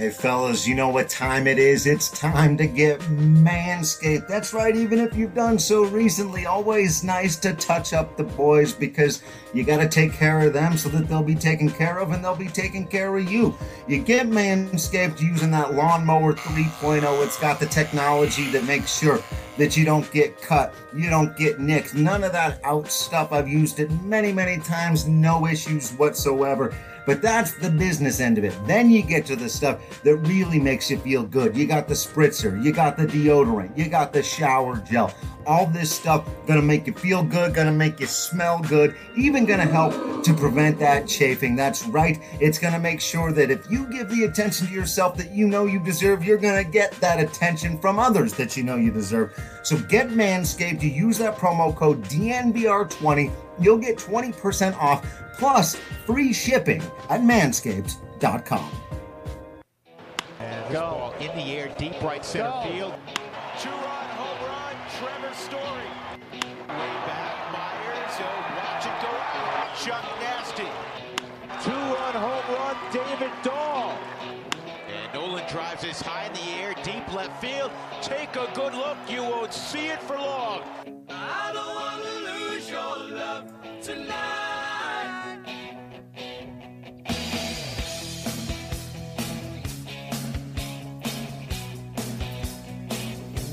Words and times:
Hey, 0.00 0.08
fellas, 0.08 0.66
you 0.66 0.74
know 0.74 0.88
what 0.88 1.10
time 1.10 1.46
it 1.46 1.58
is? 1.58 1.86
It's 1.86 2.08
time 2.08 2.56
to 2.56 2.66
get 2.66 3.00
manscaped. 3.00 4.26
That's 4.26 4.54
right, 4.54 4.74
even 4.74 4.98
if 4.98 5.14
you've 5.14 5.34
done 5.34 5.58
so 5.58 5.84
recently, 5.84 6.46
always 6.46 7.04
nice 7.04 7.36
to 7.40 7.52
touch 7.52 7.92
up 7.92 8.16
the 8.16 8.24
boys 8.24 8.72
because 8.72 9.22
you 9.52 9.62
got 9.62 9.76
to 9.76 9.88
take 9.90 10.14
care 10.14 10.40
of 10.40 10.54
them 10.54 10.78
so 10.78 10.88
that 10.88 11.06
they'll 11.06 11.22
be 11.22 11.34
taken 11.34 11.68
care 11.68 11.98
of 11.98 12.12
and 12.12 12.24
they'll 12.24 12.34
be 12.34 12.48
taking 12.48 12.86
care 12.86 13.14
of 13.14 13.30
you. 13.30 13.54
You 13.86 14.02
get 14.02 14.26
manscaped 14.26 15.20
using 15.20 15.50
that 15.50 15.74
lawnmower 15.74 16.32
3.0. 16.32 17.22
It's 17.22 17.38
got 17.38 17.60
the 17.60 17.66
technology 17.66 18.50
that 18.52 18.64
makes 18.64 18.98
sure 18.98 19.22
that 19.58 19.76
you 19.76 19.84
don't 19.84 20.10
get 20.12 20.40
cut, 20.40 20.72
you 20.96 21.10
don't 21.10 21.36
get 21.36 21.60
nicked, 21.60 21.94
none 21.94 22.24
of 22.24 22.32
that 22.32 22.58
out 22.64 22.90
stuff. 22.90 23.32
I've 23.32 23.48
used 23.48 23.78
it 23.80 23.90
many, 24.02 24.32
many 24.32 24.62
times, 24.62 25.06
no 25.06 25.46
issues 25.46 25.92
whatsoever. 25.92 26.74
But 27.06 27.22
that's 27.22 27.52
the 27.52 27.70
business 27.70 28.20
end 28.20 28.38
of 28.38 28.44
it. 28.44 28.54
Then 28.66 28.90
you 28.90 29.02
get 29.02 29.26
to 29.26 29.36
the 29.36 29.48
stuff 29.48 30.02
that 30.02 30.16
really 30.16 30.60
makes 30.60 30.90
you 30.90 30.98
feel 30.98 31.22
good. 31.22 31.56
You 31.56 31.66
got 31.66 31.88
the 31.88 31.94
spritzer, 31.94 32.62
you 32.62 32.72
got 32.72 32.96
the 32.96 33.06
deodorant, 33.06 33.76
you 33.76 33.88
got 33.88 34.12
the 34.12 34.22
shower 34.22 34.76
gel. 34.78 35.14
All 35.50 35.66
this 35.66 35.90
stuff 35.90 36.28
gonna 36.46 36.62
make 36.62 36.86
you 36.86 36.92
feel 36.92 37.24
good, 37.24 37.54
gonna 37.54 37.72
make 37.72 37.98
you 37.98 38.06
smell 38.06 38.60
good, 38.60 38.94
even 39.16 39.46
gonna 39.46 39.66
help 39.66 40.22
to 40.22 40.32
prevent 40.32 40.78
that 40.78 41.08
chafing. 41.08 41.56
That's 41.56 41.84
right. 41.86 42.20
It's 42.38 42.56
gonna 42.56 42.78
make 42.78 43.00
sure 43.00 43.32
that 43.32 43.50
if 43.50 43.68
you 43.68 43.90
give 43.90 44.08
the 44.10 44.26
attention 44.26 44.68
to 44.68 44.72
yourself 44.72 45.16
that 45.16 45.32
you 45.32 45.48
know 45.48 45.66
you 45.66 45.80
deserve, 45.80 46.24
you're 46.24 46.38
gonna 46.38 46.62
get 46.62 46.92
that 47.00 47.18
attention 47.18 47.80
from 47.80 47.98
others 47.98 48.32
that 48.34 48.56
you 48.56 48.62
know 48.62 48.76
you 48.76 48.92
deserve. 48.92 49.36
So 49.64 49.76
get 49.76 50.10
Manscaped. 50.10 50.82
You 50.82 50.90
use 50.90 51.18
that 51.18 51.36
promo 51.36 51.74
code 51.74 52.04
DNVR20. 52.04 53.32
You'll 53.58 53.78
get 53.78 53.98
20% 53.98 54.80
off 54.80 55.04
plus 55.36 55.74
free 56.06 56.32
shipping 56.32 56.80
at 57.08 57.22
manscaped.com. 57.22 58.70
And 60.38 60.72
go. 60.72 60.80
ball 60.80 61.14
in 61.18 61.36
the 61.36 61.42
air, 61.58 61.74
deep 61.76 62.00
right 62.02 62.24
center 62.24 62.50
go. 62.50 62.70
field. 62.70 62.94
Drives 75.50 75.82
this 75.82 76.00
high 76.00 76.26
in 76.26 76.32
the 76.32 76.62
air, 76.62 76.74
deep 76.84 77.12
left 77.12 77.40
field. 77.40 77.72
Take 78.02 78.36
a 78.36 78.48
good 78.54 78.72
look. 78.72 78.96
You 79.08 79.22
won't 79.22 79.52
see 79.52 79.88
it 79.88 80.00
for 80.02 80.14
long. 80.14 80.62
I 81.08 81.50
don't 81.52 81.74
want 81.74 82.04
to 82.04 82.52
lose 82.52 82.70
your 82.70 82.98
love 83.18 83.52
tonight. 83.82 85.40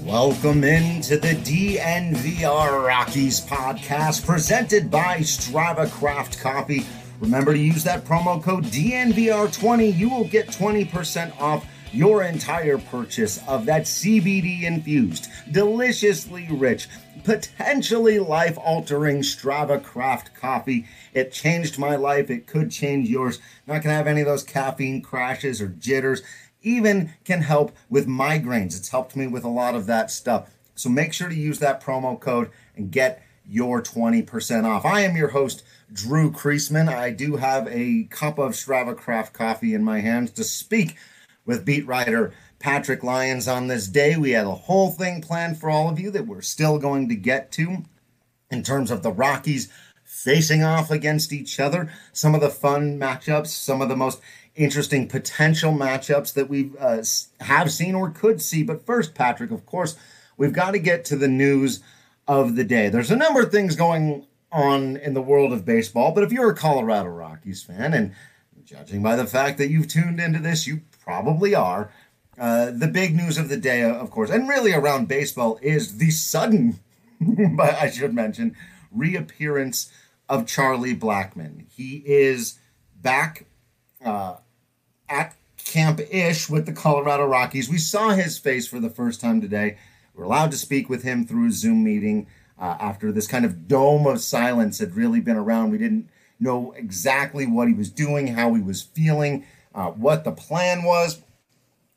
Welcome 0.04 0.64
into 0.64 1.18
the 1.18 1.34
DNVR 1.34 2.86
Rockies 2.86 3.42
podcast 3.42 4.24
presented 4.24 4.92
by 4.92 5.18
Strava 5.22 5.90
Craft 5.90 6.40
Coffee. 6.40 6.86
Remember 7.20 7.54
to 7.54 7.60
use 7.60 7.84
that 7.86 8.06
promo 8.06 8.42
code 8.42 8.66
DNVR20. 8.66 9.98
You 9.98 10.10
will 10.10 10.28
get 10.28 10.50
20% 10.50 11.42
off 11.42 11.66
your 11.94 12.24
entire 12.24 12.78
purchase 12.78 13.40
of 13.48 13.66
that 13.66 13.84
CBD 13.84 14.64
infused, 14.64 15.28
deliciously 15.52 16.48
rich, 16.52 16.88
potentially 17.24 18.20
life 18.20 18.58
altering 18.58 19.22
Strava 19.22 19.82
Craft 19.82 20.34
coffee. 20.34 20.86
It 21.14 21.32
changed 21.32 21.80
my 21.80 21.96
life. 21.96 22.30
It 22.30 22.48
could 22.48 22.72
change 22.72 23.10
yours. 23.10 23.40
Not 23.66 23.84
going 23.84 23.94
to 23.94 23.98
have 23.98 24.08
any 24.08 24.22
of 24.22 24.28
those 24.28 24.44
caffeine 24.44 25.02
crashes 25.02 25.62
or 25.62 25.68
jitters 25.68 26.22
even 26.62 27.14
can 27.24 27.42
help 27.42 27.72
with 27.90 28.08
migraines. 28.08 28.78
It's 28.78 28.90
helped 28.90 29.16
me 29.16 29.28
with 29.28 29.44
a 29.44 29.50
lot 29.50 29.76
of 29.76 29.86
that 29.88 30.12
stuff. 30.12 30.50
So 30.76 30.90
make 30.90 31.14
sure 31.14 31.30
to 31.30 31.36
use 31.36 31.60
that 31.60 31.82
promo 31.82 32.20
code 32.20 32.52
and 32.76 32.92
get 32.92 33.24
your 33.50 33.82
20% 33.82 34.66
off. 34.66 34.86
I 34.86 35.02
am 35.02 35.16
your 35.16 35.30
host, 35.30 35.64
Drew 35.92 36.32
Creasman. 36.32 36.90
I 36.90 37.12
do 37.12 37.38
have 37.38 37.68
a 37.70 38.04
cup 38.10 38.38
of 38.38 38.52
Strava 38.52 38.96
Craft 38.96 39.34
coffee 39.34 39.74
in 39.74 39.84
my 39.84 40.02
hands 40.02 40.32
to 40.32 40.44
speak 40.44 40.98
with 41.48 41.66
beat 41.66 41.88
writer 41.88 42.32
Patrick 42.60 43.04
Lyons 43.04 43.48
on 43.48 43.68
this 43.68 43.88
day. 43.88 44.16
We 44.16 44.32
had 44.32 44.46
a 44.46 44.52
whole 44.52 44.92
thing 44.92 45.22
planned 45.22 45.58
for 45.58 45.72
all 45.72 45.90
of 45.90 46.00
you 46.00 46.12
that 46.12 46.28
we're 46.28 46.42
still 46.42 46.78
going 46.78 47.10
to 47.10 47.16
get 47.16 47.52
to 47.54 47.84
in 48.52 48.62
terms 48.62 48.92
of 48.92 49.02
the 49.02 49.12
Rockies 49.12 49.72
facing 50.04 50.64
off 50.64 50.92
against 50.92 51.34
each 51.34 51.60
other, 51.60 51.92
some 52.14 52.34
of 52.34 52.42
the 52.42 52.50
fun 52.50 53.00
matchups, 53.00 53.48
some 53.48 53.82
of 53.82 53.90
the 53.90 53.96
most 53.96 54.22
interesting 54.56 55.08
potential 55.08 55.72
matchups 55.72 56.34
that 56.34 56.50
we 56.50 56.72
uh, 56.80 57.04
have 57.42 57.72
seen 57.72 57.94
or 57.94 58.10
could 58.10 58.42
see. 58.42 58.64
But 58.64 58.86
first, 58.86 59.14
Patrick, 59.14 59.52
of 59.52 59.66
course, 59.66 59.96
we've 60.38 60.54
got 60.54 60.72
to 60.72 60.80
get 60.80 61.06
to 61.06 61.16
the 61.16 61.28
news 61.28 61.82
of 62.28 62.56
the 62.56 62.64
day. 62.64 62.90
There's 62.90 63.12
a 63.12 63.16
number 63.16 63.42
of 63.42 63.52
things 63.52 63.76
going 63.76 64.26
on 64.52 64.98
in 64.98 65.14
the 65.14 65.22
world 65.22 65.54
of 65.54 65.66
baseball, 65.66 66.14
but 66.14 66.24
if 66.24 66.32
you're 66.32 66.50
a 66.50 66.56
Colorado 66.56 67.10
Rockies 67.10 67.62
fan, 67.62 67.94
and 67.94 68.14
judging 68.66 69.04
by 69.04 69.16
the 69.16 69.26
fact 69.26 69.58
that 69.58 69.70
you've 69.70 69.88
tuned 69.88 70.20
into 70.20 70.40
this, 70.40 70.66
you 70.66 70.82
probably 71.08 71.56
are. 71.56 71.90
Uh, 72.38 72.70
the 72.70 72.88
big 72.88 73.16
news 73.16 73.38
of 73.38 73.48
the 73.48 73.58
day, 73.58 73.82
of 73.82 74.12
course, 74.12 74.30
and 74.30 74.48
really 74.50 74.74
around 74.74 75.08
baseball, 75.08 75.58
is 75.62 75.98
the 75.98 76.12
sudden, 76.12 76.80
but 77.56 77.76
I 77.76 77.90
should 77.90 78.14
mention, 78.14 78.56
reappearance 78.92 79.90
of 80.28 80.46
Charlie 80.46 80.96
Blackmon. 80.96 81.66
He 81.74 82.04
is 82.06 82.60
back 83.02 83.46
uh, 84.04 84.36
at 85.08 85.36
Camp 85.64 86.02
Ish 86.12 86.50
with 86.50 86.66
the 86.66 86.74
Colorado 86.74 87.26
Rockies. 87.26 87.70
We 87.70 87.78
saw 87.78 88.10
his 88.10 88.38
face 88.38 88.68
for 88.68 88.82
the 88.82 88.90
first 88.90 89.22
time 89.22 89.40
today. 89.40 89.78
We're 90.14 90.26
allowed 90.26 90.52
to 90.52 90.58
speak 90.58 90.90
with 90.90 91.04
him 91.04 91.26
through 91.26 91.48
a 91.48 91.52
Zoom 91.52 91.86
meeting 91.86 92.28
uh, 92.60 92.76
after 92.80 93.14
this 93.14 93.28
kind 93.28 93.46
of 93.46 93.68
dome 93.68 94.06
of 94.06 94.20
silence 94.20 94.80
had 94.80 94.96
really 94.96 95.22
been 95.22 95.38
around. 95.38 95.72
We 95.72 95.78
didn't 95.78 96.10
know 96.40 96.74
exactly 96.74 97.48
what 97.48 97.70
he 97.70 97.74
was 97.74 97.90
doing, 97.90 98.28
how 98.28 98.54
he 98.54 98.62
was 98.62 98.82
feeling, 98.82 99.46
uh, 99.78 99.92
what 99.92 100.26
the 100.26 100.32
plan 100.32 100.84
was. 100.84 101.22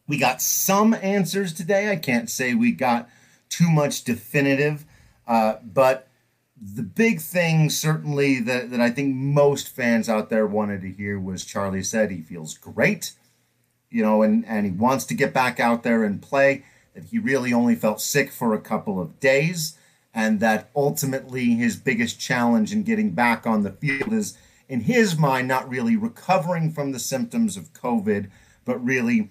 We 0.07 0.19
got 0.19 0.43
some 0.43 0.93
answers 0.95 1.53
today. 1.53 1.91
I 1.91 1.97
can't 1.97 2.29
say 2.29 2.55
we 2.55 2.73
got 2.73 3.09
too 3.49 3.71
much 3.71 4.05
definitive, 4.05 4.85
uh, 5.27 5.57
but 5.65 6.07
the 6.63 6.83
big 6.83 7.21
thing, 7.21 7.71
certainly, 7.71 8.39
that, 8.41 8.71
that 8.71 8.81
I 8.81 8.91
think 8.91 9.15
most 9.15 9.69
fans 9.69 10.11
out 10.11 10.29
there 10.29 10.47
wanted 10.47 10.83
to 10.83 10.91
hear 10.91 11.19
was 11.19 11.45
Charlie 11.45 11.83
said 11.83 12.11
he 12.11 12.21
feels 12.21 12.59
great, 12.59 13.13
you 13.89 14.03
know, 14.03 14.23
and, 14.23 14.45
and 14.45 14.67
he 14.67 14.73
wants 14.73 15.07
to 15.07 15.15
get 15.15 15.33
back 15.33 15.59
out 15.59 15.85
there 15.85 16.05
and 16.05 16.21
play, 16.21 16.65
that 16.95 17.05
he 17.05 17.19
really 17.19 17.53
only 17.53 17.77
felt 17.77 18.01
sick 18.01 18.31
for 18.31 18.53
a 18.53 18.61
couple 18.61 19.01
of 19.01 19.19
days, 19.21 19.79
and 20.12 20.39
that 20.41 20.69
ultimately 20.77 21.55
his 21.55 21.77
biggest 21.77 22.21
challenge 22.21 22.73
in 22.73 22.83
getting 22.83 23.12
back 23.12 23.47
on 23.47 23.62
the 23.62 23.73
field 23.73 24.12
is, 24.12 24.37
in 24.70 24.82
his 24.82 25.19
mind, 25.19 25.48
not 25.48 25.69
really 25.69 25.97
recovering 25.97 26.70
from 26.70 26.92
the 26.92 27.00
symptoms 27.00 27.56
of 27.56 27.72
COVID, 27.72 28.31
but 28.64 28.82
really 28.82 29.31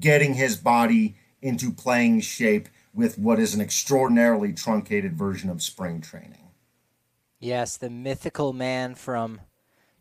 getting 0.00 0.32
his 0.32 0.56
body 0.56 1.14
into 1.42 1.70
playing 1.70 2.22
shape 2.22 2.70
with 2.94 3.18
what 3.18 3.38
is 3.38 3.54
an 3.54 3.60
extraordinarily 3.60 4.50
truncated 4.50 5.14
version 5.14 5.50
of 5.50 5.62
spring 5.62 6.00
training. 6.00 6.48
Yes, 7.38 7.76
the 7.76 7.90
mythical 7.90 8.54
man 8.54 8.94
from 8.94 9.42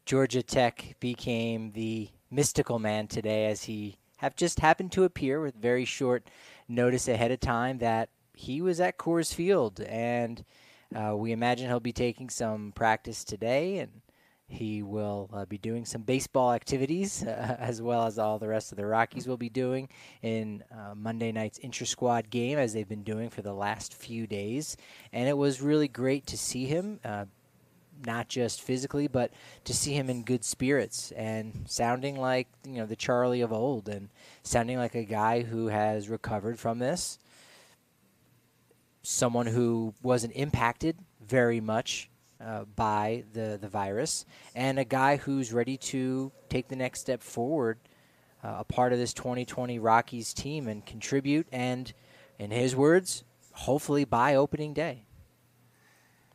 Georgia 0.05 0.41
Tech 0.41 0.95
became 1.01 1.73
the 1.73 2.09
mystical 2.29 2.79
man 2.79 3.07
today 3.07 3.47
as 3.47 3.65
he 3.65 3.97
have 4.19 4.37
just 4.37 4.61
happened 4.61 4.93
to 4.93 5.03
appear 5.03 5.41
with 5.41 5.55
very 5.55 5.83
short 5.83 6.29
notice 6.69 7.09
ahead 7.09 7.31
of 7.31 7.41
time 7.41 7.79
that 7.79 8.07
he 8.33 8.61
was 8.61 8.79
at 8.79 8.97
Coors 8.97 9.33
Field 9.33 9.81
and 9.81 10.45
uh, 10.95 11.13
we 11.15 11.33
imagine 11.33 11.67
he'll 11.67 11.81
be 11.81 11.91
taking 11.91 12.29
some 12.29 12.71
practice 12.73 13.25
today 13.25 13.79
and 13.79 14.01
he 14.51 14.83
will 14.83 15.29
uh, 15.33 15.45
be 15.45 15.57
doing 15.57 15.85
some 15.85 16.01
baseball 16.01 16.53
activities 16.53 17.23
uh, 17.23 17.55
as 17.59 17.81
well 17.81 18.05
as 18.05 18.19
all 18.19 18.37
the 18.37 18.47
rest 18.47 18.71
of 18.71 18.77
the 18.77 18.85
Rockies 18.85 19.27
will 19.27 19.37
be 19.37 19.49
doing 19.49 19.89
in 20.21 20.63
uh, 20.71 20.93
Monday 20.93 21.31
night's 21.31 21.57
intra 21.59 21.85
squad 21.87 22.29
game 22.29 22.57
as 22.57 22.73
they've 22.73 22.87
been 22.87 23.03
doing 23.03 23.29
for 23.29 23.41
the 23.41 23.53
last 23.53 23.93
few 23.93 24.27
days. 24.27 24.77
And 25.13 25.27
it 25.27 25.37
was 25.37 25.61
really 25.61 25.87
great 25.87 26.27
to 26.27 26.37
see 26.37 26.65
him, 26.65 26.99
uh, 27.03 27.25
not 28.05 28.27
just 28.27 28.61
physically, 28.61 29.07
but 29.07 29.31
to 29.63 29.73
see 29.73 29.93
him 29.93 30.09
in 30.09 30.23
good 30.23 30.43
spirits 30.43 31.11
and 31.11 31.63
sounding 31.67 32.19
like 32.19 32.47
you 32.65 32.73
know 32.73 32.85
the 32.85 32.95
Charlie 32.95 33.41
of 33.41 33.53
old 33.53 33.87
and 33.87 34.09
sounding 34.43 34.77
like 34.77 34.95
a 34.95 35.05
guy 35.05 35.43
who 35.43 35.67
has 35.67 36.09
recovered 36.09 36.59
from 36.59 36.79
this. 36.79 37.19
Someone 39.03 39.47
who 39.47 39.95
wasn't 40.03 40.33
impacted 40.35 40.97
very 41.25 41.59
much 41.59 42.10
uh, 42.45 42.65
by 42.75 43.23
the, 43.33 43.57
the 43.61 43.67
virus, 43.67 44.25
and 44.55 44.79
a 44.79 44.83
guy 44.83 45.17
who's 45.17 45.53
ready 45.53 45.77
to 45.77 46.31
take 46.49 46.67
the 46.67 46.75
next 46.75 47.01
step 47.01 47.21
forward, 47.21 47.77
uh, 48.43 48.55
a 48.59 48.63
part 48.63 48.93
of 48.93 48.99
this 48.99 49.13
2020 49.13 49.79
Rockies 49.79 50.33
team, 50.33 50.67
and 50.67 50.85
contribute. 50.85 51.47
And 51.51 51.93
in 52.39 52.51
his 52.51 52.75
words, 52.75 53.23
hopefully 53.53 54.05
by 54.05 54.35
opening 54.35 54.73
day. 54.73 55.05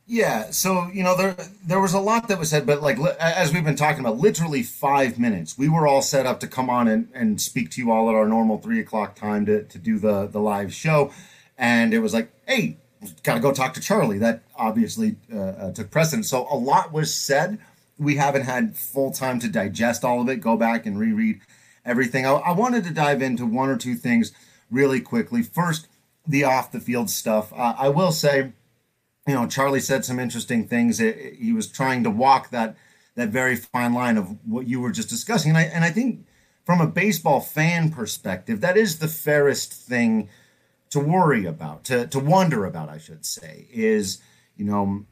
Yeah, 0.08 0.52
so 0.52 0.88
you 0.92 1.02
know 1.02 1.16
there 1.16 1.36
there 1.64 1.80
was 1.80 1.92
a 1.92 1.98
lot 1.98 2.28
that 2.28 2.38
was 2.38 2.50
said, 2.50 2.64
but 2.64 2.80
like 2.80 2.96
as 3.18 3.52
we've 3.52 3.64
been 3.64 3.74
talking 3.74 3.98
about, 3.98 4.18
literally 4.18 4.62
five 4.62 5.18
minutes. 5.18 5.58
We 5.58 5.68
were 5.68 5.88
all 5.88 6.00
set 6.00 6.26
up 6.26 6.38
to 6.40 6.46
come 6.46 6.70
on 6.70 6.86
and, 6.86 7.08
and 7.12 7.40
speak 7.40 7.72
to 7.72 7.80
you 7.80 7.90
all 7.90 8.08
at 8.08 8.14
our 8.14 8.28
normal 8.28 8.58
three 8.58 8.78
o'clock 8.78 9.16
time 9.16 9.46
to, 9.46 9.64
to 9.64 9.78
do 9.78 9.98
the 9.98 10.28
the 10.28 10.38
live 10.38 10.72
show, 10.72 11.10
and 11.58 11.92
it 11.92 11.98
was 11.98 12.14
like, 12.14 12.30
hey, 12.46 12.76
got 13.22 13.34
to 13.34 13.40
go 13.40 13.52
talk 13.52 13.74
to 13.74 13.80
Charlie. 13.80 14.18
That 14.18 14.42
obviously 14.56 15.16
uh, 15.32 15.38
uh, 15.38 15.72
took 15.72 15.90
precedence. 15.90 16.28
So 16.28 16.46
a 16.50 16.56
lot 16.56 16.92
was 16.92 17.12
said. 17.12 17.58
We 17.98 18.16
haven't 18.16 18.42
had 18.42 18.76
full 18.76 19.10
time 19.10 19.38
to 19.40 19.48
digest 19.48 20.04
all 20.04 20.20
of 20.20 20.28
it. 20.28 20.36
Go 20.36 20.56
back 20.56 20.84
and 20.84 20.98
reread 20.98 21.40
everything. 21.84 22.26
I, 22.26 22.32
I 22.32 22.52
wanted 22.52 22.84
to 22.84 22.90
dive 22.90 23.22
into 23.22 23.46
one 23.46 23.70
or 23.70 23.76
two 23.76 23.94
things 23.94 24.32
really 24.70 25.00
quickly. 25.00 25.42
First, 25.42 25.88
the 26.26 26.44
off 26.44 26.72
the 26.72 26.80
field 26.80 27.08
stuff. 27.08 27.52
Uh, 27.52 27.74
I 27.78 27.88
will 27.88 28.12
say 28.12 28.52
you 29.26 29.34
know, 29.34 29.46
Charlie 29.46 29.80
said 29.80 30.04
some 30.04 30.18
interesting 30.18 30.66
things. 30.68 30.98
He 30.98 31.52
was 31.52 31.66
trying 31.66 32.04
to 32.04 32.10
walk 32.10 32.50
that 32.50 32.76
that 33.16 33.30
very 33.30 33.56
fine 33.56 33.94
line 33.94 34.18
of 34.18 34.36
what 34.46 34.68
you 34.68 34.80
were 34.80 34.92
just 34.92 35.08
discussing, 35.08 35.50
and 35.50 35.58
I 35.58 35.62
and 35.62 35.84
I 35.84 35.90
think 35.90 36.26
from 36.64 36.80
a 36.80 36.86
baseball 36.86 37.40
fan 37.40 37.90
perspective, 37.90 38.60
that 38.60 38.76
is 38.76 38.98
the 38.98 39.08
fairest 39.08 39.72
thing 39.72 40.28
to 40.90 41.00
worry 41.00 41.46
about, 41.46 41.84
to 41.84 42.06
to 42.06 42.18
wonder 42.18 42.64
about, 42.64 42.88
I 42.88 42.98
should 42.98 43.24
say, 43.24 43.66
is 43.72 44.20
you 44.56 44.64
know 44.64 45.04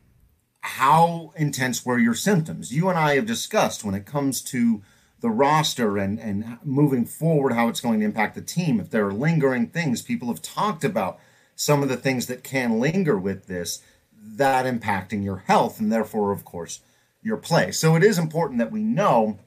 how 0.61 1.33
intense 1.37 1.85
were 1.85 1.99
your 1.99 2.15
symptoms? 2.15 2.73
You 2.73 2.89
and 2.89 2.99
I 2.99 3.17
have 3.17 3.27
discussed 3.27 3.85
when 3.85 3.95
it 3.95 4.07
comes 4.07 4.41
to 4.43 4.83
the 5.21 5.31
roster 5.31 5.99
and 5.99 6.19
and 6.19 6.59
moving 6.65 7.05
forward, 7.05 7.53
how 7.53 7.69
it's 7.69 7.81
going 7.81 8.01
to 8.01 8.07
impact 8.07 8.35
the 8.35 8.43
team. 8.43 8.81
If 8.81 8.91
there 8.91 9.07
are 9.07 9.13
lingering 9.13 9.69
things, 9.69 10.03
people 10.03 10.29
have 10.29 10.43
talked 10.43 10.85
about 10.85 11.19
some 11.57 11.83
of 11.83 11.89
the 11.89 11.97
things 11.97 12.27
that 12.27 12.43
can 12.43 12.81
linger 12.81 13.19
with 13.19 13.47
this 13.47 13.83
that 14.27 14.65
impacting 14.65 15.23
your 15.23 15.45
health 15.47 15.81
and 15.81 15.93
therefore, 15.93 16.33
of 16.33 16.45
course, 16.45 16.81
your 17.23 17.37
play. 17.37 17.71
So 17.71 17.95
it 17.95 18.03
is 18.03 18.19
important 18.19 18.59
that 18.59 18.73
we 18.73 18.83
know 18.83 19.39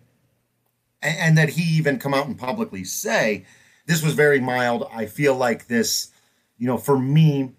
and, 1.01 1.17
and 1.17 1.37
that 1.37 1.49
he 1.49 1.63
even 1.77 1.99
come 1.99 2.13
out 2.13 2.27
and 2.27 2.37
publicly 2.37 2.83
say 2.83 3.45
this 3.85 4.03
was 4.03 4.13
very 4.13 4.39
mild. 4.39 4.87
I 4.93 5.05
feel 5.05 5.35
like 5.35 5.67
this, 5.67 6.11
you 6.57 6.67
know, 6.67 6.77
for 6.77 6.97
me, 6.97 7.53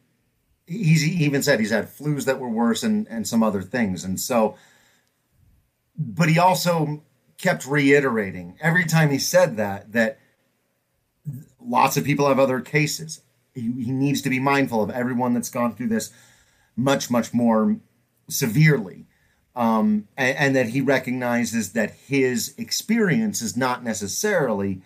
he's 0.67 1.03
he 1.03 1.25
even 1.25 1.43
said 1.43 1.61
he's 1.61 1.71
had 1.71 1.87
flus 1.87 2.25
that 2.25 2.41
were 2.41 2.49
worse 2.49 2.83
and 2.83 3.07
and 3.09 3.27
some 3.27 3.43
other 3.43 3.63
things. 3.63 4.05
And 4.05 4.19
so, 4.19 4.57
but 5.97 6.29
he 6.29 6.39
also 6.39 7.03
kept 7.39 7.67
reiterating 7.67 8.57
every 8.61 8.85
time 8.85 9.11
he 9.11 9.19
said 9.19 9.57
that 9.57 9.93
that 9.93 10.19
lots 11.61 11.97
of 11.97 12.05
people 12.05 12.29
have 12.29 12.39
other 12.39 12.61
cases. 12.61 13.21
He, 13.55 13.63
he 13.63 13.93
needs 13.93 14.23
to 14.23 14.31
be 14.31 14.41
mindful 14.41 14.83
of 14.83 14.91
everyone 14.91 15.35
that's 15.35 15.51
gone 15.51 15.75
through 15.75 15.89
this 15.89 16.13
much, 16.77 17.11
much 17.11 17.35
more 17.35 17.77
severely. 18.29 19.07
Um, 19.57 20.07
and, 20.17 20.37
and, 20.37 20.57
that 20.57 20.69
he 20.69 20.81
recognizes 20.81 21.73
that 21.73 21.91
his 21.91 22.55
experience 22.57 23.43
is 23.43 23.57
not 23.57 23.83
necessarily 23.83 24.83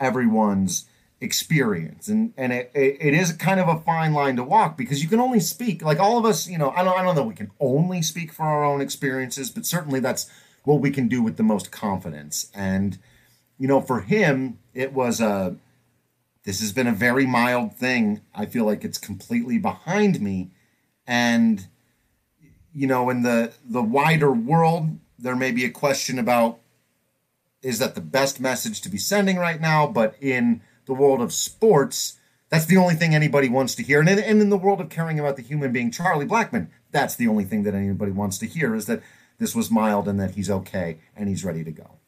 everyone's 0.00 0.86
experience. 1.20 2.08
And, 2.08 2.34
and 2.36 2.52
it, 2.52 2.70
it 2.74 3.14
is 3.14 3.32
kind 3.32 3.60
of 3.60 3.68
a 3.68 3.80
fine 3.80 4.12
line 4.12 4.36
to 4.36 4.44
walk 4.44 4.76
because 4.76 5.02
you 5.02 5.08
can 5.08 5.20
only 5.20 5.40
speak, 5.40 5.82
like 5.82 5.98
all 5.98 6.18
of 6.18 6.24
us, 6.24 6.48
you 6.48 6.58
know, 6.58 6.70
I 6.70 6.84
don't, 6.84 6.98
I 6.98 7.02
don't 7.02 7.14
know 7.14 7.22
we 7.22 7.34
can 7.34 7.50
only 7.58 8.02
speak 8.02 8.32
for 8.32 8.42
our 8.42 8.64
own 8.64 8.80
experiences, 8.80 9.50
but 9.50 9.64
certainly 9.64 10.00
that's 10.00 10.30
what 10.64 10.80
we 10.80 10.90
can 10.90 11.08
do 11.08 11.22
with 11.22 11.36
the 11.36 11.42
most 11.42 11.70
confidence. 11.70 12.50
And, 12.54 12.98
you 13.58 13.66
know, 13.66 13.80
for 13.80 14.00
him, 14.00 14.58
it 14.74 14.92
was 14.92 15.20
a, 15.20 15.56
this 16.44 16.60
has 16.60 16.72
been 16.72 16.86
a 16.86 16.92
very 16.92 17.26
mild 17.26 17.74
thing. 17.74 18.20
I 18.34 18.46
feel 18.46 18.64
like 18.64 18.84
it's 18.84 18.98
completely 18.98 19.58
behind 19.58 20.20
me 20.20 20.50
and 21.06 21.66
you 22.74 22.86
know 22.86 23.08
in 23.10 23.22
the 23.22 23.52
the 23.64 23.82
wider 23.82 24.32
world 24.32 24.98
there 25.18 25.36
may 25.36 25.50
be 25.50 25.64
a 25.64 25.70
question 25.70 26.18
about 26.18 26.58
is 27.62 27.78
that 27.78 27.94
the 27.94 28.00
best 28.00 28.40
message 28.40 28.80
to 28.80 28.88
be 28.88 28.98
sending 28.98 29.36
right 29.36 29.60
now 29.60 29.86
but 29.86 30.14
in 30.20 30.60
the 30.86 30.94
world 30.94 31.20
of 31.20 31.32
sports 31.32 32.18
that's 32.48 32.66
the 32.66 32.76
only 32.76 32.94
thing 32.94 33.12
anybody 33.12 33.48
wants 33.48 33.74
to 33.74 33.82
hear. 33.82 33.98
And 33.98 34.08
in, 34.08 34.20
and 34.20 34.40
in 34.40 34.50
the 34.50 34.56
world 34.56 34.80
of 34.80 34.88
caring 34.88 35.18
about 35.18 35.36
the 35.36 35.42
human 35.42 35.72
being 35.72 35.90
charlie 35.90 36.26
blackmon 36.26 36.68
that's 36.90 37.16
the 37.16 37.28
only 37.28 37.44
thing 37.44 37.64
that 37.64 37.74
anybody 37.74 38.12
wants 38.12 38.38
to 38.38 38.46
hear 38.46 38.74
is 38.74 38.86
that 38.86 39.02
this 39.38 39.54
was 39.54 39.70
mild 39.70 40.08
and 40.08 40.18
that 40.18 40.32
he's 40.32 40.50
okay 40.50 40.98
and 41.14 41.28
he's 41.28 41.44
ready 41.44 41.62
to 41.62 41.70
go. 41.70 41.98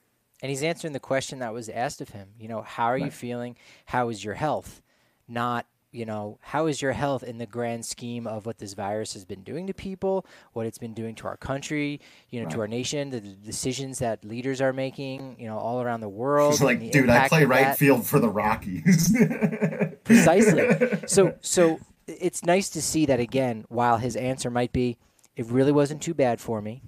And 0.40 0.48
he's 0.50 0.62
answering 0.62 0.92
the 0.92 1.00
question 1.00 1.40
that 1.40 1.52
was 1.52 1.68
asked 1.68 2.00
of 2.00 2.10
him 2.10 2.28
you 2.38 2.48
know 2.48 2.62
how 2.62 2.84
are 2.84 2.92
right. 2.92 3.04
you 3.04 3.10
feeling? 3.10 3.56
How 3.86 4.08
is 4.08 4.24
your 4.24 4.34
health? 4.34 4.82
Not 5.26 5.66
you 5.90 6.04
know, 6.04 6.38
how 6.42 6.66
is 6.66 6.82
your 6.82 6.92
health 6.92 7.22
in 7.22 7.38
the 7.38 7.46
grand 7.46 7.84
scheme 7.84 8.26
of 8.26 8.44
what 8.44 8.58
this 8.58 8.74
virus 8.74 9.14
has 9.14 9.24
been 9.24 9.42
doing 9.42 9.66
to 9.66 9.74
people, 9.74 10.26
what 10.52 10.66
it's 10.66 10.78
been 10.78 10.92
doing 10.92 11.14
to 11.16 11.26
our 11.26 11.36
country, 11.36 12.00
you 12.30 12.40
know, 12.40 12.46
right. 12.46 12.54
to 12.54 12.60
our 12.60 12.68
nation, 12.68 13.10
the, 13.10 13.20
the, 13.20 13.28
decisions 13.28 13.98
that 13.98 14.24
leaders 14.24 14.60
are 14.60 14.72
making, 14.72 15.36
you 15.38 15.46
know, 15.46 15.56
all 15.56 15.80
around 15.80 16.00
the 16.00 16.08
world. 16.08 16.60
like, 16.60 16.90
dude, 16.90 17.08
I 17.08 17.28
play 17.28 17.44
right 17.44 17.64
that. 17.64 17.78
field 17.78 18.06
for 18.06 18.18
the 18.18 18.28
Rockies. 18.28 19.16
Precisely. 20.04 21.06
So, 21.06 21.34
so 21.40 21.80
it's 22.06 22.44
nice 22.44 22.68
to 22.70 22.82
see 22.82 23.06
that 23.06 23.20
again. 23.20 23.64
While 23.68 23.98
his 23.98 24.16
answer 24.16 24.50
might 24.50 24.72
be, 24.72 24.98
it 25.36 25.46
really 25.46 25.72
wasn't 25.72 26.02
too 26.02 26.14
bad 26.14 26.40
for 26.40 26.60
me. 26.60 26.82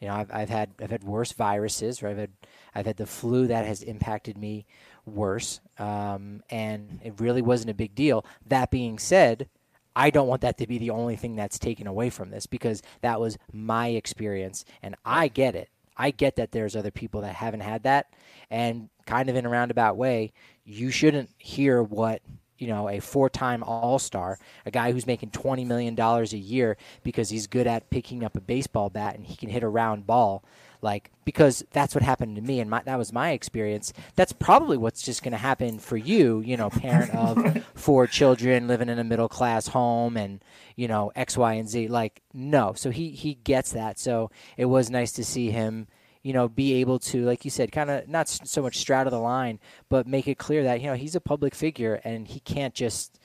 You 0.00 0.08
know, 0.08 0.14
I've, 0.14 0.30
I've 0.32 0.48
had 0.48 0.70
I've 0.80 0.90
had 0.90 1.04
worse 1.04 1.32
viruses, 1.32 2.02
or 2.02 2.08
I've 2.08 2.18
had 2.18 2.30
I've 2.74 2.86
had 2.86 2.96
the 2.96 3.06
flu 3.06 3.46
that 3.48 3.66
has 3.66 3.82
impacted 3.82 4.38
me 4.38 4.66
worse, 5.06 5.60
um, 5.78 6.42
and 6.50 7.00
it 7.02 7.14
really 7.18 7.42
wasn't 7.42 7.70
a 7.70 7.74
big 7.74 7.94
deal. 7.94 8.24
That 8.46 8.70
being 8.70 8.98
said, 8.98 9.48
I 9.96 10.10
don't 10.10 10.28
want 10.28 10.42
that 10.42 10.58
to 10.58 10.66
be 10.66 10.78
the 10.78 10.90
only 10.90 11.16
thing 11.16 11.34
that's 11.34 11.58
taken 11.58 11.86
away 11.86 12.10
from 12.10 12.30
this 12.30 12.46
because 12.46 12.82
that 13.00 13.20
was 13.20 13.38
my 13.52 13.88
experience, 13.88 14.64
and 14.82 14.94
I 15.04 15.28
get 15.28 15.56
it. 15.56 15.68
I 15.96 16.12
get 16.12 16.36
that 16.36 16.52
there's 16.52 16.76
other 16.76 16.92
people 16.92 17.22
that 17.22 17.34
haven't 17.34 17.60
had 17.60 17.82
that, 17.82 18.12
and 18.50 18.88
kind 19.06 19.28
of 19.28 19.34
in 19.34 19.46
a 19.46 19.48
roundabout 19.48 19.96
way, 19.96 20.32
you 20.64 20.90
shouldn't 20.92 21.30
hear 21.38 21.82
what 21.82 22.22
you 22.58 22.66
know 22.66 22.88
a 22.88 23.00
four-time 23.00 23.62
all-star 23.62 24.38
a 24.66 24.70
guy 24.70 24.92
who's 24.92 25.06
making 25.06 25.30
20 25.30 25.64
million 25.64 25.94
dollars 25.94 26.32
a 26.32 26.38
year 26.38 26.76
because 27.02 27.30
he's 27.30 27.46
good 27.46 27.66
at 27.66 27.90
picking 27.90 28.24
up 28.24 28.36
a 28.36 28.40
baseball 28.40 28.90
bat 28.90 29.14
and 29.14 29.26
he 29.26 29.36
can 29.36 29.48
hit 29.48 29.62
a 29.62 29.68
round 29.68 30.06
ball. 30.06 30.44
Like 30.80 31.10
because 31.24 31.64
that's 31.72 31.94
what 31.94 32.04
happened 32.04 32.36
to 32.36 32.42
me 32.42 32.60
and 32.60 32.70
my, 32.70 32.82
that 32.84 32.98
was 32.98 33.12
my 33.12 33.30
experience. 33.30 33.92
That's 34.14 34.32
probably 34.32 34.76
what's 34.76 35.02
just 35.02 35.24
going 35.24 35.32
to 35.32 35.38
happen 35.38 35.78
for 35.78 35.96
you 35.96 36.40
you 36.40 36.56
know 36.56 36.70
parent 36.70 37.14
of 37.14 37.64
four 37.74 38.06
children 38.06 38.68
living 38.68 38.88
in 38.88 38.98
a 38.98 39.04
middle 39.04 39.28
class 39.28 39.68
home 39.68 40.16
and 40.16 40.40
you 40.76 40.86
know 40.86 41.10
x 41.16 41.36
y 41.36 41.54
and 41.54 41.68
z. 41.68 41.88
Like 41.88 42.22
no. 42.32 42.74
So 42.74 42.90
he 42.90 43.10
he 43.10 43.34
gets 43.34 43.72
that. 43.72 43.98
So 43.98 44.30
it 44.56 44.66
was 44.66 44.90
nice 44.90 45.12
to 45.12 45.24
see 45.24 45.50
him 45.50 45.88
you 46.22 46.32
know 46.32 46.48
be 46.48 46.74
able 46.74 46.98
to 46.98 47.24
like 47.24 47.44
you 47.44 47.50
said 47.50 47.70
kind 47.72 47.90
of 47.90 48.08
not 48.08 48.28
so 48.28 48.62
much 48.62 48.76
straddle 48.76 49.10
the 49.10 49.18
line 49.18 49.58
but 49.88 50.06
make 50.06 50.26
it 50.26 50.38
clear 50.38 50.64
that 50.64 50.80
you 50.80 50.86
know 50.86 50.94
he's 50.94 51.14
a 51.14 51.20
public 51.20 51.54
figure 51.54 52.00
and 52.04 52.28
he 52.28 52.40
can't 52.40 52.74
just 52.74 53.18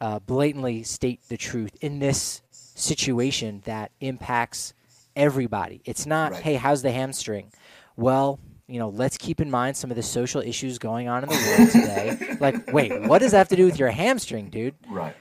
uh, 0.00 0.18
blatantly 0.18 0.82
state 0.82 1.20
the 1.28 1.36
truth 1.36 1.76
in 1.80 1.98
this 1.98 2.42
situation 2.50 3.62
that 3.64 3.90
impacts 4.00 4.74
everybody. 5.16 5.82
It's 5.84 6.06
not, 6.06 6.32
right. 6.32 6.42
hey, 6.42 6.54
how's 6.54 6.82
the 6.82 6.92
hamstring? 6.92 7.52
Well, 7.96 8.38
you 8.66 8.78
know, 8.78 8.88
let's 8.90 9.16
keep 9.16 9.40
in 9.40 9.50
mind 9.50 9.76
some 9.76 9.90
of 9.90 9.96
the 9.96 10.02
social 10.02 10.40
issues 10.40 10.78
going 10.78 11.08
on 11.08 11.24
in 11.24 11.28
the 11.28 11.56
world 11.58 11.70
today. 11.72 12.36
like, 12.40 12.72
wait, 12.72 13.02
what 13.02 13.18
does 13.20 13.32
that 13.32 13.38
have 13.38 13.48
to 13.48 13.56
do 13.56 13.64
with 13.64 13.78
your 13.78 13.90
hamstring, 13.90 14.50
dude? 14.50 14.74
Right. 14.88 15.16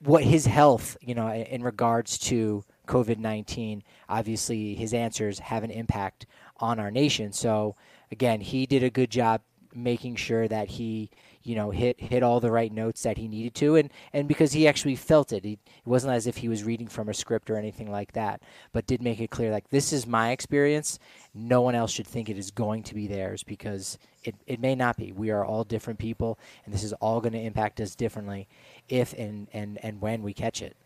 What 0.00 0.24
his 0.24 0.46
health, 0.46 0.96
you 1.00 1.14
know, 1.14 1.28
in 1.32 1.62
regards 1.62 2.18
to 2.18 2.64
COVID 2.88 3.18
19, 3.18 3.84
obviously 4.08 4.74
his 4.74 4.92
answers 4.92 5.38
have 5.38 5.62
an 5.62 5.70
impact 5.70 6.26
on 6.58 6.80
our 6.80 6.90
nation. 6.90 7.32
So, 7.32 7.76
again, 8.10 8.40
he 8.40 8.66
did 8.66 8.82
a 8.82 8.90
good 8.90 9.10
job 9.10 9.42
making 9.74 10.16
sure 10.16 10.48
that 10.48 10.68
he 10.68 11.10
you 11.42 11.54
know 11.54 11.70
hit 11.70 12.00
hit 12.00 12.22
all 12.22 12.40
the 12.40 12.50
right 12.50 12.72
notes 12.72 13.02
that 13.02 13.16
he 13.16 13.28
needed 13.28 13.54
to 13.54 13.76
and 13.76 13.90
and 14.12 14.26
because 14.26 14.52
he 14.52 14.66
actually 14.66 14.96
felt 14.96 15.32
it. 15.32 15.44
He, 15.44 15.52
it 15.52 15.86
wasn't 15.86 16.14
as 16.14 16.26
if 16.26 16.38
he 16.38 16.48
was 16.48 16.64
reading 16.64 16.88
from 16.88 17.08
a 17.08 17.14
script 17.14 17.50
or 17.50 17.56
anything 17.56 17.90
like 17.90 18.12
that 18.12 18.42
but 18.72 18.86
did 18.86 19.02
make 19.02 19.20
it 19.20 19.30
clear 19.30 19.50
like 19.50 19.68
this 19.68 19.92
is 19.92 20.06
my 20.06 20.30
experience. 20.30 20.98
No 21.34 21.62
one 21.62 21.74
else 21.74 21.92
should 21.92 22.06
think 22.06 22.28
it 22.28 22.38
is 22.38 22.50
going 22.50 22.82
to 22.84 22.94
be 22.94 23.06
theirs 23.06 23.42
because 23.42 23.98
it, 24.24 24.34
it 24.46 24.60
may 24.60 24.74
not 24.74 24.96
be. 24.96 25.12
We 25.12 25.30
are 25.30 25.44
all 25.44 25.64
different 25.64 25.98
people 25.98 26.38
and 26.64 26.74
this 26.74 26.82
is 26.82 26.92
all 26.94 27.20
going 27.20 27.34
to 27.34 27.40
impact 27.40 27.80
us 27.80 27.94
differently 27.94 28.48
if 28.88 29.12
and 29.12 29.48
and 29.52 29.78
and 29.82 30.00
when 30.00 30.22
we 30.22 30.32
catch 30.32 30.62
it. 30.62 30.76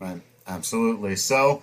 Right 0.00 0.20
absolutely 0.46 1.16
so 1.16 1.62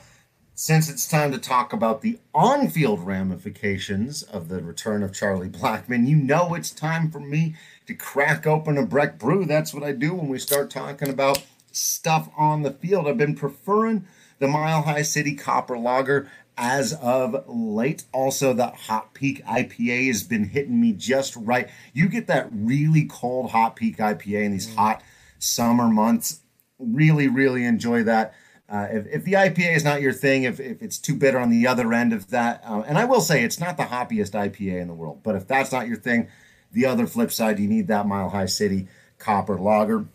since 0.53 0.89
it's 0.89 1.07
time 1.07 1.31
to 1.31 1.39
talk 1.39 1.73
about 1.73 2.01
the 2.01 2.19
on 2.35 2.67
field 2.67 2.99
ramifications 2.99 4.21
of 4.21 4.47
the 4.47 4.61
return 4.61 5.01
of 5.01 5.11
Charlie 5.11 5.49
Blackmon, 5.49 6.07
you 6.07 6.15
know 6.15 6.53
it's 6.53 6.69
time 6.69 7.09
for 7.09 7.19
me 7.19 7.55
to 7.87 7.95
crack 7.95 8.45
open 8.45 8.77
a 8.77 8.85
Breck 8.85 9.17
brew. 9.17 9.45
That's 9.45 9.73
what 9.73 9.81
I 9.81 9.91
do 9.91 10.13
when 10.13 10.27
we 10.27 10.37
start 10.37 10.69
talking 10.69 11.09
about 11.09 11.43
stuff 11.71 12.29
on 12.37 12.61
the 12.61 12.71
field. 12.71 13.07
I've 13.07 13.17
been 13.17 13.33
preferring 13.33 14.05
the 14.37 14.47
Mile 14.47 14.83
High 14.83 15.01
City 15.01 15.35
Copper 15.35 15.79
Lager 15.79 16.29
as 16.57 16.93
of 16.93 17.43
late. 17.47 18.03
Also, 18.13 18.53
the 18.53 18.67
Hot 18.67 19.13
Peak 19.13 19.43
IPA 19.45 20.07
has 20.07 20.21
been 20.21 20.45
hitting 20.45 20.79
me 20.79 20.91
just 20.91 21.35
right. 21.35 21.69
You 21.91 22.07
get 22.07 22.27
that 22.27 22.49
really 22.51 23.05
cold 23.05 23.49
Hot 23.51 23.75
Peak 23.75 23.97
IPA 23.97 24.43
in 24.43 24.51
these 24.51 24.67
mm. 24.67 24.75
hot 24.75 25.01
summer 25.39 25.87
months. 25.87 26.41
Really, 26.77 27.27
really 27.27 27.65
enjoy 27.65 28.03
that. 28.03 28.35
Uh, 28.71 28.87
if, 28.89 29.07
if 29.07 29.23
the 29.25 29.33
IPA 29.33 29.75
is 29.75 29.83
not 29.83 30.01
your 30.01 30.13
thing, 30.13 30.43
if, 30.43 30.57
if 30.57 30.81
it's 30.81 30.97
too 30.97 31.13
bitter 31.13 31.37
on 31.37 31.49
the 31.49 31.67
other 31.67 31.91
end 31.91 32.13
of 32.13 32.29
that, 32.29 32.63
uh, 32.65 32.81
and 32.87 32.97
I 32.97 33.03
will 33.03 33.19
say 33.19 33.43
it's 33.43 33.59
not 33.59 33.75
the 33.75 33.83
hoppiest 33.83 34.31
IPA 34.31 34.81
in 34.81 34.87
the 34.87 34.93
world, 34.93 35.19
but 35.23 35.35
if 35.35 35.45
that's 35.45 35.73
not 35.73 35.87
your 35.87 35.97
thing, 35.97 36.29
the 36.71 36.85
other 36.85 37.05
flip 37.05 37.33
side, 37.33 37.59
you 37.59 37.67
need 37.67 37.87
that 37.87 38.07
Mile 38.07 38.29
High 38.29 38.45
City 38.45 38.87
copper 39.19 39.57
lager. 39.57 40.05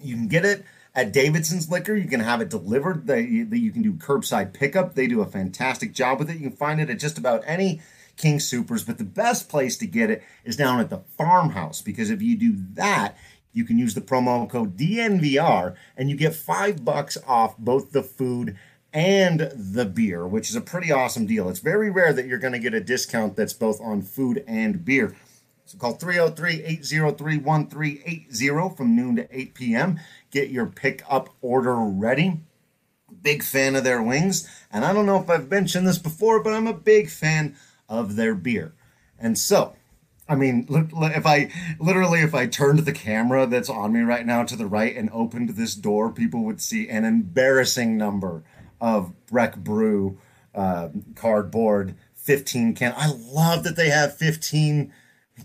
You 0.00 0.14
can 0.14 0.28
get 0.28 0.46
it 0.46 0.64
at 0.94 1.12
Davidson's 1.12 1.70
Liquor. 1.70 1.94
You 1.94 2.08
can 2.08 2.20
have 2.20 2.40
it 2.40 2.48
delivered. 2.48 3.06
They, 3.06 3.20
you 3.20 3.70
can 3.70 3.82
do 3.82 3.92
curbside 3.92 4.54
pickup. 4.54 4.94
They 4.94 5.06
do 5.06 5.20
a 5.20 5.26
fantastic 5.26 5.92
job 5.92 6.18
with 6.18 6.30
it. 6.30 6.38
You 6.38 6.48
can 6.48 6.56
find 6.56 6.80
it 6.80 6.88
at 6.88 6.98
just 6.98 7.18
about 7.18 7.42
any 7.46 7.82
King 8.16 8.40
Supers, 8.40 8.84
but 8.84 8.98
the 8.98 9.04
best 9.04 9.48
place 9.48 9.76
to 9.76 9.86
get 9.86 10.10
it 10.10 10.22
is 10.44 10.56
down 10.56 10.80
at 10.80 10.90
the 10.90 10.98
farmhouse 11.16 11.80
because 11.80 12.10
if 12.10 12.20
you 12.20 12.36
do 12.36 12.52
that, 12.74 13.16
you 13.52 13.64
can 13.64 13.78
use 13.78 13.94
the 13.94 14.00
promo 14.00 14.48
code 14.48 14.76
DNVR 14.76 15.74
and 15.96 16.10
you 16.10 16.16
get 16.16 16.34
five 16.34 16.84
bucks 16.84 17.18
off 17.26 17.56
both 17.58 17.92
the 17.92 18.02
food 18.02 18.56
and 18.92 19.52
the 19.54 19.84
beer, 19.84 20.26
which 20.26 20.50
is 20.50 20.56
a 20.56 20.60
pretty 20.60 20.90
awesome 20.90 21.26
deal. 21.26 21.48
It's 21.48 21.60
very 21.60 21.90
rare 21.90 22.12
that 22.12 22.26
you're 22.26 22.38
going 22.38 22.52
to 22.52 22.58
get 22.58 22.74
a 22.74 22.80
discount 22.80 23.36
that's 23.36 23.52
both 23.52 23.80
on 23.80 24.02
food 24.02 24.44
and 24.46 24.84
beer. 24.84 25.16
So 25.64 25.78
call 25.78 25.92
303 25.92 26.64
803 26.64 27.38
1380 27.38 28.76
from 28.76 28.96
noon 28.96 29.16
to 29.16 29.28
8 29.30 29.54
p.m. 29.54 30.00
Get 30.30 30.50
your 30.50 30.66
pickup 30.66 31.30
order 31.40 31.76
ready. 31.76 32.40
Big 33.22 33.44
fan 33.44 33.76
of 33.76 33.84
their 33.84 34.02
wings. 34.02 34.48
And 34.72 34.84
I 34.84 34.92
don't 34.92 35.06
know 35.06 35.20
if 35.20 35.30
I've 35.30 35.50
mentioned 35.50 35.86
this 35.86 35.98
before, 35.98 36.42
but 36.42 36.52
I'm 36.52 36.66
a 36.66 36.74
big 36.74 37.08
fan 37.08 37.56
of 37.88 38.16
their 38.16 38.34
beer. 38.34 38.74
And 39.18 39.38
so, 39.38 39.74
I 40.30 40.36
mean, 40.36 40.66
if 40.70 41.26
I 41.26 41.50
literally, 41.80 42.20
if 42.20 42.36
I 42.36 42.46
turned 42.46 42.78
the 42.78 42.92
camera 42.92 43.46
that's 43.46 43.68
on 43.68 43.92
me 43.92 44.02
right 44.02 44.24
now 44.24 44.44
to 44.44 44.54
the 44.54 44.66
right 44.66 44.96
and 44.96 45.10
opened 45.12 45.50
this 45.50 45.74
door, 45.74 46.08
people 46.08 46.44
would 46.44 46.60
see 46.60 46.88
an 46.88 47.04
embarrassing 47.04 47.96
number 47.96 48.44
of 48.80 49.12
Breck 49.26 49.56
Brew 49.56 50.18
uh, 50.54 50.90
cardboard 51.16 51.96
15 52.14 52.76
can. 52.76 52.94
I 52.96 53.08
love 53.08 53.64
that 53.64 53.74
they 53.74 53.90
have 53.90 54.16
15 54.16 54.92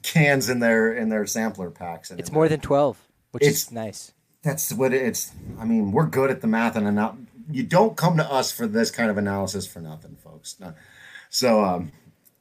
cans 0.04 0.50
in 0.50 0.60
their 0.60 0.94
in 0.94 1.10
their 1.10 1.26
sampler 1.26 1.72
packs. 1.72 2.12
It's 2.12 2.32
more 2.32 2.48
than 2.48 2.60
12, 2.60 2.98
which 3.32 3.44
is 3.44 3.72
nice. 3.72 4.12
That's 4.44 4.72
what 4.72 4.94
it's. 4.94 5.32
I 5.60 5.66
mean, 5.66 5.92
we're 5.92 6.06
good 6.06 6.30
at 6.30 6.42
the 6.42 6.48
math, 6.48 6.76
and 6.76 6.96
not. 6.96 7.18
You 7.50 7.64
don't 7.64 7.98
come 7.98 8.18
to 8.18 8.32
us 8.32 8.52
for 8.52 8.68
this 8.68 8.92
kind 8.92 9.10
of 9.10 9.18
analysis 9.18 9.66
for 9.66 9.80
nothing, 9.80 10.16
folks. 10.16 10.62
So, 11.30 11.64
um, 11.64 11.92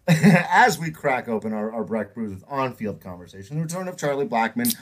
as 0.09 0.79
we 0.79 0.91
crack 0.91 1.29
open 1.29 1.53
our, 1.53 1.73
our 1.73 1.85
Breck 1.85 2.15
Brews 2.15 2.31
with 2.31 2.45
on-field 2.49 3.01
conversation, 3.01 3.57
the 3.57 3.63
return 3.63 3.89
of 3.89 3.97
Charlie 3.97 4.27
Blackmon. 4.27 4.75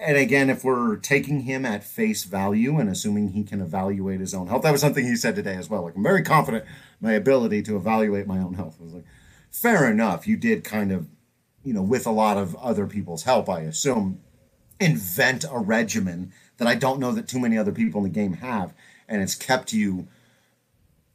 And 0.00 0.16
again, 0.16 0.48
if 0.48 0.64
we're 0.64 0.96
taking 0.96 1.40
him 1.40 1.66
at 1.66 1.84
face 1.84 2.24
value 2.24 2.78
and 2.78 2.88
assuming 2.88 3.30
he 3.30 3.42
can 3.42 3.60
evaluate 3.60 4.20
his 4.20 4.32
own 4.32 4.46
health, 4.46 4.62
that 4.62 4.70
was 4.70 4.80
something 4.80 5.04
he 5.04 5.16
said 5.16 5.34
today 5.34 5.56
as 5.56 5.68
well. 5.68 5.82
Like 5.82 5.96
I'm 5.96 6.02
very 6.02 6.22
confident 6.22 6.64
my 7.00 7.12
ability 7.12 7.62
to 7.64 7.76
evaluate 7.76 8.26
my 8.26 8.38
own 8.38 8.54
health. 8.54 8.76
I 8.80 8.84
was 8.84 8.94
like, 8.94 9.04
fair 9.50 9.90
enough. 9.90 10.26
You 10.26 10.36
did 10.36 10.64
kind 10.64 10.92
of, 10.92 11.08
you 11.62 11.74
know, 11.74 11.82
with 11.82 12.06
a 12.06 12.12
lot 12.12 12.38
of 12.38 12.54
other 12.56 12.86
people's 12.86 13.24
help, 13.24 13.50
I 13.50 13.62
assume, 13.62 14.20
invent 14.80 15.44
a 15.50 15.58
regimen 15.58 16.32
that 16.56 16.68
I 16.68 16.76
don't 16.76 17.00
know 17.00 17.12
that 17.12 17.28
too 17.28 17.40
many 17.40 17.58
other 17.58 17.72
people 17.72 18.04
in 18.04 18.12
the 18.12 18.14
game 18.14 18.34
have, 18.34 18.72
and 19.08 19.20
it's 19.20 19.34
kept 19.34 19.72
you 19.72 20.06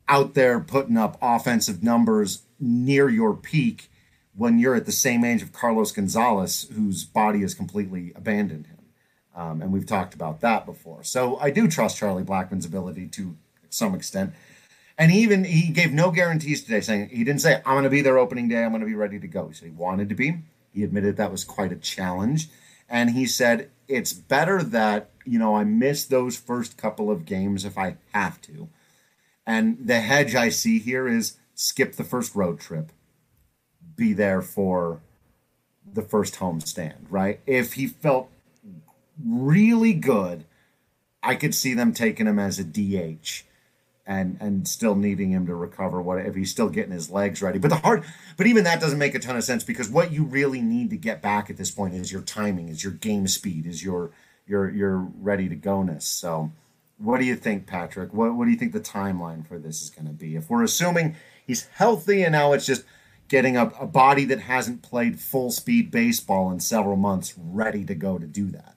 out 0.08 0.34
there 0.34 0.60
putting 0.60 0.98
up 0.98 1.18
offensive 1.22 1.82
numbers 1.82 2.44
near 2.60 3.10
your 3.10 3.36
peak 3.36 3.90
when 4.36 4.60
you're 4.60 4.76
at 4.76 4.86
the 4.86 4.92
same 4.92 5.24
age 5.24 5.42
of 5.42 5.52
Carlos 5.52 5.92
Gonzalez, 5.92 6.68
whose 6.74 7.04
body 7.04 7.42
has 7.42 7.54
completely 7.54 8.14
abandoned 8.16 8.68
him. 8.68 8.78
Um, 9.36 9.62
and 9.62 9.72
we've 9.72 9.86
talked 9.86 10.14
about 10.14 10.42
that 10.42 10.66
before. 10.66 11.04
So 11.04 11.38
I 11.38 11.50
do 11.50 11.68
trust 11.68 11.98
Charlie 11.98 12.24
Blackmon's 12.24 12.66
ability 12.66 13.08
to 13.08 13.38
some 13.70 13.96
extent. 13.96 14.34
And 14.98 15.12
even 15.12 15.46
he 15.46 15.72
gave 15.72 15.94
no 15.94 16.12
guarantees 16.12 16.64
today, 16.64 16.82
saying 16.82 17.10
he 17.10 17.24
didn't 17.24 17.42
say 17.42 17.62
I'm 17.66 17.76
going 17.76 17.84
to 17.86 17.90
be 17.90 18.02
there 18.02 18.18
opening 18.18 18.50
day. 18.50 18.64
I'm 18.64 18.72
going 18.72 18.82
to 18.82 18.88
be 18.88 18.96
ready 18.96 19.20
to 19.20 19.28
go. 19.28 19.48
He 19.48 19.54
said 19.54 19.70
he 19.70 19.74
wanted 19.74 20.10
to 20.10 20.16
be. 20.16 20.40
He 20.74 20.84
admitted 20.84 21.16
that 21.18 21.32
was 21.32 21.46
quite 21.46 21.72
a 21.72 21.78
challenge, 21.78 22.50
and 22.90 23.12
he 23.12 23.26
said 23.26 23.72
it's 23.88 24.12
better 24.14 24.62
that 24.62 25.10
you 25.26 25.40
know 25.40 25.56
I 25.56 25.64
miss 25.64 26.06
those 26.06 26.38
first 26.38 26.78
couple 26.78 27.10
of 27.10 27.26
games 27.26 27.64
if 27.64 27.78
I 27.78 27.96
have 28.14 28.42
to. 28.42 28.68
And 29.48 29.78
the 29.88 30.02
hedge 30.02 30.36
I 30.36 30.50
see 30.50 30.80
here 30.80 31.08
is 31.08 31.38
skip 31.60 31.96
the 31.96 32.06
first 32.06 32.36
road 32.36 32.58
trip, 32.58 32.94
be 33.98 34.14
there 34.14 34.42
for 34.42 35.02
the 35.94 36.02
first 36.02 36.38
home 36.38 36.62
stand, 36.62 37.08
right? 37.10 37.42
If 37.46 37.74
he 37.74 37.86
felt 37.86 38.30
really 39.22 39.92
good, 39.92 40.46
I 41.22 41.36
could 41.36 41.54
see 41.54 41.74
them 41.74 41.92
taking 41.92 42.28
him 42.28 42.40
as 42.40 42.60
a 42.60 42.64
DH 42.64 43.44
and 44.08 44.38
and 44.40 44.70
still 44.70 44.96
needing 44.96 45.32
him 45.32 45.48
to 45.48 45.54
recover 45.54 46.02
what 46.02 46.26
if 46.26 46.34
he's 46.34 46.50
still 46.50 46.70
getting 46.70 46.94
his 46.94 47.12
legs 47.12 47.42
ready. 47.42 47.60
But 47.60 47.72
the 47.72 47.76
hard 47.76 48.06
but 48.38 48.48
even 48.48 48.64
that 48.64 48.80
doesn't 48.80 48.98
make 48.98 49.14
a 49.14 49.20
ton 49.20 49.36
of 49.36 49.44
sense 49.44 49.66
because 49.66 49.90
what 49.90 50.14
you 50.14 50.24
really 50.24 50.62
need 50.62 50.90
to 50.92 50.98
get 50.98 51.22
back 51.22 51.50
at 51.50 51.58
this 51.58 51.72
point 51.72 51.94
is 51.94 52.10
your 52.10 52.22
timing, 52.22 52.70
is 52.70 52.86
your 52.86 52.94
game 52.94 53.28
speed, 53.28 53.66
is 53.66 53.84
your 53.84 54.12
your 54.48 54.70
your 54.70 54.98
ready 54.98 55.50
to 55.50 55.56
go 55.56 55.84
ness. 55.84 56.08
So 56.08 56.54
what 57.00 57.20
do 57.20 57.26
you 57.26 57.36
think, 57.36 57.66
Patrick? 57.66 58.14
What 58.14 58.36
what 58.36 58.46
do 58.46 58.52
you 58.52 58.58
think 58.58 58.72
the 58.72 58.80
timeline 58.80 59.46
for 59.46 59.58
this 59.58 59.82
is 59.82 59.90
going 59.90 60.08
to 60.08 60.14
be? 60.14 60.38
If 60.38 60.50
we're 60.50 60.64
assuming 60.64 61.16
He's 61.50 61.66
healthy, 61.66 62.22
and 62.22 62.34
now 62.34 62.54
it's 62.54 62.68
just 62.68 62.84
getting 63.28 63.58
a, 63.58 63.72
a 63.80 63.88
body 63.88 64.24
that 64.26 64.42
hasn't 64.42 64.84
played 64.84 65.20
full 65.20 65.50
speed 65.50 65.90
baseball 65.90 66.52
in 66.52 66.60
several 66.60 66.96
months 66.96 67.34
ready 67.36 67.84
to 67.86 67.96
go 67.96 68.20
to 68.20 68.28
do 68.28 68.52
that. 68.52 68.76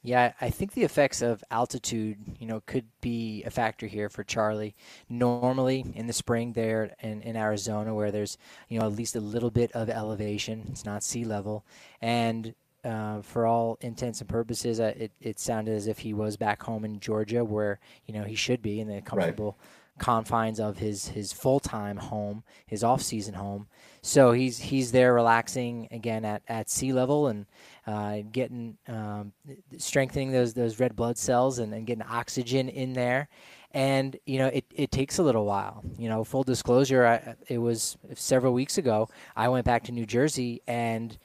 Yeah, 0.00 0.34
I 0.40 0.50
think 0.50 0.74
the 0.74 0.84
effects 0.84 1.20
of 1.20 1.42
altitude, 1.50 2.18
you 2.38 2.46
know, 2.46 2.62
could 2.64 2.84
be 3.00 3.42
a 3.42 3.50
factor 3.50 3.88
here 3.88 4.08
for 4.08 4.22
Charlie. 4.22 4.76
Normally 5.08 5.84
in 5.96 6.06
the 6.06 6.12
spring 6.12 6.52
there 6.52 6.94
in, 7.00 7.22
in 7.22 7.34
Arizona 7.34 7.92
where 7.92 8.12
there's, 8.12 8.38
you 8.68 8.78
know, 8.78 8.86
at 8.86 8.92
least 8.92 9.16
a 9.16 9.20
little 9.20 9.50
bit 9.50 9.72
of 9.72 9.90
elevation, 9.90 10.68
it's 10.70 10.84
not 10.84 11.02
sea 11.02 11.24
level. 11.24 11.64
And 12.00 12.54
uh, 12.84 13.20
for 13.22 13.46
all 13.46 13.78
intents 13.80 14.20
and 14.20 14.30
purposes, 14.30 14.78
uh, 14.78 14.94
it, 14.96 15.10
it 15.20 15.40
sounded 15.40 15.74
as 15.74 15.88
if 15.88 15.98
he 15.98 16.14
was 16.14 16.36
back 16.36 16.62
home 16.62 16.84
in 16.84 17.00
Georgia 17.00 17.44
where, 17.44 17.80
you 18.06 18.14
know, 18.14 18.22
he 18.22 18.36
should 18.36 18.62
be 18.62 18.78
in 18.78 18.88
a 18.88 19.02
comfortable 19.02 19.58
right 19.58 19.79
confines 20.00 20.58
of 20.58 20.78
his 20.78 21.08
his 21.08 21.32
full 21.32 21.60
time 21.60 21.98
home, 21.98 22.42
his 22.66 22.82
off 22.82 23.02
season 23.02 23.34
home. 23.34 23.68
So 24.02 24.32
he's 24.32 24.58
he's 24.58 24.90
there 24.90 25.14
relaxing 25.14 25.86
again 25.92 26.24
at, 26.24 26.42
at 26.48 26.70
sea 26.70 26.92
level 26.92 27.28
and 27.28 27.46
uh, 27.86 28.22
getting 28.32 28.78
um, 28.88 29.32
strengthening 29.76 30.32
those 30.32 30.54
those 30.54 30.80
red 30.80 30.96
blood 30.96 31.18
cells 31.18 31.58
and, 31.60 31.72
and 31.72 31.86
getting 31.86 32.02
oxygen 32.02 32.68
in 32.68 32.94
there. 32.94 33.28
And 33.72 34.16
you 34.26 34.38
know 34.38 34.48
it, 34.48 34.64
it 34.74 34.90
takes 34.90 35.18
a 35.18 35.22
little 35.22 35.44
while. 35.44 35.84
You 35.98 36.08
know, 36.08 36.24
full 36.24 36.42
disclosure, 36.42 37.06
I, 37.06 37.36
it 37.46 37.58
was 37.58 37.96
several 38.14 38.54
weeks 38.54 38.78
ago. 38.78 39.08
I 39.36 39.48
went 39.48 39.66
back 39.66 39.84
to 39.84 39.92
New 39.92 40.06
Jersey, 40.06 40.62
and 40.66 41.16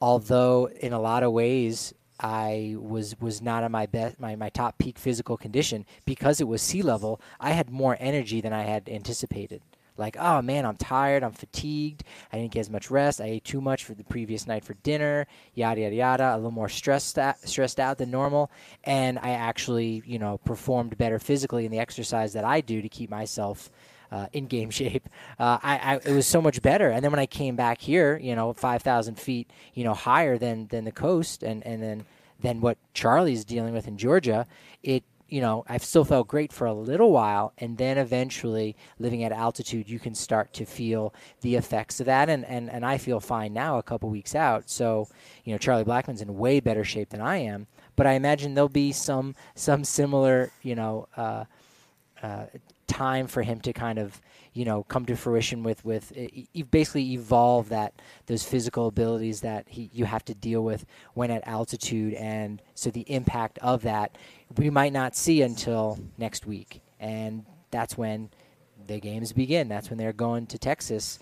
although 0.00 0.68
in 0.68 0.92
a 0.92 1.00
lot 1.00 1.24
of 1.24 1.32
ways 1.32 1.92
I 2.24 2.74
was 2.78 3.20
was 3.20 3.42
not 3.42 3.64
on 3.64 3.72
my 3.72 3.84
best 3.84 4.18
my, 4.18 4.34
my 4.34 4.48
top 4.48 4.78
peak 4.78 4.98
physical 4.98 5.36
condition 5.36 5.84
because 6.06 6.40
it 6.40 6.48
was 6.48 6.62
sea 6.62 6.80
level. 6.80 7.20
I 7.38 7.50
had 7.50 7.68
more 7.68 7.98
energy 8.00 8.40
than 8.40 8.54
I 8.54 8.62
had 8.62 8.88
anticipated. 8.88 9.60
Like, 9.98 10.16
oh 10.18 10.40
man, 10.40 10.64
I'm 10.64 10.76
tired, 10.76 11.22
I'm 11.22 11.32
fatigued, 11.32 12.02
I 12.32 12.38
didn't 12.38 12.52
get 12.52 12.60
as 12.60 12.70
much 12.70 12.90
rest, 12.90 13.20
I 13.20 13.26
ate 13.26 13.44
too 13.44 13.60
much 13.60 13.84
for 13.84 13.94
the 13.94 14.04
previous 14.04 14.46
night 14.46 14.64
for 14.64 14.72
dinner, 14.82 15.26
yada 15.54 15.82
yada 15.82 15.94
yada, 15.94 16.34
a 16.34 16.36
little 16.36 16.50
more 16.50 16.70
stressed 16.70 17.18
out, 17.18 17.36
stressed 17.46 17.78
out 17.78 17.98
than 17.98 18.10
normal, 18.10 18.50
and 18.84 19.18
I 19.18 19.30
actually, 19.30 20.02
you 20.06 20.18
know, 20.18 20.38
performed 20.38 20.96
better 20.96 21.18
physically 21.18 21.66
in 21.66 21.70
the 21.70 21.78
exercise 21.78 22.32
that 22.32 22.44
I 22.44 22.62
do 22.62 22.80
to 22.80 22.88
keep 22.88 23.10
myself 23.10 23.70
uh, 24.10 24.26
in 24.32 24.46
game 24.46 24.70
shape. 24.80 25.08
Uh, 25.38 25.58
I, 25.62 25.78
I, 25.78 25.94
it 25.96 26.14
was 26.14 26.26
so 26.26 26.40
much 26.40 26.62
better. 26.62 26.90
And 26.90 27.04
then 27.04 27.10
when 27.10 27.20
I 27.20 27.26
came 27.26 27.56
back 27.56 27.80
here, 27.80 28.18
you 28.18 28.34
know, 28.34 28.52
five 28.52 28.82
thousand 28.82 29.18
feet, 29.18 29.50
you 29.74 29.84
know, 29.84 29.94
higher 29.94 30.38
than 30.38 30.68
than 30.68 30.84
the 30.84 30.92
coast, 30.92 31.42
and 31.42 31.64
and 31.66 31.82
then 31.82 32.04
than 32.40 32.60
what 32.60 32.78
Charlie's 32.92 33.44
dealing 33.44 33.72
with 33.72 33.88
in 33.88 33.96
Georgia, 33.96 34.46
it 34.82 35.04
you 35.28 35.40
know, 35.40 35.64
I've 35.66 35.84
still 35.84 36.04
felt 36.04 36.28
great 36.28 36.52
for 36.52 36.66
a 36.66 36.72
little 36.72 37.10
while, 37.10 37.52
and 37.58 37.78
then 37.78 37.98
eventually, 37.98 38.76
living 38.98 39.24
at 39.24 39.32
altitude, 39.32 39.88
you 39.88 39.98
can 39.98 40.14
start 40.14 40.52
to 40.54 40.64
feel 40.64 41.14
the 41.40 41.56
effects 41.56 41.98
of 41.98 42.06
that. 42.06 42.28
And, 42.28 42.44
and, 42.44 42.70
and 42.70 42.84
I 42.84 42.98
feel 42.98 43.20
fine 43.20 43.52
now, 43.52 43.78
a 43.78 43.82
couple 43.82 44.10
weeks 44.10 44.34
out. 44.34 44.68
So, 44.70 45.08
you 45.44 45.52
know, 45.52 45.58
Charlie 45.58 45.82
Blackmon's 45.82 46.20
in 46.20 46.36
way 46.36 46.60
better 46.60 46.84
shape 46.84 47.08
than 47.08 47.20
I 47.20 47.38
am. 47.38 47.66
But 47.96 48.06
I 48.06 48.12
imagine 48.12 48.54
there'll 48.54 48.68
be 48.68 48.92
some 48.92 49.34
some 49.54 49.82
similar, 49.82 50.52
you 50.62 50.74
know, 50.74 51.08
uh, 51.16 51.44
uh, 52.22 52.46
time 52.86 53.26
for 53.26 53.42
him 53.42 53.60
to 53.60 53.72
kind 53.72 53.98
of 53.98 54.20
you 54.52 54.64
know 54.64 54.82
come 54.84 55.04
to 55.06 55.16
fruition 55.16 55.62
with 55.62 55.84
with 55.84 56.12
you 56.52 56.64
basically 56.64 57.12
evolve 57.12 57.68
that 57.70 57.94
those 58.26 58.44
physical 58.44 58.86
abilities 58.86 59.40
that 59.40 59.66
he, 59.68 59.90
you 59.92 60.04
have 60.04 60.24
to 60.24 60.34
deal 60.34 60.62
with 60.62 60.84
when 61.14 61.30
at 61.30 61.46
altitude. 61.46 62.14
And 62.14 62.62
so 62.74 62.90
the 62.90 63.02
impact 63.02 63.58
of 63.58 63.82
that 63.82 64.16
we 64.56 64.70
might 64.70 64.92
not 64.92 65.16
see 65.16 65.42
until 65.42 65.98
next 66.18 66.46
week. 66.46 66.80
And 67.00 67.44
that's 67.70 67.98
when 67.98 68.30
the 68.86 69.00
games 69.00 69.32
begin. 69.32 69.68
That's 69.68 69.90
when 69.90 69.98
they're 69.98 70.12
going 70.12 70.46
to 70.48 70.58
Texas 70.58 71.18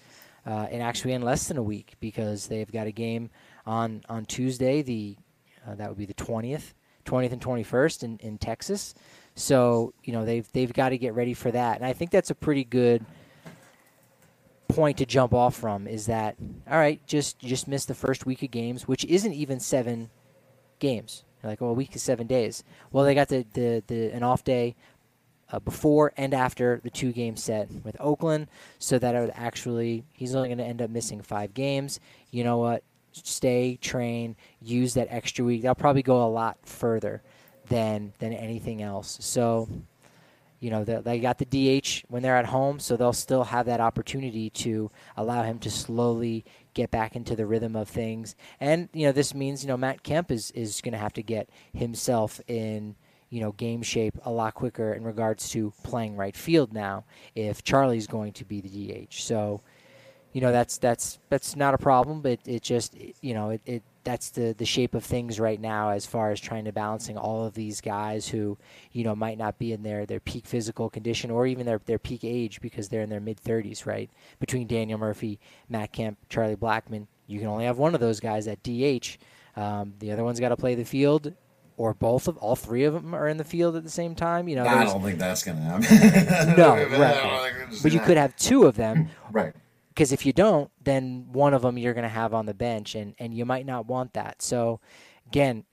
uh, 0.46 0.66
and 0.70 0.82
actually 0.82 1.12
in 1.12 1.22
less 1.22 1.48
than 1.48 1.56
a 1.56 1.62
week 1.62 1.94
because 2.00 2.46
they've 2.46 2.70
got 2.70 2.86
a 2.86 2.92
game 2.92 3.30
on 3.66 4.02
on 4.08 4.24
Tuesday 4.26 4.82
the 4.82 5.16
uh, 5.66 5.74
that 5.76 5.88
would 5.88 5.98
be 5.98 6.06
the 6.06 6.14
20th 6.14 6.74
20th 7.04 7.32
and 7.32 7.40
21st 7.40 8.02
in, 8.02 8.18
in 8.18 8.38
Texas 8.38 8.94
So 9.34 9.94
you 10.04 10.12
know 10.12 10.24
they've 10.24 10.50
they've 10.52 10.72
got 10.72 10.90
to 10.90 10.98
get 10.98 11.14
ready 11.14 11.34
for 11.34 11.50
that, 11.50 11.76
and 11.76 11.86
I 11.86 11.92
think 11.92 12.10
that's 12.10 12.30
a 12.30 12.34
pretty 12.34 12.64
good 12.64 13.04
point 14.68 14.98
to 14.98 15.06
jump 15.06 15.32
off 15.32 15.54
from. 15.54 15.86
Is 15.86 16.06
that 16.06 16.36
all 16.70 16.78
right? 16.78 17.04
Just 17.06 17.38
just 17.38 17.66
missed 17.66 17.88
the 17.88 17.94
first 17.94 18.26
week 18.26 18.42
of 18.42 18.50
games, 18.50 18.86
which 18.86 19.04
isn't 19.04 19.32
even 19.32 19.60
seven 19.60 20.10
games. 20.78 21.24
You're 21.42 21.50
like, 21.52 21.60
well, 21.60 21.70
a 21.70 21.74
week 21.74 21.96
is 21.96 22.02
seven 22.02 22.26
days. 22.26 22.62
Well, 22.90 23.04
they 23.04 23.14
got 23.14 23.28
the 23.28 23.46
the, 23.54 23.82
the 23.86 24.10
an 24.12 24.22
off 24.22 24.44
day 24.44 24.74
uh, 25.50 25.60
before 25.60 26.12
and 26.16 26.34
after 26.34 26.80
the 26.82 26.90
two 26.90 27.12
game 27.12 27.36
set 27.36 27.70
with 27.84 27.96
Oakland, 28.00 28.48
so 28.78 28.98
that 28.98 29.14
it 29.14 29.20
would 29.20 29.32
actually 29.34 30.04
he's 30.12 30.34
only 30.34 30.48
going 30.48 30.58
to 30.58 30.64
end 30.64 30.82
up 30.82 30.90
missing 30.90 31.22
five 31.22 31.54
games. 31.54 32.00
You 32.30 32.44
know 32.44 32.58
what? 32.58 32.82
Stay, 33.12 33.76
train, 33.80 34.36
use 34.60 34.94
that 34.94 35.08
extra 35.10 35.44
week. 35.44 35.62
They'll 35.62 35.74
probably 35.74 36.02
go 36.02 36.22
a 36.22 36.28
lot 36.28 36.58
further 36.62 37.22
than 37.68 38.12
than 38.18 38.32
anything 38.32 38.82
else. 38.82 39.18
So, 39.20 39.68
you 40.60 40.70
know, 40.70 40.84
the, 40.84 41.00
they 41.00 41.18
got 41.18 41.38
the 41.38 41.44
DH 41.80 42.04
when 42.08 42.22
they're 42.22 42.36
at 42.36 42.46
home, 42.46 42.78
so 42.78 42.96
they'll 42.96 43.12
still 43.12 43.44
have 43.44 43.66
that 43.66 43.80
opportunity 43.80 44.50
to 44.50 44.90
allow 45.16 45.42
him 45.42 45.58
to 45.60 45.70
slowly 45.70 46.44
get 46.74 46.90
back 46.90 47.16
into 47.16 47.36
the 47.36 47.46
rhythm 47.46 47.76
of 47.76 47.88
things. 47.88 48.34
And 48.60 48.88
you 48.92 49.06
know, 49.06 49.12
this 49.12 49.34
means 49.34 49.62
you 49.62 49.68
know 49.68 49.76
Matt 49.76 50.02
Kemp 50.02 50.30
is 50.30 50.50
is 50.52 50.80
going 50.80 50.92
to 50.92 50.98
have 50.98 51.12
to 51.14 51.22
get 51.22 51.48
himself 51.72 52.40
in 52.46 52.94
you 53.30 53.40
know 53.40 53.52
game 53.52 53.82
shape 53.82 54.18
a 54.24 54.30
lot 54.30 54.54
quicker 54.54 54.92
in 54.92 55.04
regards 55.04 55.48
to 55.50 55.72
playing 55.82 56.16
right 56.16 56.36
field 56.36 56.72
now 56.72 57.04
if 57.34 57.64
Charlie's 57.64 58.06
going 58.06 58.32
to 58.34 58.44
be 58.44 58.60
the 58.60 59.06
DH. 59.06 59.14
So, 59.14 59.62
you 60.32 60.40
know, 60.40 60.52
that's 60.52 60.78
that's 60.78 61.18
that's 61.28 61.56
not 61.56 61.74
a 61.74 61.78
problem, 61.78 62.20
but 62.20 62.38
it 62.46 62.62
just 62.62 62.94
you 63.20 63.34
know 63.34 63.50
it, 63.50 63.62
it 63.66 63.82
that's 64.04 64.30
the 64.30 64.54
the 64.56 64.64
shape 64.64 64.94
of 64.94 65.04
things 65.04 65.38
right 65.38 65.60
now 65.60 65.90
as 65.90 66.06
far 66.06 66.30
as 66.30 66.40
trying 66.40 66.64
to 66.64 66.72
balancing 66.72 67.16
all 67.16 67.44
of 67.44 67.54
these 67.54 67.80
guys 67.80 68.28
who 68.28 68.58
you 68.92 69.04
know 69.04 69.14
might 69.14 69.38
not 69.38 69.58
be 69.58 69.72
in 69.72 69.82
their 69.82 70.06
their 70.06 70.20
peak 70.20 70.46
physical 70.46 70.90
condition 70.90 71.30
or 71.30 71.46
even 71.46 71.66
their 71.66 71.80
their 71.86 71.98
peak 71.98 72.24
age 72.24 72.60
because 72.60 72.88
they're 72.88 73.02
in 73.02 73.10
their 73.10 73.20
mid 73.20 73.40
30s 73.42 73.86
right? 73.86 74.10
Between 74.40 74.66
Daniel 74.66 74.98
Murphy 74.98 75.38
Matt 75.68 75.92
Kemp 75.92 76.18
Charlie 76.28 76.56
Blackmon, 76.56 77.06
you 77.26 77.38
can 77.38 77.48
only 77.48 77.64
have 77.64 77.78
one 77.78 77.94
of 77.94 78.00
those 78.00 78.20
guys 78.20 78.48
at 78.48 78.62
DH 78.62 79.18
um, 79.56 79.94
the 79.98 80.12
other 80.12 80.24
one's 80.24 80.40
got 80.40 80.48
to 80.48 80.56
play 80.56 80.74
the 80.74 80.84
field 80.84 81.32
or 81.76 81.94
both 81.94 82.28
of 82.28 82.36
all 82.38 82.56
three 82.56 82.84
of 82.84 82.94
them 82.94 83.14
are 83.14 83.28
in 83.28 83.36
the 83.36 83.44
field 83.44 83.76
at 83.76 83.84
the 83.84 83.90
same 83.90 84.14
time 84.14 84.48
you 84.48 84.56
know 84.56 84.66
I 84.66 84.84
don't 84.84 85.02
think 85.02 85.18
that's 85.18 85.42
going 85.42 85.58
to 85.58 85.62
happen. 85.62 86.56
no 86.56 86.74
right. 86.98 87.66
but 87.82 87.92
you 87.92 88.00
could 88.00 88.16
have 88.16 88.34
two 88.36 88.64
of 88.64 88.76
them 88.76 89.08
right 89.30 89.54
because 89.94 90.12
if 90.12 90.24
you 90.24 90.32
don't, 90.32 90.70
then 90.82 91.26
one 91.32 91.52
of 91.52 91.62
them 91.62 91.76
you're 91.76 91.92
going 91.92 92.02
to 92.02 92.08
have 92.08 92.32
on 92.32 92.46
the 92.46 92.54
bench, 92.54 92.94
and, 92.94 93.14
and 93.18 93.34
you 93.34 93.44
might 93.44 93.66
not 93.66 93.86
want 93.86 94.14
that. 94.14 94.40
So, 94.40 94.80
again, 95.26 95.64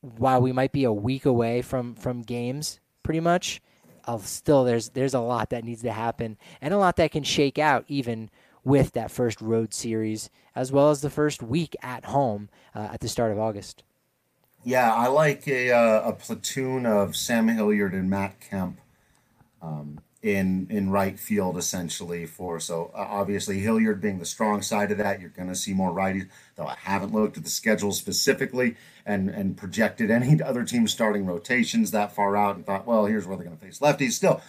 while 0.00 0.40
we 0.40 0.52
might 0.52 0.72
be 0.72 0.84
a 0.84 0.92
week 0.92 1.24
away 1.24 1.62
from, 1.62 1.94
from 1.94 2.22
games, 2.22 2.80
pretty 3.02 3.20
much, 3.20 3.60
I'll 4.06 4.18
still 4.18 4.64
there's 4.64 4.88
there's 4.90 5.14
a 5.14 5.20
lot 5.20 5.50
that 5.50 5.62
needs 5.62 5.82
to 5.82 5.92
happen, 5.92 6.36
and 6.60 6.74
a 6.74 6.78
lot 6.78 6.96
that 6.96 7.12
can 7.12 7.22
shake 7.22 7.58
out 7.58 7.84
even 7.86 8.30
with 8.64 8.92
that 8.92 9.10
first 9.10 9.40
road 9.40 9.72
series, 9.72 10.30
as 10.54 10.72
well 10.72 10.90
as 10.90 11.00
the 11.00 11.10
first 11.10 11.42
week 11.42 11.76
at 11.82 12.06
home 12.06 12.48
uh, 12.74 12.88
at 12.92 13.00
the 13.00 13.08
start 13.08 13.30
of 13.30 13.38
August. 13.38 13.84
Yeah, 14.64 14.92
I 14.92 15.06
like 15.08 15.46
a, 15.48 15.70
uh, 15.70 16.08
a 16.08 16.12
platoon 16.12 16.84
of 16.86 17.16
Sam 17.16 17.48
Hilliard 17.48 17.94
and 17.94 18.10
Matt 18.10 18.40
Kemp. 18.40 18.80
Um, 19.62 20.00
in 20.22 20.66
in 20.68 20.90
right 20.90 21.18
field 21.18 21.56
essentially 21.56 22.26
for 22.26 22.60
so 22.60 22.90
uh, 22.94 23.06
obviously 23.08 23.60
Hilliard 23.60 24.02
being 24.02 24.18
the 24.18 24.26
strong 24.26 24.60
side 24.60 24.90
of 24.92 24.98
that 24.98 25.18
you're 25.18 25.30
going 25.30 25.48
to 25.48 25.54
see 25.54 25.72
more 25.72 25.92
righties 25.92 26.28
though 26.56 26.66
I 26.66 26.76
haven't 26.78 27.14
looked 27.14 27.38
at 27.38 27.44
the 27.44 27.50
schedule 27.50 27.92
specifically 27.92 28.76
and 29.06 29.30
and 29.30 29.56
projected 29.56 30.10
any 30.10 30.42
other 30.44 30.64
teams 30.64 30.92
starting 30.92 31.24
rotations 31.24 31.90
that 31.92 32.14
far 32.14 32.36
out 32.36 32.56
and 32.56 32.66
thought 32.66 32.86
well 32.86 33.06
here's 33.06 33.26
where 33.26 33.36
they're 33.36 33.46
going 33.46 33.56
to 33.56 33.64
face 33.64 33.78
lefties. 33.78 34.12
Still 34.12 34.42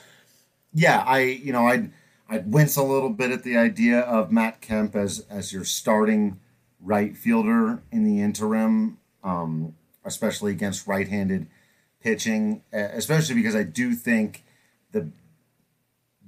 yeah 0.73 1.03
I 1.07 1.21
you 1.21 1.53
know 1.53 1.67
I'd 1.67 1.91
I'd 2.29 2.51
wince 2.51 2.75
a 2.75 2.83
little 2.83 3.09
bit 3.09 3.31
at 3.31 3.43
the 3.43 3.57
idea 3.57 4.01
of 4.01 4.29
Matt 4.29 4.59
Kemp 4.59 4.93
as 4.93 5.25
as 5.29 5.53
your 5.53 5.63
starting 5.63 6.37
right 6.81 7.15
fielder 7.15 7.81
in 7.93 8.03
the 8.03 8.19
interim 8.19 8.97
um, 9.23 9.75
especially 10.03 10.51
against 10.51 10.85
right-handed 10.85 11.47
pitching 12.01 12.61
especially 12.73 13.35
because 13.35 13.55
I 13.55 13.63
do 13.63 13.93
think 13.93 14.43
the 14.91 15.11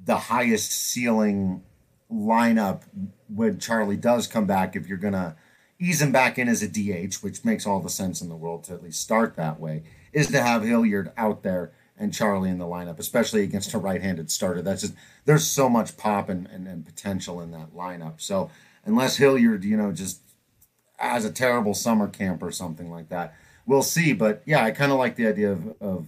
the 0.06 0.18
highest 0.18 0.72
ceiling 0.72 1.64
lineup 2.12 2.84
when 3.28 3.60
Charlie 3.60 3.98
does 3.98 4.28
come 4.28 4.46
back 4.46 4.76
if 4.76 4.88
you're 4.88 4.98
going 4.98 5.14
to 5.14 5.36
ease 5.80 6.02
him 6.02 6.12
back 6.12 6.38
in 6.38 6.48
as 6.48 6.62
a 6.62 6.68
DH, 6.68 7.16
which 7.16 7.44
makes 7.44 7.66
all 7.66 7.80
the 7.80 7.90
sense 7.90 8.22
in 8.22 8.30
the 8.30 8.36
world 8.36 8.64
to 8.66 8.74
at 8.74 8.84
least 8.84 9.02
start 9.02 9.36
that 9.36 9.60
way, 9.60 9.84
is 10.12 10.28
to 10.28 10.42
have 10.42 10.64
Hilliard 10.64 11.12
out 11.18 11.44
there 11.44 11.74
and 11.98 12.14
Charlie 12.14 12.50
in 12.50 12.58
the 12.58 12.66
lineup, 12.66 13.00
especially 13.00 13.44
against 13.44 13.74
a 13.74 13.78
right-handed 13.78 14.32
starter. 14.32 14.62
That's 14.62 14.82
just 14.82 14.94
there's 15.26 15.46
so 15.46 15.70
much 15.70 15.98
pop 15.98 16.30
and, 16.30 16.48
and, 16.48 16.68
and 16.68 16.86
potential 16.86 17.42
in 17.42 17.52
that 17.52 17.74
lineup. 17.74 18.22
So 18.22 18.50
unless 18.86 19.18
Hilliard, 19.18 19.64
you 19.64 19.78
know, 19.78 19.92
just 19.92 20.22
has 20.98 21.26
a 21.26 21.32
terrible 21.32 21.74
summer 21.74 22.08
camp 22.08 22.42
or 22.42 22.52
something 22.52 22.90
like 22.90 23.10
that, 23.10 23.36
we'll 23.66 23.84
see. 23.84 24.14
But 24.14 24.42
yeah, 24.46 24.64
I 24.64 24.72
kind 24.72 24.92
of 24.92 24.98
like 24.98 25.16
the 25.16 25.28
idea 25.28 25.52
of, 25.52 25.68
of 25.82 26.08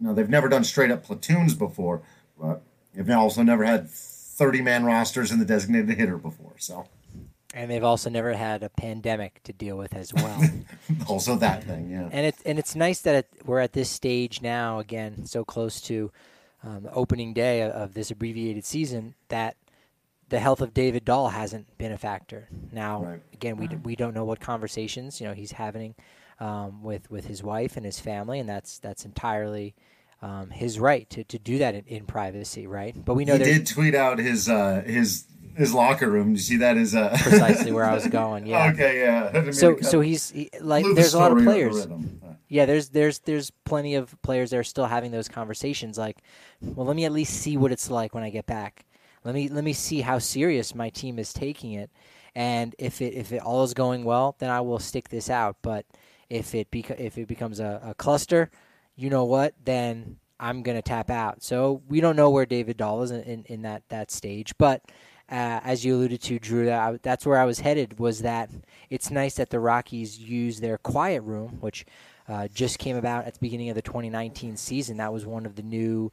you 0.00 0.06
know, 0.06 0.14
they've 0.14 0.28
never 0.28 0.48
done 0.48 0.64
straight 0.64 0.90
up 0.90 1.04
platoons 1.04 1.54
before, 1.54 2.02
but 2.38 2.62
They've 2.94 3.10
also 3.10 3.42
never 3.42 3.64
had 3.64 3.88
30 3.90 4.62
man 4.62 4.84
rosters 4.84 5.30
in 5.30 5.38
the 5.38 5.44
designated 5.44 5.96
hitter 5.96 6.16
before. 6.16 6.54
So, 6.58 6.86
and 7.54 7.70
they've 7.70 7.84
also 7.84 8.10
never 8.10 8.32
had 8.32 8.62
a 8.62 8.68
pandemic 8.68 9.40
to 9.44 9.52
deal 9.52 9.76
with 9.76 9.94
as 9.94 10.12
well. 10.12 10.42
also 11.08 11.36
that 11.36 11.64
thing, 11.64 11.90
yeah. 11.90 12.08
And 12.10 12.26
it's 12.26 12.42
and 12.42 12.58
it's 12.58 12.74
nice 12.74 13.00
that 13.02 13.14
it, 13.14 13.28
we're 13.44 13.60
at 13.60 13.72
this 13.72 13.90
stage 13.90 14.42
now 14.42 14.78
again, 14.78 15.26
so 15.26 15.44
close 15.44 15.80
to 15.82 16.10
um, 16.62 16.88
opening 16.92 17.32
day 17.32 17.62
of, 17.62 17.72
of 17.72 17.94
this 17.94 18.10
abbreviated 18.10 18.64
season 18.64 19.14
that 19.28 19.56
the 20.30 20.40
health 20.40 20.60
of 20.60 20.74
David 20.74 21.04
Dahl 21.04 21.28
hasn't 21.28 21.78
been 21.78 21.92
a 21.92 21.98
factor. 21.98 22.48
Now, 22.72 23.04
right. 23.04 23.22
again, 23.32 23.56
we 23.56 23.68
we 23.82 23.96
don't 23.96 24.14
know 24.14 24.24
what 24.24 24.40
conversations 24.40 25.20
you 25.20 25.28
know 25.28 25.34
he's 25.34 25.52
having 25.52 25.94
um, 26.40 26.82
with 26.82 27.10
with 27.10 27.26
his 27.26 27.42
wife 27.42 27.76
and 27.76 27.86
his 27.86 28.00
family, 28.00 28.40
and 28.40 28.48
that's 28.48 28.78
that's 28.78 29.04
entirely 29.04 29.74
um, 30.22 30.50
his 30.50 30.78
right 30.78 31.08
to, 31.10 31.24
to 31.24 31.38
do 31.38 31.58
that 31.58 31.74
in, 31.74 31.84
in, 31.86 32.06
privacy, 32.06 32.66
right? 32.66 32.94
But 33.04 33.14
we 33.14 33.24
know 33.24 33.36
he 33.36 33.44
did 33.44 33.66
tweet 33.66 33.94
out 33.94 34.18
his 34.18 34.48
uh, 34.48 34.82
his 34.86 35.26
his 35.56 35.74
locker 35.74 36.10
room. 36.10 36.30
You 36.30 36.38
see 36.38 36.56
that? 36.58 36.76
Is 36.76 36.94
uh... 36.94 37.16
precisely 37.20 37.72
where 37.72 37.84
I 37.84 37.94
was 37.94 38.06
going. 38.08 38.46
Yeah. 38.46 38.70
okay. 38.72 39.00
Yeah. 39.00 39.50
So 39.50 39.78
so 39.80 40.00
he's 40.00 40.30
he, 40.30 40.50
like 40.60 40.84
there's 40.94 41.14
a 41.14 41.18
lot 41.18 41.32
of 41.32 41.38
players. 41.38 41.86
yeah, 42.48 42.66
there's 42.66 42.88
there's 42.90 43.20
there's 43.20 43.50
plenty 43.64 43.94
of 43.94 44.20
players 44.22 44.50
that 44.50 44.58
are 44.58 44.64
still 44.64 44.86
having 44.86 45.10
those 45.10 45.28
conversations. 45.28 45.98
Like, 45.98 46.18
well, 46.60 46.86
let 46.86 46.96
me 46.96 47.04
at 47.04 47.12
least 47.12 47.34
see 47.34 47.56
what 47.56 47.72
it's 47.72 47.90
like 47.90 48.14
when 48.14 48.24
I 48.24 48.30
get 48.30 48.46
back. 48.46 48.86
Let 49.24 49.34
me 49.34 49.48
let 49.48 49.64
me 49.64 49.72
see 49.72 50.00
how 50.00 50.18
serious 50.18 50.74
my 50.74 50.90
team 50.90 51.18
is 51.18 51.32
taking 51.32 51.72
it, 51.72 51.90
and 52.34 52.74
if 52.78 53.00
it 53.00 53.14
if 53.14 53.32
it 53.32 53.42
all 53.42 53.64
is 53.64 53.74
going 53.74 54.04
well, 54.04 54.36
then 54.38 54.50
I 54.50 54.60
will 54.60 54.78
stick 54.78 55.08
this 55.08 55.30
out. 55.30 55.56
But 55.62 55.86
if 56.28 56.54
it 56.54 56.70
beca- 56.70 56.98
if 56.98 57.16
it 57.16 57.28
becomes 57.28 57.60
a, 57.60 57.80
a 57.82 57.94
cluster, 57.94 58.50
you 58.96 59.10
know 59.10 59.24
what, 59.24 59.54
then 59.64 60.16
I'm 60.38 60.62
going 60.62 60.76
to 60.76 60.82
tap 60.82 61.10
out. 61.10 61.42
So 61.42 61.82
we 61.88 62.00
don't 62.00 62.16
know 62.16 62.30
where 62.30 62.46
David 62.46 62.76
Dahl 62.76 63.02
is 63.02 63.10
in, 63.10 63.22
in, 63.22 63.44
in 63.44 63.62
that, 63.62 63.82
that 63.88 64.10
stage. 64.10 64.52
But 64.58 64.82
uh, 65.30 65.60
as 65.64 65.84
you 65.84 65.94
alluded 65.94 66.20
to, 66.22 66.38
Drew, 66.38 66.66
that 66.66 67.02
that's 67.02 67.24
where 67.24 67.38
I 67.38 67.44
was 67.44 67.60
headed 67.60 67.98
was 67.98 68.20
that 68.20 68.50
it's 68.90 69.10
nice 69.10 69.34
that 69.36 69.50
the 69.50 69.60
Rockies 69.60 70.18
use 70.18 70.60
their 70.60 70.78
quiet 70.78 71.22
room, 71.22 71.58
which 71.60 71.86
uh, 72.28 72.48
just 72.48 72.78
came 72.78 72.96
about 72.96 73.24
at 73.24 73.34
the 73.34 73.40
beginning 73.40 73.70
of 73.70 73.74
the 73.74 73.82
2019 73.82 74.56
season. 74.56 74.98
That 74.98 75.12
was 75.12 75.24
one 75.24 75.46
of 75.46 75.56
the 75.56 75.62
new 75.62 76.12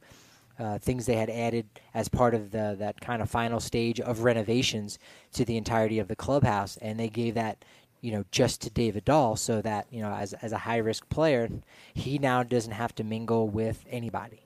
uh, 0.58 0.78
things 0.78 1.06
they 1.06 1.16
had 1.16 1.30
added 1.30 1.66
as 1.94 2.08
part 2.08 2.34
of 2.34 2.50
the 2.50 2.76
that 2.78 3.00
kind 3.00 3.22
of 3.22 3.30
final 3.30 3.60
stage 3.60 4.00
of 4.00 4.20
renovations 4.20 4.98
to 5.32 5.44
the 5.44 5.56
entirety 5.56 5.98
of 5.98 6.08
the 6.08 6.16
clubhouse, 6.16 6.76
and 6.78 6.98
they 6.98 7.08
gave 7.08 7.34
that 7.34 7.64
you 8.02 8.10
know, 8.10 8.24
just 8.32 8.60
to 8.62 8.70
David 8.70 9.04
Dahl, 9.06 9.36
so 9.36 9.62
that 9.62 9.86
you 9.90 10.02
know, 10.02 10.12
as 10.12 10.34
as 10.34 10.52
a 10.52 10.58
high 10.58 10.78
risk 10.78 11.08
player, 11.08 11.48
he 11.94 12.18
now 12.18 12.42
doesn't 12.42 12.72
have 12.72 12.94
to 12.96 13.04
mingle 13.04 13.48
with 13.48 13.84
anybody. 13.88 14.42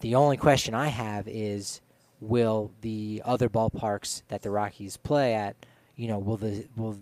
The 0.00 0.14
only 0.14 0.36
question 0.36 0.74
I 0.74 0.88
have 0.88 1.26
is, 1.26 1.80
will 2.20 2.70
the 2.82 3.22
other 3.24 3.48
ballparks 3.48 4.22
that 4.28 4.42
the 4.42 4.50
Rockies 4.50 4.98
play 4.98 5.34
at, 5.34 5.56
you 5.96 6.06
know, 6.06 6.18
will 6.18 6.36
the 6.36 6.68
will 6.76 6.98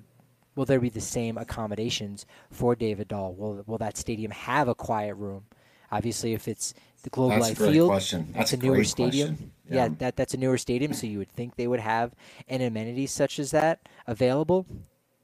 will 0.55 0.65
there 0.65 0.81
be 0.81 0.91
the 0.91 1.01
same 1.01 1.37
accommodations 1.37 2.25
for 2.53 2.77
David 2.77 3.09
Dahl? 3.09 3.35
Will 3.35 3.65
will 3.67 3.79
that 3.79 3.97
stadium 3.97 4.31
have 4.31 4.69
a 4.69 4.77
quiet 4.77 5.15
room? 5.17 5.45
Obviously, 5.91 6.35
if 6.35 6.49
it's 6.49 6.73
the 7.03 7.11
Globe 7.11 7.39
Life 7.39 7.59
Field, 7.59 7.89
question. 7.89 8.27
that's, 8.33 8.51
that's 8.51 8.63
a 8.63 8.67
newer 8.67 8.85
stadium. 8.85 9.53
Yeah. 9.69 9.75
yeah, 9.75 9.89
that 9.99 10.17
that's 10.17 10.35
a 10.35 10.37
newer 10.37 10.59
stadium, 10.59 10.93
so 10.93 11.07
you 11.07 11.19
would 11.19 11.31
think 11.31 11.57
they 11.57 11.67
would 11.67 11.81
have 11.81 12.15
an 12.49 12.61
amenity 12.61 13.07
such 13.07 13.39
as 13.39 13.51
that 13.51 13.89
available. 14.07 14.67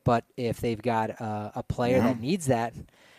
But 0.04 0.24
if 0.36 0.60
they've 0.60 0.80
got 0.80 1.10
a, 1.10 1.52
a 1.56 1.62
player 1.62 1.98
yeah. 1.98 2.08
that 2.08 2.20
needs 2.20 2.46
that, 2.46 2.74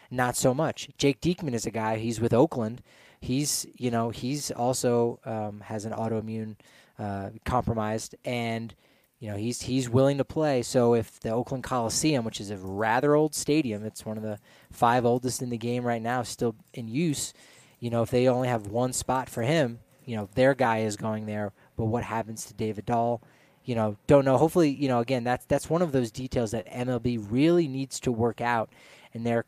not 0.09 0.35
so 0.35 0.53
much. 0.53 0.89
Jake 0.97 1.21
Diekman 1.21 1.53
is 1.53 1.65
a 1.65 1.71
guy. 1.71 1.97
He's 1.97 2.19
with 2.19 2.33
Oakland. 2.33 2.81
He's 3.21 3.65
you 3.75 3.91
know 3.91 4.09
he's 4.09 4.51
also 4.51 5.19
um, 5.25 5.61
has 5.61 5.85
an 5.85 5.93
autoimmune 5.93 6.55
uh, 6.97 7.29
compromised 7.45 8.15
and 8.25 8.73
you 9.19 9.29
know 9.29 9.37
he's 9.37 9.61
he's 9.61 9.89
willing 9.89 10.17
to 10.17 10.25
play. 10.25 10.63
So 10.63 10.95
if 10.95 11.19
the 11.19 11.29
Oakland 11.29 11.63
Coliseum, 11.63 12.25
which 12.25 12.41
is 12.41 12.49
a 12.49 12.57
rather 12.57 13.15
old 13.15 13.35
stadium, 13.35 13.85
it's 13.85 14.05
one 14.05 14.17
of 14.17 14.23
the 14.23 14.39
five 14.71 15.05
oldest 15.05 15.41
in 15.41 15.49
the 15.49 15.57
game 15.57 15.83
right 15.83 16.01
now, 16.01 16.23
still 16.23 16.55
in 16.73 16.87
use. 16.87 17.33
You 17.79 17.89
know, 17.89 18.01
if 18.01 18.11
they 18.11 18.27
only 18.27 18.47
have 18.47 18.67
one 18.67 18.93
spot 18.93 19.29
for 19.29 19.43
him, 19.43 19.79
you 20.05 20.15
know, 20.15 20.27
their 20.35 20.53
guy 20.53 20.79
is 20.79 20.97
going 20.97 21.25
there. 21.27 21.53
But 21.77 21.85
what 21.85 22.03
happens 22.03 22.45
to 22.45 22.53
David 22.53 22.85
Dahl? 22.87 23.21
You 23.71 23.75
know, 23.75 23.95
don't 24.05 24.25
know. 24.25 24.35
Hopefully, 24.35 24.69
you 24.69 24.89
know, 24.89 24.99
again, 24.99 25.23
that's 25.23 25.45
that's 25.45 25.69
one 25.69 25.81
of 25.81 25.93
those 25.93 26.11
details 26.11 26.51
that 26.51 26.67
MLB 26.67 27.25
really 27.29 27.69
needs 27.69 28.01
to 28.01 28.11
work 28.11 28.41
out, 28.41 28.69
and 29.13 29.25
they're, 29.25 29.45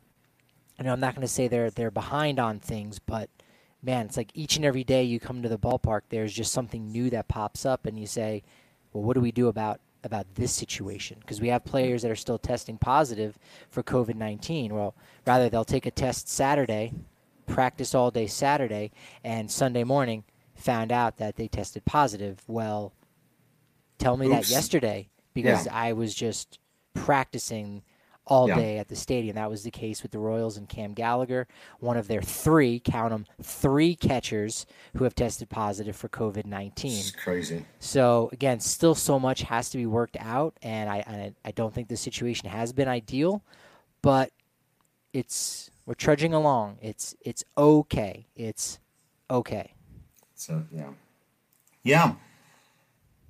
you 0.78 0.86
know, 0.86 0.94
I'm 0.94 1.00
not 1.00 1.14
going 1.14 1.26
to 1.26 1.30
say 1.30 1.46
they're 1.46 1.68
they're 1.68 1.90
behind 1.90 2.38
on 2.40 2.58
things, 2.58 2.98
but 2.98 3.28
man, 3.82 4.06
it's 4.06 4.16
like 4.16 4.30
each 4.32 4.56
and 4.56 4.64
every 4.64 4.82
day 4.82 5.02
you 5.02 5.20
come 5.20 5.42
to 5.42 5.48
the 5.50 5.58
ballpark, 5.58 6.04
there's 6.08 6.32
just 6.32 6.52
something 6.52 6.90
new 6.90 7.10
that 7.10 7.28
pops 7.28 7.66
up, 7.66 7.84
and 7.84 7.98
you 7.98 8.06
say, 8.06 8.42
well, 8.94 9.04
what 9.04 9.12
do 9.12 9.20
we 9.20 9.30
do 9.30 9.48
about 9.48 9.78
about 10.02 10.24
this 10.36 10.54
situation? 10.54 11.18
Because 11.20 11.42
we 11.42 11.48
have 11.48 11.62
players 11.62 12.00
that 12.00 12.10
are 12.10 12.16
still 12.16 12.38
testing 12.38 12.78
positive 12.78 13.38
for 13.68 13.82
COVID 13.82 14.14
19. 14.14 14.74
Well, 14.74 14.94
rather 15.26 15.50
they'll 15.50 15.66
take 15.66 15.84
a 15.84 15.90
test 15.90 16.30
Saturday, 16.30 16.94
practice 17.46 17.94
all 17.94 18.10
day 18.10 18.26
Saturday, 18.26 18.90
and 19.22 19.50
Sunday 19.50 19.84
morning 19.84 20.24
found 20.54 20.92
out 20.92 21.18
that 21.18 21.36
they 21.36 21.46
tested 21.46 21.84
positive. 21.84 22.38
Well, 22.46 22.94
tell 23.98 24.16
me 24.16 24.26
Oops. 24.26 24.48
that 24.48 24.50
yesterday 24.54 25.08
because 25.32 25.66
Yeah. 25.66 25.74
I 25.74 25.92
was 25.92 26.14
just 26.14 26.58
practicing 26.94 27.82
all 28.26 28.48
Yeah. 28.48 28.54
day 28.56 28.78
at 28.78 28.88
the 28.88 28.96
stadium. 28.96 29.34
That 29.34 29.50
was 29.50 29.64
the 29.64 29.70
case 29.70 30.02
with 30.02 30.12
the 30.12 30.18
Royals 30.18 30.56
and 30.56 30.66
Cam 30.66 30.94
Gallagher, 30.94 31.46
one 31.78 31.98
of 31.98 32.08
their 32.08 32.22
three, 32.22 32.80
count 32.80 33.10
them, 33.10 33.26
three 33.42 33.94
catchers 33.94 34.64
who 34.96 35.04
have 35.04 35.14
tested 35.14 35.50
positive 35.50 35.94
for 35.94 36.08
COVID 36.08 36.46
19. 36.46 37.02
Crazy. 37.22 37.66
So 37.80 38.30
again, 38.32 38.60
still 38.60 38.94
so 38.94 39.18
much 39.20 39.42
has 39.42 39.68
to 39.70 39.76
be 39.76 39.84
worked 39.84 40.16
out, 40.18 40.56
and 40.62 40.88
I 40.88 40.98
and 41.06 41.16
I, 41.20 41.34
I 41.48 41.50
don't 41.50 41.74
think 41.74 41.88
the 41.88 41.98
situation 41.98 42.48
has 42.48 42.72
been 42.72 42.88
ideal, 42.88 43.42
but 44.00 44.30
it's 45.12 45.70
we're 45.84 45.92
trudging 45.94 46.32
along. 46.32 46.78
It's 46.80 47.14
it's 47.20 47.44
okay. 47.58 48.26
It's 48.34 48.78
okay. 49.30 49.74
So 50.34 50.64
yeah, 50.72 50.90
yeah. 51.82 52.14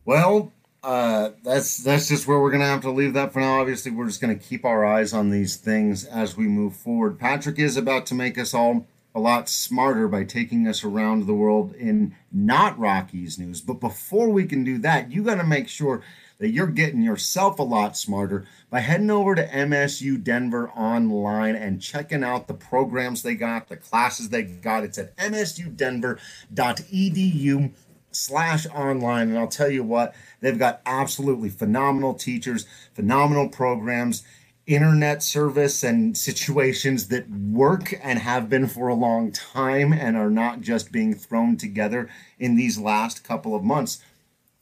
Well, 0.05 0.53
uh, 0.83 1.31
that's 1.43 1.79
that's 1.79 2.09
just 2.09 2.29
where 2.29 2.38
we're 2.38 2.51
gonna 2.51 2.67
have 2.67 2.83
to 2.83 2.90
leave 2.90 3.14
that 3.14 3.33
for 3.33 3.40
now. 3.40 3.61
Obviously, 3.61 3.90
we're 3.90 4.07
just 4.07 4.21
gonna 4.21 4.35
keep 4.35 4.62
our 4.64 4.85
eyes 4.85 5.14
on 5.14 5.31
these 5.31 5.57
things 5.57 6.05
as 6.05 6.37
we 6.37 6.47
move 6.47 6.77
forward. 6.77 7.19
Patrick 7.19 7.59
is 7.59 7.79
about 7.79 8.05
to 8.07 8.14
make 8.14 8.37
us 8.37 8.53
all 8.53 8.87
a 9.14 9.21
lot 9.21 9.49
smarter 9.49 10.09
by 10.09 10.25
taking 10.25 10.67
us 10.67 10.83
around 10.85 11.27
the 11.27 11.35
world 11.35 11.73
in 11.75 12.17
not 12.33 12.77
Rockies 12.79 13.38
news. 13.38 13.61
But 13.61 13.79
before 13.81 14.29
we 14.29 14.45
can 14.45 14.64
do 14.64 14.77
that, 14.79 15.12
you 15.12 15.23
got 15.23 15.37
to 15.37 15.45
make 15.45 15.69
sure 15.69 16.03
that 16.38 16.49
you're 16.49 16.67
getting 16.67 17.01
yourself 17.01 17.61
a 17.61 17.62
lot 17.62 17.97
smarter 17.97 18.45
by 18.71 18.81
heading 18.81 19.11
over 19.11 19.37
to 19.37 19.47
MSU 19.47 20.21
Denver 20.23 20.69
online 20.71 21.55
and 21.55 21.81
checking 21.81 22.25
out 22.25 22.49
the 22.49 22.55
programs 22.55 23.23
they 23.23 23.37
got, 23.37 23.69
the 23.69 23.77
classes 23.77 24.31
they 24.31 24.43
got. 24.43 24.83
It's 24.83 24.99
at 24.99 25.17
msudenver.edu 25.17 27.73
slash 28.14 28.66
online 28.66 29.29
and 29.29 29.38
i'll 29.38 29.46
tell 29.46 29.70
you 29.70 29.83
what 29.83 30.14
they've 30.40 30.59
got 30.59 30.81
absolutely 30.87 31.48
phenomenal 31.48 32.14
teachers 32.14 32.66
phenomenal 32.94 33.48
programs 33.48 34.22
internet 34.66 35.22
service 35.22 35.83
and 35.83 36.16
situations 36.16 37.09
that 37.09 37.29
work 37.31 37.94
and 38.03 38.18
have 38.18 38.48
been 38.48 38.66
for 38.66 38.88
a 38.88 38.94
long 38.94 39.31
time 39.31 39.92
and 39.92 40.16
are 40.16 40.31
not 40.31 40.61
just 40.61 40.90
being 40.90 41.14
thrown 41.14 41.57
together 41.57 42.09
in 42.38 42.57
these 42.57 42.79
last 42.79 43.22
couple 43.22 43.55
of 43.55 43.62
months. 43.62 44.03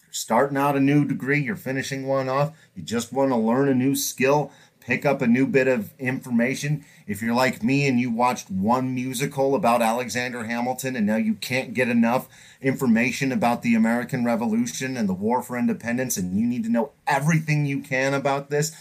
You're 0.02 0.12
starting 0.12 0.58
out 0.58 0.76
a 0.76 0.80
new 0.80 1.04
degree 1.04 1.40
you're 1.40 1.54
finishing 1.54 2.06
one 2.06 2.28
off. 2.28 2.52
You 2.74 2.82
just 2.82 3.12
want 3.12 3.30
to 3.30 3.36
learn 3.36 3.68
a 3.68 3.74
new 3.74 3.94
skill 3.94 4.50
pick 4.84 5.06
up 5.06 5.22
a 5.22 5.26
new 5.26 5.46
bit 5.46 5.68
of 5.68 5.92
information. 5.98 6.84
If 7.06 7.22
you're 7.22 7.34
like 7.34 7.62
me 7.62 7.86
and 7.86 8.00
you 8.00 8.10
watched 8.10 8.50
one 8.50 8.94
musical 8.94 9.54
about 9.54 9.82
Alexander 9.82 10.44
Hamilton 10.44 10.96
and 10.96 11.06
now 11.06 11.16
you 11.16 11.34
can't 11.34 11.74
get 11.74 11.88
enough 11.88 12.28
information 12.60 13.32
about 13.32 13.62
the 13.62 13.74
American 13.74 14.24
Revolution 14.24 14.96
and 14.96 15.08
the 15.08 15.14
War 15.14 15.42
for 15.42 15.56
Independence 15.56 16.16
and 16.16 16.38
you 16.38 16.46
need 16.46 16.64
to 16.64 16.70
know 16.70 16.92
everything 17.06 17.64
you 17.64 17.80
can 17.80 18.12
about 18.12 18.50
this, 18.50 18.72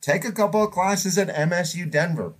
take 0.00 0.24
a 0.24 0.32
couple 0.32 0.62
of 0.62 0.70
classes 0.70 1.16
at 1.16 1.34
MSU 1.34 1.90
Denver. 1.90 2.34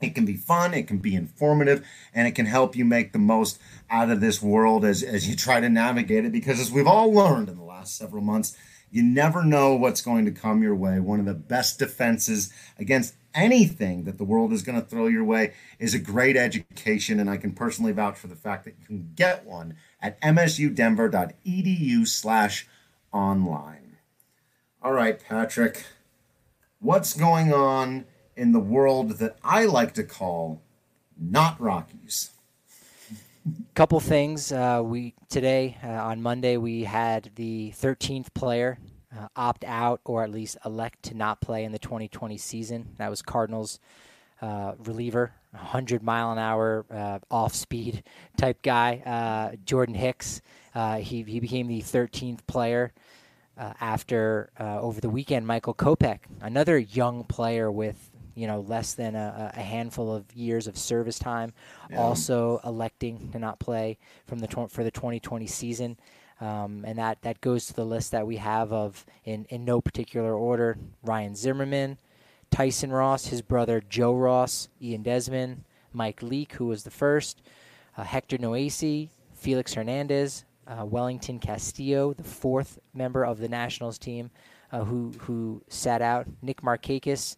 It 0.00 0.14
can 0.14 0.24
be 0.24 0.36
fun, 0.36 0.74
it 0.74 0.86
can 0.86 0.98
be 0.98 1.16
informative, 1.16 1.84
and 2.14 2.28
it 2.28 2.36
can 2.36 2.46
help 2.46 2.76
you 2.76 2.84
make 2.84 3.12
the 3.12 3.18
most 3.18 3.58
out 3.90 4.10
of 4.10 4.20
this 4.20 4.40
world 4.40 4.84
as, 4.84 5.02
as 5.02 5.28
you 5.28 5.34
try 5.34 5.58
to 5.58 5.68
navigate 5.68 6.24
it. 6.24 6.30
Because 6.30 6.60
as 6.60 6.70
we've 6.70 6.86
all 6.86 7.12
learned 7.12 7.48
in 7.48 7.56
the 7.56 7.64
last 7.64 7.96
several 7.96 8.22
months, 8.22 8.56
you 8.90 9.02
never 9.02 9.44
know 9.44 9.74
what's 9.74 10.00
going 10.00 10.24
to 10.24 10.30
come 10.30 10.62
your 10.62 10.74
way. 10.74 11.00
One 11.00 11.20
of 11.20 11.26
the 11.26 11.34
best 11.34 11.78
defenses 11.78 12.52
against 12.78 13.14
anything 13.34 14.04
that 14.04 14.18
the 14.18 14.24
world 14.24 14.52
is 14.52 14.62
going 14.62 14.80
to 14.80 14.86
throw 14.86 15.06
your 15.06 15.24
way 15.24 15.52
is 15.78 15.94
a 15.94 15.98
great 15.98 16.36
education, 16.36 17.20
and 17.20 17.28
I 17.28 17.36
can 17.36 17.52
personally 17.52 17.92
vouch 17.92 18.16
for 18.18 18.26
the 18.26 18.36
fact 18.36 18.64
that 18.64 18.74
you 18.80 18.86
can 18.86 19.12
get 19.14 19.44
one 19.44 19.76
at 20.00 20.20
msudenver.edu 20.20 22.06
slash 22.06 22.66
online. 23.12 23.96
All 24.82 24.92
right, 24.92 25.22
Patrick, 25.22 25.84
what's 26.80 27.14
going 27.14 27.52
on 27.52 28.06
in 28.36 28.52
the 28.52 28.60
world 28.60 29.18
that 29.18 29.36
I 29.42 29.66
like 29.66 29.94
to 29.94 30.04
call 30.04 30.62
not 31.20 31.60
Rockies? 31.60 32.30
Couple 33.74 34.00
things. 34.00 34.50
Uh, 34.50 34.82
we 34.84 35.14
today 35.28 35.76
uh, 35.84 35.88
on 35.88 36.20
Monday 36.20 36.56
we 36.56 36.82
had 36.82 37.30
the 37.36 37.72
13th 37.76 38.34
player 38.34 38.78
uh, 39.16 39.28
opt 39.36 39.64
out 39.64 40.00
or 40.04 40.24
at 40.24 40.30
least 40.30 40.56
elect 40.64 41.04
to 41.04 41.14
not 41.14 41.40
play 41.40 41.64
in 41.64 41.70
the 41.70 41.78
2020 41.78 42.36
season. 42.38 42.88
That 42.98 43.08
was 43.08 43.22
Cardinals 43.22 43.78
uh, 44.42 44.74
reliever, 44.78 45.32
100 45.52 46.02
mile 46.02 46.32
an 46.32 46.38
hour 46.38 46.84
uh, 46.90 47.20
off 47.30 47.54
speed 47.54 48.02
type 48.36 48.62
guy, 48.62 49.02
uh, 49.06 49.56
Jordan 49.64 49.94
Hicks. 49.94 50.40
He 50.74 51.22
he 51.22 51.40
became 51.40 51.68
the 51.68 51.80
13th 51.80 52.46
player. 52.46 52.92
After 53.80 54.50
over 54.58 55.00
the 55.00 55.10
weekend, 55.10 55.46
Michael 55.46 55.74
Kopech, 55.74 56.20
another 56.40 56.78
young 56.78 57.24
player 57.24 57.70
with 57.70 58.07
you 58.38 58.46
know 58.46 58.60
less 58.60 58.94
than 58.94 59.16
a, 59.16 59.52
a 59.56 59.60
handful 59.60 60.14
of 60.14 60.24
years 60.34 60.66
of 60.66 60.78
service 60.78 61.18
time, 61.18 61.52
Yeah. 61.90 62.00
also 62.00 62.60
electing 62.64 63.30
to 63.32 63.38
not 63.38 63.58
play 63.58 63.98
from 64.26 64.38
the 64.38 64.46
tw- 64.46 64.70
for 64.70 64.84
the 64.84 64.90
2020 64.92 65.46
season, 65.46 65.98
um, 66.40 66.84
and 66.86 66.98
that 66.98 67.20
that 67.22 67.40
goes 67.40 67.66
to 67.66 67.74
the 67.74 67.84
list 67.84 68.12
that 68.12 68.26
we 68.26 68.36
have 68.36 68.72
of 68.72 69.04
in 69.24 69.44
in 69.50 69.64
no 69.64 69.80
particular 69.80 70.34
order: 70.34 70.78
Ryan 71.02 71.34
Zimmerman, 71.34 71.98
Tyson 72.50 72.92
Ross, 72.92 73.26
his 73.26 73.42
brother 73.42 73.82
Joe 73.88 74.14
Ross, 74.14 74.68
Ian 74.80 75.02
Desmond, 75.02 75.64
Mike 75.92 76.22
Leake, 76.22 76.52
who 76.54 76.66
was 76.66 76.84
the 76.84 76.90
first, 76.90 77.42
uh, 77.96 78.04
Hector 78.04 78.38
Noesi, 78.38 79.08
Felix 79.34 79.74
Hernandez, 79.74 80.44
uh, 80.66 80.84
Wellington 80.84 81.38
Castillo, 81.40 82.12
the 82.14 82.22
fourth 82.24 82.78
member 82.94 83.24
of 83.24 83.38
the 83.38 83.48
Nationals 83.48 83.98
team, 83.98 84.30
uh, 84.70 84.84
who 84.84 85.12
who 85.20 85.62
sat 85.68 86.00
out, 86.02 86.26
Nick 86.42 86.62
Markakis, 86.62 87.36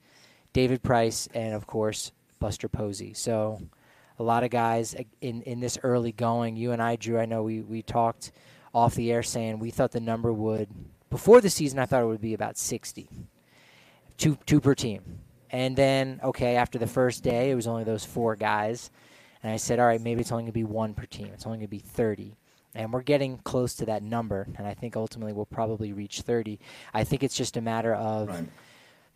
David 0.53 0.83
Price, 0.83 1.29
and 1.35 1.55
of 1.55 1.67
course 1.67 2.13
Buster 2.39 2.69
Posey. 2.69 3.15
So 3.15 3.61
a 4.19 4.23
lot 4.23 4.45
of 4.45 4.51
guys 4.51 4.95
in 5.21 5.43
in 5.43 5.61
this 5.61 5.79
early 5.83 6.13
going. 6.13 6.57
You 6.57 6.73
and 6.73 6.83
I, 6.83 6.97
Drew, 6.97 7.19
I 7.19 7.27
know 7.27 7.43
we 7.43 7.61
we 7.61 7.83
talked 7.83 8.33
off 8.75 8.95
the 8.95 9.11
air 9.13 9.23
saying 9.23 9.59
we 9.59 9.71
thought 9.71 9.93
the 9.93 10.01
number 10.01 10.33
would 10.33 10.69
before 11.09 11.41
the 11.41 11.51
season. 11.51 11.79
I 11.79 11.87
thought 11.87 12.03
it 12.03 12.07
would 12.07 12.21
be 12.21 12.35
about 12.35 12.59
sixty 12.59 13.09
two 14.17 14.37
two 14.47 14.61
per 14.61 14.75
team. 14.75 15.21
And 15.51 15.75
then 15.77 16.21
okay, 16.23 16.57
after 16.57 16.79
the 16.79 16.87
first 16.87 17.23
day, 17.23 17.51
it 17.51 17.55
was 17.55 17.67
only 17.67 17.85
those 17.85 18.05
four 18.05 18.37
guys, 18.37 18.91
and 19.43 19.53
I 19.53 19.57
said, 19.57 19.81
all 19.81 19.87
right, 19.87 20.01
maybe 20.01 20.21
it's 20.21 20.31
only 20.33 20.45
gonna 20.45 20.53
be 20.53 20.65
one 20.65 20.95
per 20.95 21.07
team. 21.07 21.31
It's 21.33 21.47
only 21.47 21.59
gonna 21.59 21.69
be 21.69 21.79
thirty. 21.79 22.37
And 22.73 22.93
we're 22.93 23.03
getting 23.03 23.39
close 23.39 23.75
to 23.77 23.87
that 23.87 24.03
number, 24.05 24.47
and 24.57 24.65
I 24.65 24.75
think 24.75 24.97
ultimately 24.97 25.33
we'll 25.33 25.45
probably 25.45 25.93
reach 25.93 26.21
30. 26.21 26.61
I 26.95 27.03
think 27.03 27.25
it's 27.25 27.37
just 27.37 27.57
a 27.57 27.61
matter 27.61 27.93
of 27.93 28.29
Right. 28.29 28.49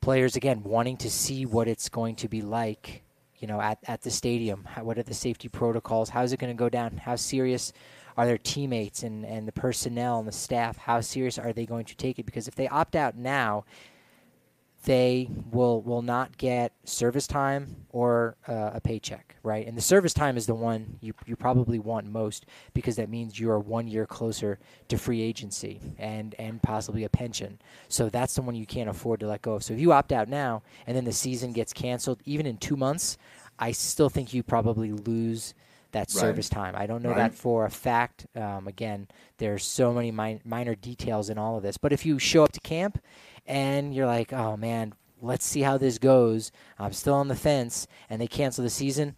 Players 0.05 0.37
again 0.37 0.63
wanting 0.63 0.99
to 0.99 1.11
see 1.11 1.47
what 1.47 1.67
it's 1.67 1.89
going 1.89 2.15
to 2.15 2.29
be 2.29 2.43
like, 2.43 3.03
you 3.39 3.49
know, 3.49 3.59
at, 3.59 3.79
at 3.87 4.03
the 4.03 4.11
stadium. 4.11 4.63
How, 4.65 4.85
what 4.85 4.99
are 4.99 5.03
the 5.03 5.15
safety 5.15 5.49
protocols? 5.49 6.11
How's 6.11 6.35
it 6.35 6.39
going 6.39 6.55
to 6.55 6.59
go 6.59 6.69
down? 6.69 6.99
How 6.99 7.17
serious 7.17 7.73
are 8.19 8.27
their 8.27 8.37
teammates 8.37 9.03
and, 9.03 9.25
and 9.25 9.49
the 9.49 9.53
personnel 9.53 10.19
and 10.19 10.29
the 10.29 10.33
staff? 10.33 10.77
How 10.77 11.01
serious 11.01 11.39
are 11.39 11.55
they 11.55 11.65
going 11.65 11.87
to 11.87 11.97
take 11.97 12.19
it? 12.19 12.27
Because 12.27 12.47
if 12.47 12.55
they 12.55 12.69
opt 12.69 12.95
out 12.95 13.17
now, 13.17 13.65
they 14.85 15.31
will 15.51 15.81
will 15.83 16.03
not 16.03 16.37
get 16.37 16.73
service 16.85 17.27
time 17.27 17.75
or 17.89 18.37
uh, 18.47 18.71
a 18.75 18.81
paycheck, 18.81 19.37
right? 19.43 19.67
And 19.67 19.77
the 19.77 19.83
service 19.83 20.13
time 20.13 20.37
is 20.37 20.47
the 20.47 20.55
one 20.55 20.99
you 21.01 21.15
you 21.27 21.37
probably 21.37 21.79
want 21.79 22.07
most 22.07 22.47
because 22.75 22.97
that 22.97 23.09
means 23.09 23.39
you 23.41 23.51
are 23.51 23.59
one 23.59 23.89
year 23.89 24.07
closer 24.07 24.59
to 24.89 24.99
free 24.99 25.23
agency 25.23 25.81
and 25.99 26.35
and 26.39 26.63
possibly 26.63 27.05
a 27.05 27.09
pension. 27.09 27.59
So 27.89 28.11
that's 28.11 28.35
the 28.35 28.43
one 28.43 28.55
you 28.55 28.67
can't 28.67 28.91
afford 28.91 29.21
to 29.21 29.27
let 29.27 29.43
go 29.43 29.55
of. 29.55 29.65
So 29.65 29.73
if 29.73 29.81
you 29.81 29.93
opt 29.93 30.13
out 30.13 30.29
now 30.29 30.63
and 30.87 30.97
then 30.97 31.05
the 31.05 31.13
season 31.13 31.53
gets 31.53 31.73
canceled, 31.73 32.21
even 32.27 32.47
in 32.47 32.59
two 32.59 32.77
months, 32.77 33.17
I 33.59 33.73
still 33.73 34.11
think 34.11 34.35
you 34.35 34.43
probably 34.43 34.93
lose 34.93 35.55
that 35.95 36.01
Right. 36.01 36.11
service 36.11 36.49
time. 36.49 36.75
I 36.77 36.87
don't 36.87 37.03
know 37.03 37.09
Right. 37.11 37.19
that 37.19 37.35
for 37.35 37.65
a 37.65 37.71
fact. 37.71 38.27
Um, 38.37 38.69
again, 38.69 39.09
there's 39.39 39.65
so 39.65 39.93
many 39.93 40.11
min- 40.13 40.41
minor 40.45 40.75
details 40.77 41.31
in 41.31 41.39
all 41.39 41.57
of 41.57 41.63
this. 41.65 41.77
But 41.79 41.93
if 41.93 42.05
you 42.07 42.19
show 42.21 42.45
up 42.45 42.53
to 42.53 42.61
camp 42.61 42.99
and 43.47 43.95
you're 43.95 44.07
like, 44.07 44.33
oh 44.33 44.57
man, 44.57 44.93
let's 45.21 45.47
see 45.47 45.63
how 45.63 45.79
this 45.79 45.99
goes. 45.99 46.53
I'm 46.79 46.93
still 46.93 47.15
on 47.15 47.29
the 47.29 47.35
fence, 47.37 47.87
and 48.11 48.21
they 48.21 48.27
cancel 48.29 48.63
the 48.63 48.71
season. 48.71 49.17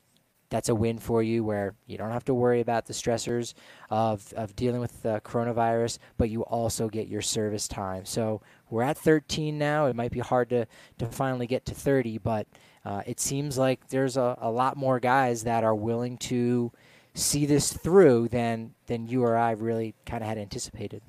that's 0.48 0.68
a 0.68 0.74
win 0.76 0.96
for 0.96 1.24
you 1.24 1.42
where 1.42 1.74
you 1.88 1.98
don't 1.98 2.12
have 2.12 2.24
to 2.24 2.32
worry 2.32 2.60
about 2.60 2.86
the 2.86 2.92
stressors 2.92 3.52
of, 3.90 4.32
of 4.34 4.54
dealing 4.54 4.80
with 4.80 5.02
the 5.02 5.20
coronavirus, 5.24 5.98
but 6.18 6.30
you 6.30 6.42
also 6.44 6.88
get 6.88 7.08
your 7.08 7.20
service 7.20 7.66
time. 7.66 8.04
So 8.04 8.40
we're 8.70 8.84
at 8.84 8.96
13 8.96 9.58
now. 9.58 9.86
It 9.86 9.96
might 9.96 10.12
be 10.12 10.20
hard 10.20 10.48
to, 10.50 10.66
to 10.98 11.06
finally 11.06 11.48
get 11.48 11.64
to 11.66 11.74
30, 11.74 12.18
but 12.18 12.46
uh, 12.86 13.02
it 13.04 13.18
seems 13.18 13.58
like 13.58 13.88
there's 13.88 14.16
a, 14.16 14.38
a 14.40 14.48
lot 14.48 14.76
more 14.76 15.00
guys 15.00 15.42
that 15.42 15.64
are 15.64 15.74
willing 15.74 16.16
to 16.16 16.70
see 17.14 17.44
this 17.44 17.72
through 17.72 18.28
than, 18.28 18.74
than 18.86 19.08
you 19.08 19.24
or 19.24 19.36
I 19.36 19.50
really 19.52 19.96
kind 20.06 20.22
of 20.22 20.28
had 20.28 20.38
anticipated. 20.38 21.02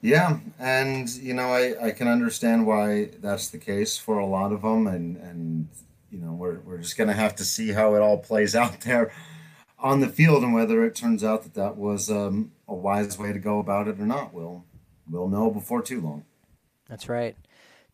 Yeah, 0.00 0.38
and 0.60 1.08
you 1.10 1.34
know 1.34 1.48
I, 1.48 1.86
I 1.86 1.90
can 1.90 2.06
understand 2.06 2.68
why 2.68 3.10
that's 3.20 3.48
the 3.48 3.58
case 3.58 3.98
for 3.98 4.18
a 4.18 4.26
lot 4.26 4.52
of 4.52 4.62
them, 4.62 4.86
and 4.86 5.16
and 5.16 5.68
you 6.08 6.18
know 6.18 6.34
we're 6.34 6.60
we're 6.60 6.78
just 6.78 6.96
gonna 6.96 7.14
have 7.14 7.34
to 7.34 7.44
see 7.44 7.72
how 7.72 7.96
it 7.96 8.00
all 8.00 8.18
plays 8.18 8.54
out 8.54 8.80
there 8.82 9.10
on 9.76 9.98
the 9.98 10.06
field 10.06 10.44
and 10.44 10.54
whether 10.54 10.84
it 10.84 10.94
turns 10.94 11.24
out 11.24 11.42
that 11.42 11.54
that 11.54 11.76
was 11.76 12.08
um, 12.12 12.52
a 12.68 12.74
wise 12.74 13.18
way 13.18 13.32
to 13.32 13.40
go 13.40 13.58
about 13.58 13.88
it 13.88 13.98
or 13.98 14.06
not. 14.06 14.32
We'll 14.32 14.64
we'll 15.10 15.28
know 15.28 15.50
before 15.50 15.82
too 15.82 16.00
long. 16.00 16.24
That's 16.88 17.08
right. 17.08 17.36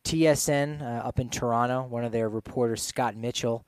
TSN 0.05 0.83
uh, 0.83 1.07
up 1.07 1.19
in 1.19 1.29
Toronto, 1.29 1.83
one 1.83 2.05
of 2.05 2.13
their 2.13 2.29
reporters, 2.29 2.83
Scott 2.83 3.17
Mitchell, 3.17 3.65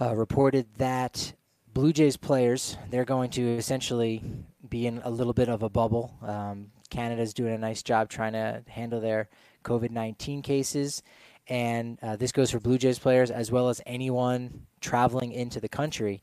uh, 0.00 0.14
reported 0.14 0.66
that 0.78 1.32
Blue 1.72 1.92
Jays 1.92 2.16
players 2.16 2.76
they're 2.90 3.04
going 3.04 3.30
to 3.30 3.56
essentially 3.56 4.22
be 4.68 4.86
in 4.86 5.00
a 5.04 5.10
little 5.10 5.32
bit 5.32 5.48
of 5.48 5.62
a 5.62 5.68
bubble. 5.68 6.14
Um, 6.22 6.70
Canada's 6.90 7.34
doing 7.34 7.54
a 7.54 7.58
nice 7.58 7.82
job 7.82 8.08
trying 8.08 8.32
to 8.32 8.62
handle 8.68 9.00
their 9.00 9.28
COVID 9.64 9.90
19 9.90 10.42
cases. 10.42 11.02
And 11.48 11.98
uh, 12.02 12.16
this 12.16 12.32
goes 12.32 12.50
for 12.50 12.60
Blue 12.60 12.78
Jays 12.78 12.98
players 12.98 13.30
as 13.30 13.50
well 13.50 13.68
as 13.68 13.80
anyone 13.86 14.66
traveling 14.80 15.32
into 15.32 15.60
the 15.60 15.68
country. 15.68 16.22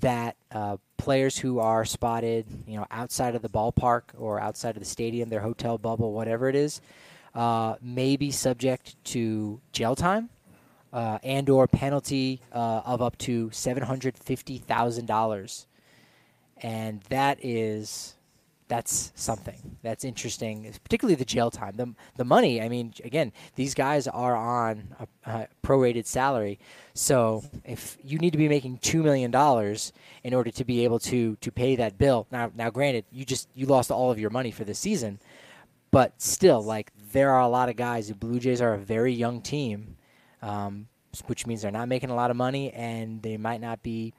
That 0.00 0.36
uh, 0.50 0.76
players 0.98 1.38
who 1.38 1.58
are 1.58 1.84
spotted, 1.84 2.46
you 2.66 2.76
know, 2.76 2.86
outside 2.90 3.34
of 3.34 3.42
the 3.42 3.48
ballpark 3.48 4.02
or 4.18 4.40
outside 4.40 4.76
of 4.76 4.80
the 4.80 4.88
stadium, 4.88 5.28
their 5.28 5.40
hotel 5.40 5.78
bubble, 5.78 6.12
whatever 6.12 6.48
it 6.48 6.56
is, 6.56 6.80
uh, 7.36 7.76
may 7.80 8.16
be 8.16 8.32
subject 8.32 8.96
to 9.04 9.60
jail 9.70 9.94
time 9.94 10.30
uh, 10.92 11.18
and 11.22 11.48
or 11.48 11.68
penalty 11.68 12.40
uh, 12.52 12.80
of 12.84 13.02
up 13.02 13.16
to 13.18 13.50
seven 13.52 13.82
hundred 13.84 14.18
fifty 14.18 14.58
thousand 14.58 15.06
dollars, 15.06 15.66
and 16.62 17.02
that 17.02 17.38
is 17.44 18.16
that's 18.68 19.12
something 19.14 19.76
that's 19.82 20.04
interesting, 20.04 20.72
particularly 20.82 21.14
the 21.14 21.24
jail 21.24 21.50
time. 21.50 21.74
The, 21.76 21.94
the 22.16 22.24
money, 22.24 22.60
I 22.60 22.68
mean, 22.68 22.94
again, 23.04 23.32
these 23.54 23.74
guys 23.74 24.08
are 24.08 24.34
on 24.34 24.94
a, 24.98 25.30
a 25.30 25.48
prorated 25.62 26.06
salary. 26.06 26.58
So 26.94 27.44
if 27.64 27.96
you 28.02 28.18
need 28.18 28.32
to 28.32 28.38
be 28.38 28.48
making 28.48 28.78
$2 28.78 29.02
million 29.04 29.32
in 30.24 30.34
order 30.34 30.50
to 30.50 30.64
be 30.64 30.82
able 30.84 30.98
to, 31.00 31.36
to 31.36 31.52
pay 31.52 31.76
that 31.76 31.96
bill, 31.96 32.26
now, 32.32 32.50
now 32.56 32.70
granted, 32.70 33.04
you 33.12 33.24
just, 33.24 33.48
you 33.54 33.66
lost 33.66 33.90
all 33.90 34.10
of 34.10 34.18
your 34.18 34.30
money 34.30 34.50
for 34.50 34.64
the 34.64 34.74
season, 34.74 35.20
but 35.92 36.20
still, 36.20 36.62
like, 36.62 36.90
there 37.12 37.30
are 37.30 37.40
a 37.40 37.48
lot 37.48 37.68
of 37.68 37.76
guys. 37.76 38.08
The 38.08 38.14
Blue 38.14 38.38
Jays 38.38 38.60
are 38.60 38.74
a 38.74 38.78
very 38.78 39.12
young 39.12 39.40
team, 39.40 39.96
um, 40.42 40.88
which 41.26 41.46
means 41.46 41.62
they're 41.62 41.70
not 41.70 41.88
making 41.88 42.10
a 42.10 42.14
lot 42.14 42.30
of 42.30 42.36
money 42.36 42.72
and 42.72 43.22
they 43.22 43.36
might 43.36 43.60
not 43.60 43.82
be 43.82 44.14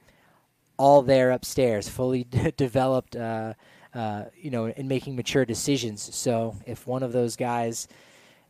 all 0.76 1.02
there 1.02 1.30
upstairs, 1.32 1.88
fully 1.88 2.24
developed, 2.56 3.16
uh, 3.16 3.54
uh, 3.94 4.24
you 4.36 4.50
know, 4.50 4.66
in 4.66 4.88
making 4.88 5.16
mature 5.16 5.44
decisions. 5.44 6.14
So 6.14 6.56
if 6.66 6.86
one 6.86 7.02
of 7.02 7.12
those 7.12 7.36
guys, 7.36 7.88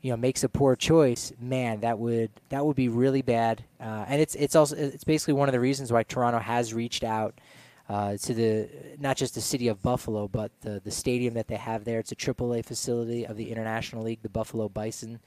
you 0.03 0.11
know, 0.11 0.16
makes 0.16 0.44
a 0.44 0.48
poor 0.48 0.77
choice, 0.77 1.33
man, 1.40 1.81
that 1.81 1.98
would 1.98 2.31
that 2.51 2.64
would 2.64 2.77
be 2.77 2.88
really 2.88 3.22
bad. 3.22 3.64
Uh, 3.81 4.05
and 4.09 4.20
it's 4.20 4.35
it's 4.37 4.55
also 4.55 4.77
it's 4.77 5.05
basically 5.05 5.35
one 5.35 5.48
of 5.48 5.53
the 5.53 5.61
reasons 5.61 5.92
why 5.92 6.03
Toronto 6.03 6.38
has 6.38 6.72
reached 6.72 7.03
out 7.03 7.40
uh, 7.88 8.16
to 8.18 8.35
the 8.35 8.68
not 8.98 9.16
just 9.16 9.35
the 9.35 9.40
city 9.40 9.68
of 9.68 9.83
Buffalo, 9.83 10.29
but 10.29 10.53
the 10.61 10.81
the 10.85 10.90
stadium 10.90 11.35
that 11.35 11.48
they 11.48 11.57
have 11.57 11.85
there. 11.85 11.98
It's 11.98 12.12
a 12.12 12.16
AAA 12.16 12.64
facility 12.64 13.24
of 13.24 13.37
the 13.37 13.51
International 13.51 14.03
League, 14.03 14.22
the 14.22 14.29
Buffalo 14.29 14.68
Bison 14.68 15.20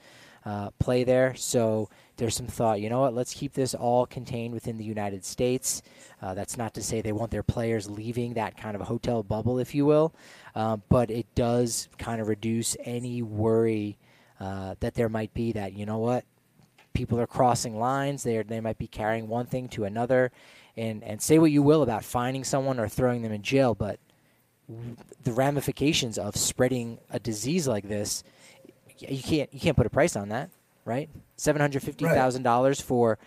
uh, 0.44 0.70
play 0.78 1.04
there. 1.04 1.34
So 1.34 1.88
there's 2.16 2.34
some 2.34 2.46
thought, 2.46 2.80
you 2.80 2.90
know 2.90 3.00
what, 3.00 3.14
let's 3.14 3.34
keep 3.34 3.52
this 3.52 3.74
all 3.74 4.06
contained 4.06 4.54
within 4.54 4.76
the 4.76 4.84
United 4.84 5.24
States. 5.24 5.82
Uh, 6.20 6.34
that's 6.34 6.56
not 6.56 6.74
to 6.74 6.82
say 6.82 7.00
they 7.00 7.12
want 7.12 7.30
their 7.30 7.42
players 7.42 7.88
leaving 7.88 8.34
that 8.34 8.56
kind 8.56 8.74
of 8.74 8.82
hotel 8.82 9.22
bubble, 9.22 9.58
if 9.58 9.74
you 9.74 9.86
will, 9.86 10.14
uh, 10.54 10.76
but 10.88 11.10
it 11.10 11.26
does 11.34 11.88
kind 11.98 12.20
of 12.20 12.28
reduce 12.28 12.76
any 12.84 13.22
worry 13.22 13.96
uh, 14.40 14.74
that 14.80 14.94
there 14.94 15.08
might 15.08 15.32
be 15.34 15.52
that, 15.52 15.72
you 15.72 15.86
know 15.86 15.98
what, 15.98 16.24
people 16.92 17.20
are 17.20 17.26
crossing 17.26 17.78
lines, 17.78 18.22
they 18.22 18.42
they 18.42 18.60
might 18.60 18.78
be 18.78 18.86
carrying 18.86 19.28
one 19.28 19.46
thing 19.46 19.68
to 19.68 19.84
another. 19.84 20.30
And, 20.74 21.04
and 21.04 21.20
say 21.20 21.38
what 21.38 21.50
you 21.50 21.62
will 21.62 21.82
about 21.82 22.02
finding 22.02 22.44
someone 22.44 22.80
or 22.80 22.88
throwing 22.88 23.20
them 23.20 23.32
in 23.32 23.42
jail, 23.42 23.74
but 23.74 24.00
the 25.22 25.32
ramifications 25.32 26.16
of 26.16 26.34
spreading 26.34 26.98
a 27.10 27.18
disease 27.18 27.68
like 27.68 27.86
this 27.86 28.24
you 29.08 29.22
can't 29.22 29.52
you 29.52 29.60
can't 29.60 29.76
put 29.76 29.86
a 29.86 29.90
price 29.90 30.16
on 30.16 30.28
that, 30.28 30.50
right? 30.84 31.08
Seven 31.36 31.60
hundred 31.60 31.82
fifty 31.82 32.04
thousand 32.04 32.40
right. 32.40 32.50
dollars 32.50 32.80
for, 32.80 33.18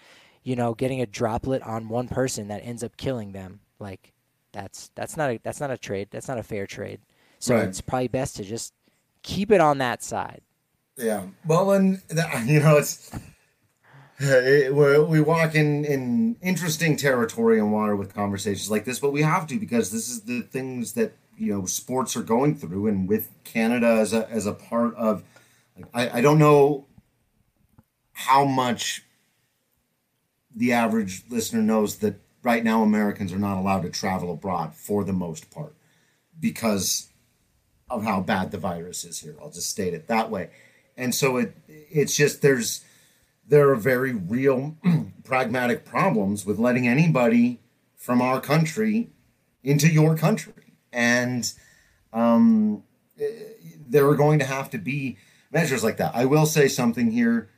you 0.44 0.56
know, 0.56 0.74
getting 0.74 1.02
a 1.02 1.06
droplet 1.06 1.62
on 1.64 1.90
one 1.90 2.08
person 2.08 2.48
that 2.48 2.60
ends 2.60 2.84
up 2.84 2.96
killing 2.98 3.32
them. 3.32 3.60
Like, 3.80 4.14
that's 4.52 4.92
that's 4.96 5.18
not 5.18 5.30
a 5.32 5.40
that's 5.44 5.60
not 5.60 5.72
a 5.72 5.78
trade. 5.78 6.10
That's 6.12 6.28
not 6.28 6.38
a 6.38 6.44
fair 6.44 6.66
trade. 6.66 7.02
So 7.40 7.56
right. 7.56 7.68
it's 7.68 7.82
probably 7.82 8.08
best 8.08 8.38
to 8.38 8.44
just 8.44 8.74
keep 9.22 9.52
it 9.52 9.62
on 9.62 9.80
that 9.80 10.04
side. 10.04 10.42
Yeah. 10.98 11.26
Well, 11.46 11.72
and 11.72 12.02
you 12.46 12.60
know, 12.62 12.78
it's 12.78 13.12
it, 14.20 14.74
we 14.74 15.20
walk 15.20 15.56
in 15.56 15.84
in 15.84 16.38
interesting 16.42 16.96
territory 16.96 17.60
and 17.60 17.74
water 17.74 17.96
with 17.96 18.14
conversations 18.14 18.72
like 18.72 18.86
this, 18.86 19.00
but 19.00 19.12
we 19.12 19.22
have 19.22 19.46
to 19.48 19.60
because 19.60 19.92
this 19.92 20.10
is 20.10 20.22
the 20.22 20.42
things 20.42 20.94
that 20.94 21.14
you 21.38 21.54
know 21.54 21.66
sports 21.66 22.16
are 22.16 22.24
going 22.24 22.56
through, 22.56 22.88
and 22.88 23.10
with 23.10 23.30
Canada 23.44 23.88
as 23.88 24.14
a 24.14 24.30
as 24.30 24.46
a 24.46 24.54
part 24.54 24.96
of 24.96 25.24
I, 25.94 26.20
I 26.20 26.22
don't 26.22 26.40
know 26.40 26.86
how 28.14 28.46
much 28.46 29.04
the 30.56 30.72
average 30.72 31.24
listener 31.30 31.62
knows 31.62 31.98
that 31.98 32.16
right 32.42 32.64
now 32.64 32.84
Americans 32.84 33.34
are 33.34 33.40
not 33.40 33.58
allowed 33.58 33.82
to 33.82 33.90
travel 33.90 34.32
abroad 34.32 34.74
for 34.74 35.04
the 35.04 35.12
most 35.12 35.52
part 35.52 35.76
because 36.40 37.10
of 37.90 38.06
how 38.06 38.22
bad 38.22 38.52
the 38.52 38.58
virus 38.58 39.04
is 39.04 39.20
here. 39.20 39.36
I'll 39.42 39.52
just 39.52 39.70
state 39.70 39.94
it 39.94 40.08
that 40.08 40.32
way. 40.32 40.50
And 40.96 41.14
so 41.14 41.36
it 41.36 41.58
it's 41.68 42.16
just 42.16 42.42
there's 42.42 42.85
there 43.48 43.70
are 43.70 43.76
very 43.76 44.14
real 44.14 44.76
pragmatic 45.24 45.86
problems 45.86 46.46
with 46.46 46.60
letting 46.60 46.88
anybody 46.88 47.60
from 47.96 48.22
our 48.22 48.40
country 48.40 49.10
into 49.64 49.88
your 49.88 50.16
country. 50.16 50.54
And 50.92 51.52
um, 52.14 52.84
eh, 53.20 53.28
there 53.88 54.08
are 54.08 54.16
going 54.16 54.40
to 54.40 54.46
have 54.46 54.70
to 54.72 54.78
be 54.78 55.18
measures 55.52 55.84
like 55.84 55.98
that. 55.98 56.16
I 56.16 56.26
will 56.26 56.46
say 56.46 56.68
something 56.68 57.12
here 57.12 57.50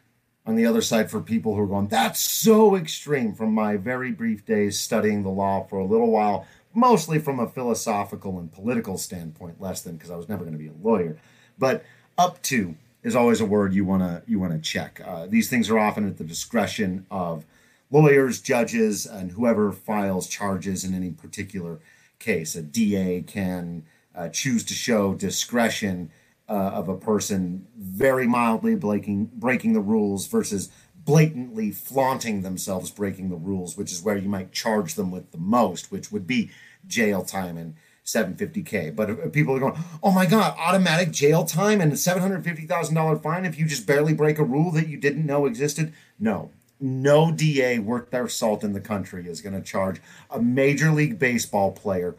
on 0.45 0.56
the 0.56 0.65
other 0.65 0.82
side 0.82 1.12
for 1.12 1.21
people 1.21 1.56
who 1.56 1.62
are 1.62 1.67
going, 1.67 1.89
that's 1.89 2.19
so 2.19 2.76
extreme 2.76 3.34
from 3.34 3.54
my 3.54 3.76
very 3.76 4.12
brief 4.12 4.45
days 4.45 4.80
studying 4.80 5.23
the 5.23 5.30
law 5.30 5.65
for 5.65 5.78
a 5.78 5.86
little 5.86 6.10
while, 6.10 6.47
mostly 6.73 7.19
from 7.19 7.39
a 7.39 7.50
philosophical 7.50 8.39
and 8.39 8.52
political 8.52 8.97
standpoint, 8.97 9.60
less 9.60 9.82
than 9.82 9.97
because 9.97 10.10
I 10.10 10.15
was 10.15 10.30
never 10.30 10.43
going 10.43 10.58
to 10.58 10.60
be 10.60 10.69
a 10.69 10.73
lawyer. 10.82 11.17
But 11.60 11.84
up 12.17 12.41
to 12.43 12.76
is 13.08 13.15
always 13.15 13.39
a 13.39 13.46
word 13.46 13.74
you 13.74 13.86
want 13.86 14.04
to 14.04 14.22
you 14.30 14.38
want 14.38 14.52
to 14.52 14.60
check. 14.60 15.02
Uh, 15.04 15.26
these 15.26 15.50
things 15.50 15.70
are 15.70 15.80
often 15.80 16.06
at 16.06 16.17
the 16.17 16.26
discretion 16.26 17.06
of 17.10 17.46
lawyers, 17.89 18.41
judges, 18.41 19.06
and 19.06 19.32
whoever 19.32 19.72
files 19.72 20.28
charges 20.28 20.84
in 20.84 20.93
any 20.93 21.12
particular 21.12 21.80
case. 22.20 22.54
A 22.54 22.62
DA 22.62 23.22
can 23.22 23.86
uh, 24.13 24.28
choose 24.28 24.62
to 24.65 24.74
show 24.74 25.13
discretion 25.13 26.12
uh, 26.50 26.52
of 26.52 26.89
a 26.89 26.98
person 26.98 27.65
very 27.78 28.28
mildly 28.28 28.76
breaking 28.76 29.32
breaking 29.34 29.72
the 29.72 29.80
rules 29.80 30.28
versus 30.28 30.70
blatantly 30.93 31.72
flaunting 31.72 32.41
themselves 32.41 32.91
breaking 32.91 33.30
the 33.30 33.38
rules, 33.38 33.78
which 33.78 33.93
is 33.93 34.02
where 34.02 34.17
you 34.17 34.28
might 34.28 34.52
charge 34.52 34.96
them 34.96 35.12
with 35.12 35.32
the 35.32 35.38
most, 35.38 35.93
which 35.93 36.12
would 36.12 36.28
be 36.28 36.52
jail 36.86 37.24
time 37.24 37.58
and 37.58 37.76
750k. 38.08 38.96
But 38.96 39.10
uh, 39.10 39.15
people 39.30 39.56
are 39.56 39.60
going, 39.60 39.78
"Oh 40.02 40.12
my 40.12 40.26
god, 40.26 40.56
automatic 40.58 41.12
jail 41.12 41.43
time 41.43 41.82
and 41.82 41.91
a 41.91 41.96
$750,000 41.96 43.22
fine 43.22 43.46
if 43.46 43.60
you 43.60 43.65
just 43.65 43.86
barely 43.86 44.13
break 44.13 44.39
a 44.39 44.43
rule 44.43 44.72
that 44.72 44.88
you 44.88 44.98
didn't 44.98 45.26
know 45.26 45.46
existed?" 45.46 45.93
No. 46.20 46.52
No 46.80 47.32
DA 47.32 47.80
worth 47.80 48.12
their 48.12 48.28
salt 48.28 48.63
in 48.63 48.74
the 48.74 48.80
country 48.80 49.28
is 49.28 49.41
going 49.41 49.56
to 49.56 49.62
charge 49.62 50.00
a 50.30 50.39
major 50.39 50.91
league 50.91 51.17
baseball 51.17 51.72
player 51.72 52.15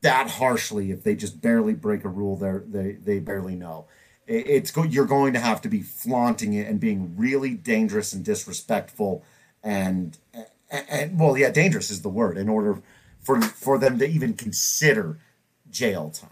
that 0.00 0.30
harshly 0.30 0.90
if 0.90 1.02
they 1.02 1.14
just 1.14 1.42
barely 1.42 1.74
break 1.74 2.04
a 2.04 2.08
rule 2.08 2.36
they 2.36 2.92
they 2.92 3.18
barely 3.18 3.56
know 3.56 3.86
it's 4.26 4.70
go, 4.70 4.82
you're 4.82 5.04
going 5.04 5.32
to 5.34 5.40
have 5.40 5.60
to 5.60 5.68
be 5.68 5.82
flaunting 5.82 6.54
it 6.54 6.66
and 6.66 6.80
being 6.80 7.14
really 7.16 7.50
dangerous 7.50 8.12
and 8.12 8.24
disrespectful 8.24 9.22
and, 9.62 10.18
and, 10.32 10.86
and 10.88 11.20
well 11.20 11.36
yeah 11.36 11.50
dangerous 11.50 11.90
is 11.90 12.02
the 12.02 12.08
word 12.08 12.38
in 12.38 12.48
order 12.48 12.80
for 13.24 13.40
for 13.40 13.78
them 13.78 13.98
to 13.98 14.06
even 14.06 14.34
consider 14.34 15.18
jail 15.70 16.10
time 16.10 16.30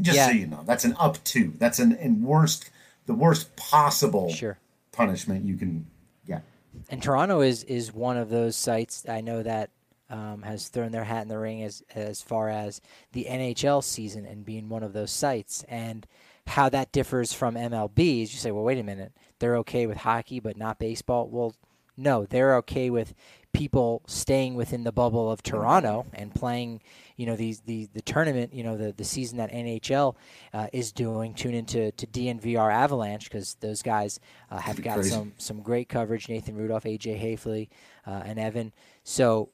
just 0.00 0.16
yeah. 0.16 0.26
so 0.26 0.32
you 0.32 0.46
know 0.46 0.62
that's 0.64 0.84
an 0.84 0.96
up 0.98 1.22
to 1.24 1.52
that's 1.58 1.78
an 1.78 1.92
in 1.96 2.22
worst 2.22 2.70
the 3.06 3.14
worst 3.14 3.54
possible 3.56 4.30
sure. 4.30 4.58
punishment 4.92 5.44
you 5.44 5.56
can 5.56 5.86
get 6.26 6.42
and 6.88 7.02
toronto 7.02 7.40
is 7.40 7.64
is 7.64 7.92
one 7.92 8.16
of 8.16 8.30
those 8.30 8.56
sites 8.56 9.04
i 9.08 9.20
know 9.20 9.42
that 9.42 9.70
um, 10.10 10.42
has 10.42 10.68
thrown 10.68 10.92
their 10.92 11.04
hat 11.04 11.22
in 11.22 11.28
the 11.28 11.38
ring 11.38 11.62
as 11.62 11.82
as 11.94 12.20
far 12.20 12.48
as 12.48 12.80
the 13.12 13.26
NHL 13.28 13.82
season 13.82 14.26
and 14.26 14.44
being 14.44 14.68
one 14.68 14.82
of 14.82 14.92
those 14.92 15.10
sites 15.10 15.64
and 15.68 16.06
how 16.46 16.68
that 16.68 16.92
differs 16.92 17.32
from 17.32 17.54
MLB 17.54 18.22
is 18.22 18.32
you 18.32 18.38
say, 18.38 18.50
well, 18.50 18.64
wait 18.64 18.78
a 18.78 18.82
minute, 18.82 19.12
they're 19.38 19.56
okay 19.58 19.86
with 19.86 19.98
hockey 19.98 20.40
but 20.40 20.56
not 20.56 20.78
baseball. 20.78 21.28
Well, 21.28 21.54
no, 21.96 22.26
they're 22.26 22.56
okay 22.56 22.90
with 22.90 23.14
people 23.54 24.02
staying 24.06 24.54
within 24.54 24.84
the 24.84 24.92
bubble 24.92 25.30
of 25.30 25.42
Toronto 25.42 26.04
and 26.12 26.34
playing, 26.34 26.82
you 27.16 27.24
know, 27.24 27.36
these 27.36 27.60
the 27.60 27.88
the 27.94 28.02
tournament, 28.02 28.52
you 28.52 28.62
know, 28.62 28.76
the 28.76 28.92
the 28.92 29.04
season 29.04 29.38
that 29.38 29.50
NHL 29.50 30.16
uh, 30.52 30.66
is 30.74 30.92
doing. 30.92 31.32
Tune 31.32 31.54
into 31.54 31.90
to 31.92 32.06
DNVR 32.06 32.70
Avalanche 32.70 33.24
because 33.24 33.56
those 33.60 33.80
guys 33.80 34.20
uh, 34.50 34.58
have 34.58 34.82
got 34.82 34.96
crazy. 34.96 35.10
some 35.10 35.32
some 35.38 35.62
great 35.62 35.88
coverage. 35.88 36.28
Nathan 36.28 36.56
Rudolph, 36.56 36.84
AJ 36.84 37.22
Haefele, 37.22 37.68
uh, 38.06 38.22
and 38.26 38.38
Evan. 38.38 38.72
So 39.04 39.50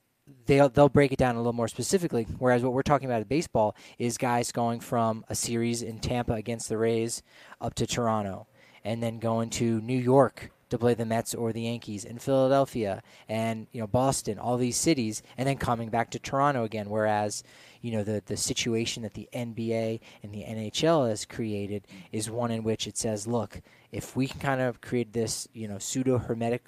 they'll 0.46 0.70
they'll 0.70 0.88
break 0.88 1.12
it 1.12 1.18
down 1.18 1.36
a 1.36 1.38
little 1.38 1.52
more 1.52 1.68
specifically. 1.68 2.26
Whereas 2.38 2.62
what 2.62 2.72
we're 2.72 2.82
talking 2.82 3.08
about 3.08 3.20
at 3.20 3.28
baseball 3.28 3.76
is 3.98 4.18
guys 4.18 4.50
going 4.50 4.80
from 4.80 5.24
a 5.28 5.34
series 5.34 5.82
in 5.82 6.00
Tampa 6.00 6.32
against 6.32 6.68
the 6.68 6.78
Rays 6.78 7.22
up 7.60 7.74
to 7.74 7.86
Toronto, 7.86 8.48
and 8.82 9.02
then 9.02 9.18
going 9.18 9.50
to 9.50 9.80
New 9.82 9.98
York 9.98 10.50
to 10.70 10.78
play 10.78 10.94
the 10.94 11.04
Mets 11.04 11.34
or 11.34 11.52
the 11.52 11.62
Yankees, 11.62 12.04
in 12.04 12.18
Philadelphia, 12.18 13.02
and 13.28 13.66
you 13.72 13.80
know 13.80 13.86
Boston, 13.86 14.38
all 14.38 14.56
these 14.56 14.76
cities, 14.76 15.22
and 15.36 15.46
then 15.46 15.58
coming 15.58 15.90
back 15.90 16.10
to 16.10 16.18
Toronto 16.18 16.64
again. 16.64 16.88
Whereas 16.88 17.44
you 17.82 17.92
know 17.92 18.02
the 18.02 18.22
the 18.24 18.36
situation 18.36 19.02
that 19.02 19.14
the 19.14 19.28
NBA 19.32 20.00
and 20.22 20.32
the 20.32 20.44
NHL 20.44 21.08
has 21.08 21.24
created 21.24 21.86
is 22.12 22.30
one 22.30 22.50
in 22.50 22.62
which 22.62 22.86
it 22.86 22.96
says, 22.96 23.26
look, 23.26 23.60
if 23.92 24.16
we 24.16 24.26
can 24.26 24.40
kind 24.40 24.60
of 24.60 24.80
create 24.80 25.12
this 25.12 25.46
you 25.52 25.68
know 25.68 25.78
pseudo 25.78 26.18
hermetic 26.18 26.64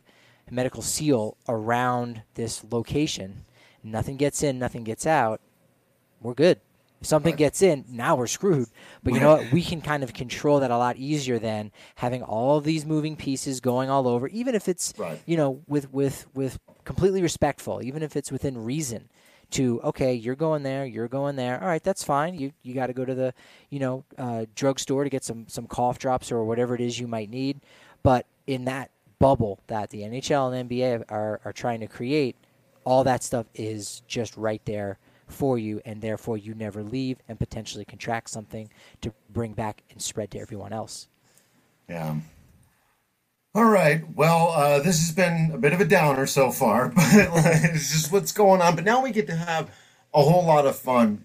medical 0.51 0.83
seal 0.83 1.37
around 1.49 2.23
this 2.35 2.65
location. 2.71 3.45
Nothing 3.83 4.17
gets 4.17 4.43
in, 4.43 4.59
nothing 4.59 4.85
gets 4.85 5.07
out. 5.07 5.41
We're 6.21 6.35
good. 6.35 6.61
If 7.03 7.07
something 7.07 7.35
gets 7.35 7.63
in, 7.63 7.85
now 7.89 8.15
we're 8.15 8.29
screwed. 8.29 8.69
But 9.03 9.13
you 9.13 9.19
know 9.19 9.35
what? 9.35 9.53
We 9.53 9.61
can 9.61 9.81
kind 9.81 10.05
of 10.05 10.15
control 10.15 10.61
that 10.61 10.71
a 10.71 10.79
lot 10.79 10.97
easier 10.97 11.41
than 11.41 11.73
having 11.97 12.23
all 12.23 12.59
of 12.59 12.65
these 12.65 12.87
moving 12.87 13.17
pieces 13.17 13.59
going 13.59 13.91
all 13.91 14.07
over, 14.07 14.29
even 14.29 14.55
if 14.55 14.69
it's 14.69 14.95
Right. 14.97 15.21
you 15.27 15.37
know 15.37 15.63
with 15.67 15.93
with 15.93 16.27
with 16.33 16.61
completely 16.85 17.21
respectful, 17.21 17.83
even 17.83 18.05
if 18.05 18.15
it's 18.15 18.31
within 18.31 18.57
reason. 18.57 19.09
To 19.51 19.81
okay, 19.83 20.15
you're 20.15 20.37
going 20.37 20.63
there, 20.63 20.87
you're 20.87 21.09
going 21.09 21.35
there. 21.35 21.61
All 21.61 21.67
right, 21.67 21.83
that's 21.83 22.05
fine. 22.05 22.35
You 22.37 22.53
you 22.63 22.73
got 22.73 22.87
to 22.87 22.93
go 22.93 23.05
to 23.05 23.15
the 23.17 23.35
you 23.69 23.81
know 23.81 24.05
uh, 24.17 24.47
drugstore 24.55 25.03
to 25.03 25.11
get 25.11 25.25
some 25.25 25.47
some 25.49 25.67
cough 25.67 25.99
drops 25.99 26.31
or 26.31 26.45
whatever 26.45 26.77
it 26.77 26.81
is 26.81 27.01
you 27.01 27.09
might 27.09 27.31
need. 27.31 27.61
But 28.05 28.27
in 28.47 28.65
that 28.67 28.93
bubble 29.19 29.59
that 29.67 29.91
the 29.91 30.03
NHL 30.03 30.55
and 30.57 30.71
NBA 30.71 31.05
are, 31.11 31.41
are 31.45 31.53
trying 31.53 31.81
to 31.81 31.89
create, 31.89 32.37
all 32.85 33.03
that 33.05 33.25
stuff 33.25 33.47
is 33.55 34.03
just 34.07 34.37
right 34.37 34.65
there 34.67 34.99
for 35.33 35.59
you, 35.59 35.81
and 35.85 36.01
therefore 36.01 36.37
you 36.37 36.55
never 36.55 36.83
leave 36.83 37.19
and 37.29 37.39
potentially 37.39 37.85
contract 37.85 38.31
something 38.31 38.71
to 39.01 39.13
bring 39.31 39.53
back 39.53 39.83
and 39.91 40.01
spread 40.01 40.31
to 40.33 40.39
everyone 40.39 40.73
else. 40.73 41.09
Yeah. 41.89 42.17
All 43.55 43.65
right. 43.65 44.03
Well, 44.15 44.49
uh, 44.53 44.79
this 44.79 44.99
has 44.99 45.15
been 45.15 45.51
a 45.53 45.59
bit 45.59 45.75
of 45.75 45.81
a 45.81 45.85
downer 45.85 46.27
so 46.27 46.51
far, 46.51 46.89
but 46.95 47.05
it's 47.13 47.93
just 47.93 48.11
what's 48.11 48.33
going 48.33 48.63
on. 48.63 48.77
But 48.77 48.85
now 48.85 49.03
we 49.03 49.11
get 49.11 49.27
to 49.27 49.37
have 49.37 49.71
a 50.15 50.23
whole 50.23 50.45
lot 50.45 50.67
of 50.67 50.77
fun. 50.77 51.25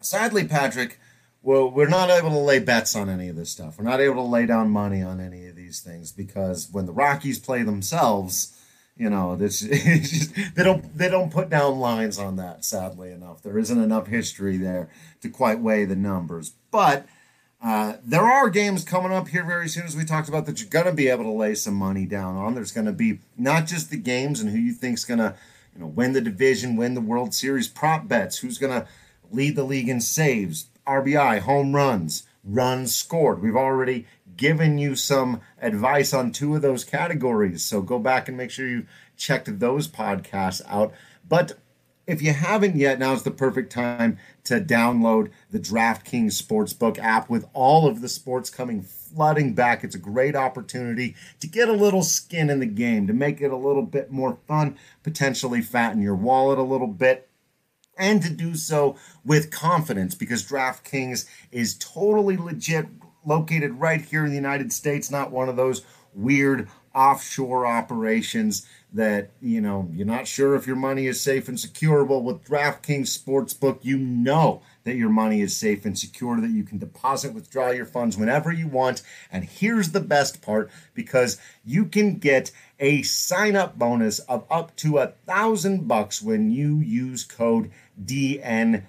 Sadly, 0.00 0.44
Patrick, 0.44 0.98
well, 1.42 1.70
we're 1.70 1.88
not 1.88 2.10
able 2.10 2.30
to 2.30 2.38
lay 2.38 2.58
bets 2.58 2.96
on 2.96 3.08
any 3.08 3.28
of 3.28 3.36
this 3.36 3.50
stuff. 3.50 3.78
We're 3.78 3.84
not 3.84 4.00
able 4.00 4.16
to 4.16 4.22
lay 4.22 4.46
down 4.46 4.70
money 4.70 5.02
on 5.02 5.20
any 5.20 5.46
of 5.46 5.56
these 5.56 5.80
things 5.80 6.12
because 6.12 6.68
when 6.70 6.86
the 6.86 6.92
Rockies 6.92 7.38
play 7.38 7.62
themselves, 7.62 8.56
you 9.00 9.08
know, 9.08 9.34
this 9.34 9.60
just, 9.60 10.34
they 10.54 10.62
don't 10.62 10.96
they 10.96 11.08
don't 11.08 11.32
put 11.32 11.48
down 11.48 11.80
lines 11.80 12.18
on 12.18 12.36
that. 12.36 12.66
Sadly 12.66 13.10
enough, 13.12 13.42
there 13.42 13.58
isn't 13.58 13.82
enough 13.82 14.08
history 14.08 14.58
there 14.58 14.90
to 15.22 15.30
quite 15.30 15.58
weigh 15.58 15.84
the 15.86 15.96
numbers, 15.96 16.52
but. 16.70 17.06
Uh, 17.62 17.98
there 18.02 18.24
are 18.24 18.48
games 18.48 18.84
coming 18.84 19.12
up 19.12 19.28
here 19.28 19.44
very 19.44 19.68
soon, 19.68 19.84
as 19.84 19.94
we 19.94 20.02
talked 20.02 20.30
about, 20.30 20.46
that 20.46 20.58
you're 20.58 20.70
going 20.70 20.86
to 20.86 20.94
be 20.94 21.08
able 21.08 21.24
to 21.24 21.30
lay 21.30 21.54
some 21.54 21.74
money 21.74 22.06
down 22.06 22.34
on. 22.34 22.54
There's 22.54 22.72
going 22.72 22.86
to 22.86 22.92
be 22.92 23.18
not 23.36 23.66
just 23.66 23.90
the 23.90 23.98
games 23.98 24.40
and 24.40 24.48
who 24.48 24.56
you 24.56 24.72
think's 24.72 25.04
going 25.04 25.18
to, 25.18 25.34
you 25.74 25.82
know, 25.82 25.86
win 25.86 26.14
the 26.14 26.22
division, 26.22 26.74
win 26.74 26.94
the 26.94 27.02
World 27.02 27.34
Series, 27.34 27.68
prop 27.68 28.08
bets, 28.08 28.38
who's 28.38 28.56
going 28.56 28.72
to 28.72 28.88
lead 29.30 29.56
the 29.56 29.64
league 29.64 29.90
in 29.90 30.00
saves, 30.00 30.68
RBI, 30.86 31.40
home 31.40 31.76
runs, 31.76 32.22
runs 32.42 32.96
scored. 32.96 33.42
We've 33.42 33.54
already 33.54 34.06
given 34.36 34.78
you 34.78 34.94
some 34.94 35.40
advice 35.60 36.12
on 36.12 36.32
two 36.32 36.54
of 36.54 36.62
those 36.62 36.84
categories, 36.84 37.64
so 37.64 37.82
go 37.82 37.98
back 37.98 38.28
and 38.28 38.36
make 38.36 38.50
sure 38.50 38.68
you 38.68 38.86
checked 39.16 39.58
those 39.58 39.88
podcasts 39.88 40.62
out. 40.66 40.92
But 41.28 41.58
if 42.06 42.22
you 42.22 42.32
haven't 42.32 42.76
yet, 42.76 42.98
now's 42.98 43.22
the 43.22 43.30
perfect 43.30 43.72
time 43.72 44.18
to 44.44 44.60
download 44.60 45.30
the 45.50 45.60
DraftKings 45.60 46.42
Sportsbook 46.42 46.98
app 46.98 47.30
with 47.30 47.46
all 47.52 47.86
of 47.86 48.00
the 48.00 48.08
sports 48.08 48.50
coming 48.50 48.82
flooding 48.82 49.54
back. 49.54 49.84
It's 49.84 49.94
a 49.94 49.98
great 49.98 50.34
opportunity 50.34 51.14
to 51.40 51.46
get 51.46 51.68
a 51.68 51.72
little 51.72 52.02
skin 52.02 52.50
in 52.50 52.60
the 52.60 52.66
game, 52.66 53.06
to 53.06 53.12
make 53.12 53.40
it 53.40 53.52
a 53.52 53.56
little 53.56 53.82
bit 53.82 54.10
more 54.10 54.38
fun, 54.48 54.76
potentially 55.02 55.62
fatten 55.62 56.02
your 56.02 56.16
wallet 56.16 56.58
a 56.58 56.62
little 56.62 56.88
bit 56.88 57.30
and 58.00 58.22
to 58.22 58.30
do 58.30 58.56
so 58.56 58.96
with 59.24 59.50
confidence 59.50 60.14
because 60.14 60.42
DraftKings 60.42 61.28
is 61.52 61.76
totally 61.78 62.36
legit, 62.36 62.86
located 63.24 63.74
right 63.74 64.00
here 64.00 64.24
in 64.24 64.30
the 64.30 64.36
United 64.36 64.72
States, 64.72 65.10
not 65.10 65.30
one 65.30 65.48
of 65.48 65.56
those 65.56 65.82
weird 66.14 66.68
offshore 66.94 67.66
operations 67.66 68.66
that 68.92 69.30
you 69.40 69.60
know 69.60 69.88
you're 69.92 70.04
not 70.06 70.26
sure 70.26 70.56
if 70.56 70.66
your 70.66 70.74
money 70.74 71.06
is 71.06 71.20
safe 71.20 71.48
and 71.48 71.60
secure. 71.60 72.02
Well, 72.04 72.22
with 72.22 72.44
DraftKings 72.44 73.16
Sportsbook, 73.16 73.78
you 73.82 73.96
know 73.96 74.62
that 74.84 74.96
your 74.96 75.10
money 75.10 75.40
is 75.40 75.56
safe 75.56 75.84
and 75.84 75.96
secure, 75.96 76.40
that 76.40 76.50
you 76.50 76.64
can 76.64 76.78
deposit, 76.78 77.32
withdraw 77.32 77.70
your 77.70 77.86
funds 77.86 78.16
whenever 78.16 78.50
you 78.50 78.66
want. 78.66 79.02
And 79.30 79.44
here's 79.44 79.92
the 79.92 80.00
best 80.00 80.42
part 80.42 80.70
because 80.94 81.38
you 81.64 81.84
can 81.84 82.16
get 82.16 82.50
a 82.80 83.02
sign 83.02 83.54
up 83.54 83.78
bonus 83.78 84.18
of 84.20 84.44
up 84.50 84.74
to 84.76 84.98
a 84.98 85.08
thousand 85.26 85.86
bucks 85.86 86.20
when 86.20 86.50
you 86.50 86.78
use 86.78 87.22
code 87.24 87.70
DNVR. 88.04 88.82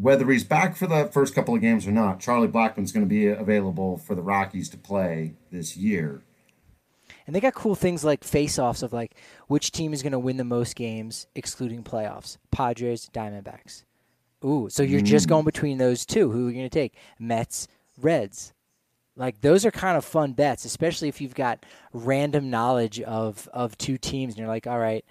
whether 0.00 0.30
he's 0.30 0.44
back 0.44 0.76
for 0.76 0.86
the 0.86 1.06
first 1.12 1.34
couple 1.34 1.56
of 1.56 1.60
games 1.60 1.86
or 1.86 1.90
not, 1.90 2.20
Charlie 2.20 2.46
Blackmon's 2.46 2.92
going 2.92 3.04
to 3.04 3.08
be 3.08 3.26
available 3.26 3.98
for 3.98 4.14
the 4.14 4.22
Rockies 4.22 4.68
to 4.68 4.76
play 4.76 5.34
this 5.50 5.76
year. 5.76 6.22
And 7.26 7.34
they 7.34 7.40
got 7.40 7.54
cool 7.54 7.74
things 7.74 8.04
like 8.04 8.22
face-offs 8.22 8.82
of 8.82 8.92
like 8.92 9.16
which 9.48 9.72
team 9.72 9.92
is 9.92 10.02
going 10.02 10.12
to 10.12 10.18
win 10.18 10.36
the 10.36 10.44
most 10.44 10.76
games, 10.76 11.26
excluding 11.34 11.82
playoffs. 11.82 12.38
Padres, 12.52 13.10
Diamondbacks. 13.12 13.82
Ooh, 14.44 14.68
so 14.70 14.84
you're 14.84 15.00
just 15.00 15.26
mm. 15.26 15.30
going 15.30 15.44
between 15.44 15.78
those 15.78 16.06
two. 16.06 16.30
Who 16.30 16.46
are 16.46 16.50
you 16.50 16.56
going 16.56 16.70
to 16.70 16.70
take? 16.70 16.94
Mets, 17.18 17.66
Reds. 18.00 18.54
Like 19.18 19.40
those 19.42 19.66
are 19.66 19.70
kind 19.70 19.98
of 19.98 20.04
fun 20.04 20.32
bets, 20.32 20.64
especially 20.64 21.08
if 21.08 21.20
you've 21.20 21.34
got 21.34 21.66
random 21.92 22.48
knowledge 22.48 23.00
of 23.02 23.48
of 23.52 23.76
two 23.76 23.98
teams, 23.98 24.32
and 24.32 24.38
you're 24.38 24.48
like, 24.48 24.66
all 24.66 24.78
right. 24.78 25.04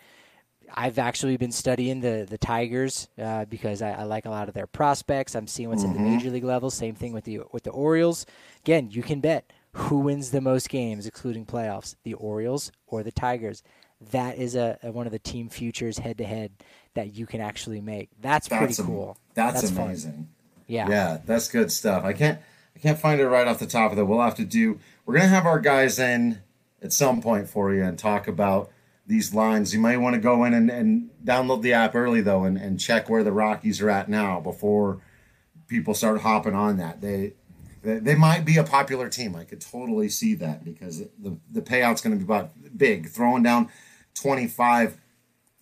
I've 0.73 0.99
actually 0.99 1.37
been 1.37 1.53
studying 1.53 2.01
the 2.01 2.25
the 2.29 2.37
Tigers 2.37 3.07
uh, 3.17 3.45
because 3.45 3.81
I, 3.81 3.91
I 3.91 4.03
like 4.03 4.25
a 4.25 4.29
lot 4.29 4.49
of 4.49 4.53
their 4.53 4.67
prospects. 4.67 5.33
I'm 5.33 5.47
seeing 5.47 5.69
what's 5.69 5.85
at 5.85 5.93
the 5.93 5.99
major 5.99 6.29
league 6.29 6.43
level. 6.43 6.69
Same 6.69 6.93
thing 6.93 7.13
with 7.13 7.23
the 7.23 7.39
with 7.53 7.63
the 7.63 7.69
Orioles. 7.71 8.25
Again, 8.65 8.89
you 8.91 9.01
can 9.01 9.21
bet 9.21 9.49
who 9.71 9.99
wins 9.99 10.31
the 10.31 10.41
most 10.41 10.67
games, 10.67 11.05
excluding 11.07 11.45
playoffs, 11.45 11.95
the 12.03 12.15
Orioles 12.15 12.73
or 12.87 13.01
the 13.01 13.13
Tigers. 13.13 13.63
that 14.11 14.37
is 14.37 14.55
a, 14.55 14.77
a 14.83 14.91
one 14.91 15.05
of 15.05 15.13
the 15.13 15.19
team 15.19 15.47
futures 15.47 15.99
head 15.99 16.17
to 16.17 16.25
head 16.25 16.51
that 16.95 17.13
you 17.15 17.25
can 17.25 17.39
actually 17.39 17.79
make. 17.79 18.09
That's, 18.19 18.49
That's 18.49 18.59
pretty 18.75 18.81
am- 18.81 18.87
cool. 18.87 19.17
That's, 19.35 19.61
That's 19.61 19.73
fun. 19.73 19.85
amazing. 19.85 20.27
Yeah. 20.67 20.89
Yeah, 20.89 21.17
that's 21.25 21.47
good 21.47 21.71
stuff. 21.71 22.03
I 22.03 22.11
can't 22.11 22.39
I 22.77 22.79
can't 22.79 22.99
find 22.99 23.19
it 23.19 23.27
right 23.27 23.47
off 23.47 23.57
the 23.57 23.65
top 23.65 23.91
of 23.91 23.97
it. 23.97 24.03
We'll 24.03 24.21
have 24.21 24.35
to 24.35 24.45
do 24.45 24.79
we're 25.05 25.15
gonna 25.15 25.29
have 25.29 25.47
our 25.47 25.59
guys 25.59 25.97
in 25.97 26.43
at 26.79 26.93
some 26.93 27.23
point 27.23 27.49
for 27.49 27.73
you 27.73 27.83
and 27.83 27.97
talk 27.97 28.27
about 28.27 28.69
these 29.07 29.33
lines. 29.33 29.73
You 29.73 29.79
might 29.79 29.97
want 29.97 30.13
to 30.13 30.21
go 30.21 30.43
in 30.43 30.53
and, 30.53 30.69
and 30.69 31.09
download 31.25 31.63
the 31.63 31.73
app 31.73 31.95
early 31.95 32.21
though 32.21 32.43
and, 32.43 32.55
and 32.55 32.79
check 32.79 33.09
where 33.09 33.23
the 33.23 33.31
Rockies 33.31 33.81
are 33.81 33.89
at 33.89 34.09
now 34.09 34.39
before 34.39 35.01
people 35.67 35.95
start 35.95 36.21
hopping 36.21 36.53
on 36.53 36.77
that. 36.77 37.01
They 37.01 37.33
they, 37.81 37.97
they 37.97 38.15
might 38.15 38.45
be 38.45 38.57
a 38.57 38.63
popular 38.63 39.09
team. 39.09 39.35
I 39.35 39.43
could 39.43 39.61
totally 39.61 40.09
see 40.09 40.35
that 40.35 40.63
because 40.63 40.99
the 40.99 41.35
the 41.51 41.63
payout's 41.63 42.01
going 42.01 42.13
to 42.13 42.23
be 42.23 42.31
about 42.31 42.51
big. 42.77 43.09
Throwing 43.09 43.41
down 43.41 43.69
25 44.13 44.97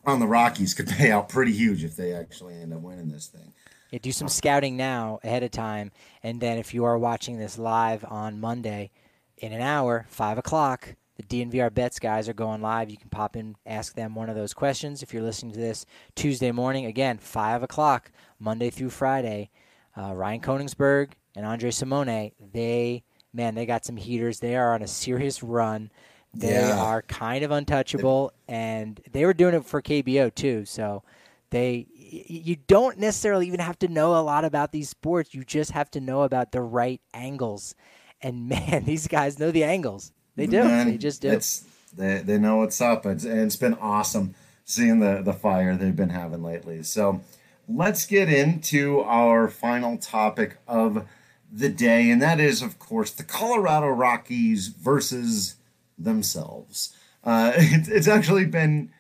on 0.06 0.20
the 0.20 0.28
Rockies 0.28 0.74
could 0.74 0.88
pay 0.90 1.12
out 1.12 1.30
pretty 1.30 1.54
huge 1.54 1.86
if 1.86 1.96
they 1.96 2.12
actually 2.12 2.56
end 2.56 2.74
up 2.74 2.82
winning 2.82 3.08
this 3.08 3.28
thing. 3.28 3.54
Yeah, 3.92 4.00
do 4.02 4.12
some 4.12 4.28
scouting 4.28 4.76
now 4.78 5.20
ahead 5.24 5.44
of 5.44 5.52
time, 5.52 5.92
and 6.24 6.42
then 6.42 6.58
if 6.58 6.74
you 6.74 6.84
are 6.86 6.98
watching 6.98 7.38
this 7.38 7.58
live 7.58 8.04
on 8.08 8.40
Monday, 8.42 8.92
in 9.38 9.54
an 9.54 9.62
hour, 9.62 10.06
five 10.10 10.38
o'clock, 10.38 10.96
the 11.18 11.24
DNVR 11.24 11.74
bets 11.74 12.00
guys 12.00 12.28
are 12.28 12.34
going 12.34 12.62
live. 12.62 12.90
You 12.90 12.98
can 12.98 13.10
pop 13.10 13.36
in, 13.36 13.56
ask 13.66 13.94
them 13.94 14.16
one 14.16 14.30
of 14.30 14.36
those 14.36 14.54
questions. 14.54 15.02
If 15.04 15.14
you're 15.14 15.24
listening 15.24 15.54
to 15.54 15.60
this 15.60 15.86
Tuesday 16.16 16.52
morning, 16.52 16.86
again, 16.86 17.18
five 17.18 17.64
o'clock, 17.64 18.12
Monday 18.40 18.70
through 18.70 18.90
Friday, 18.90 19.50
uh, 19.98 20.14
Ryan 20.14 20.42
Koenigsberg 20.42 21.12
and 21.36 21.46
Andre 21.46 21.72
Simone, 21.72 22.32
they 22.54 23.04
man, 23.34 23.56
they 23.56 23.66
got 23.66 23.84
some 23.86 23.98
heaters. 23.98 24.40
They 24.40 24.56
are 24.56 24.74
on 24.74 24.82
a 24.82 24.88
serious 24.88 25.44
run. 25.44 25.92
They 26.34 26.70
Yeah. 26.70 26.80
are 26.82 27.02
kind 27.02 27.44
of 27.44 27.52
untouchable, 27.52 28.32
and 28.48 29.00
they 29.12 29.26
were 29.26 29.34
doing 29.34 29.54
it 29.56 29.66
for 29.66 29.82
KBO 29.82 30.30
too. 30.30 30.64
So 30.66 31.04
they 31.50 31.88
you 32.28 32.56
don't 32.56 32.98
necessarily 32.98 33.48
even 33.48 33.60
have 33.60 33.80
to 33.80 33.88
know 33.88 34.16
a 34.16 34.22
lot 34.22 34.46
about 34.46 34.72
these 34.72 34.90
sports. 34.90 35.34
You 35.34 35.44
just 35.44 35.72
have 35.72 35.90
to 35.92 36.00
know 36.00 36.24
about 36.24 36.52
the 36.52 36.62
right 36.62 37.02
angles. 37.14 37.76
And 38.22 38.50
man, 38.50 38.86
these 38.86 39.08
guys 39.08 39.40
know 39.40 39.52
the 39.52 39.64
angles. 39.64 40.12
They 40.36 40.48
do. 40.48 40.64
Man, 40.64 40.88
they 40.88 40.98
just 40.98 41.22
do. 41.22 41.30
It's 41.30 41.66
they, 41.96 42.20
they 42.20 42.38
know 42.38 42.58
what's 42.58 42.82
up. 42.82 43.06
It's 43.06 43.24
and 43.24 43.40
it's 43.40 43.56
been 43.56 43.76
awesome 43.76 44.36
seeing 44.66 45.00
the 45.00 45.22
the 45.24 45.34
fire 45.34 45.76
they've 45.76 45.96
been 45.96 46.10
having 46.10 46.44
lately. 46.44 46.84
So 46.84 47.22
let's 47.68 48.06
get 48.06 48.30
into 48.30 49.02
our 49.02 49.48
final 49.48 49.98
topic 49.98 50.58
of 50.68 51.08
the 51.52 51.70
day, 51.70 52.10
and 52.10 52.22
that 52.22 52.40
is, 52.40 52.62
of 52.62 52.80
course, 52.80 53.12
the 53.12 53.24
Colorado 53.24 53.88
Rockies 53.88 54.68
versus 54.68 55.56
themselves. 55.98 56.96
Uh, 57.24 57.54
it, 57.56 57.88
it's 57.88 58.08
actually 58.08 58.46
been 58.46 58.92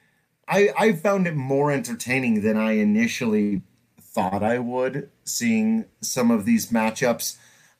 I 0.47 0.69
I 0.77 0.93
found 0.93 1.27
it 1.27 1.35
more 1.35 1.71
entertaining 1.71 2.41
than 2.41 2.57
I 2.57 2.73
initially 2.73 3.61
thought 3.99 4.43
I 4.43 4.59
would. 4.59 5.09
Seeing 5.23 5.85
some 6.01 6.31
of 6.31 6.45
these 6.45 6.71
matchups. 6.71 7.37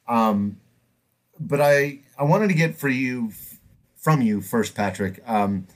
Um, 0.07 0.59
but 1.39 1.61
I 1.61 1.99
I 2.17 2.23
wanted 2.23 2.47
to 2.49 2.53
get 2.53 2.75
for 2.75 2.89
you 2.89 3.31
from 3.95 4.21
you 4.21 4.41
first, 4.41 4.75
Patrick. 4.75 5.21
Um, 5.27 5.67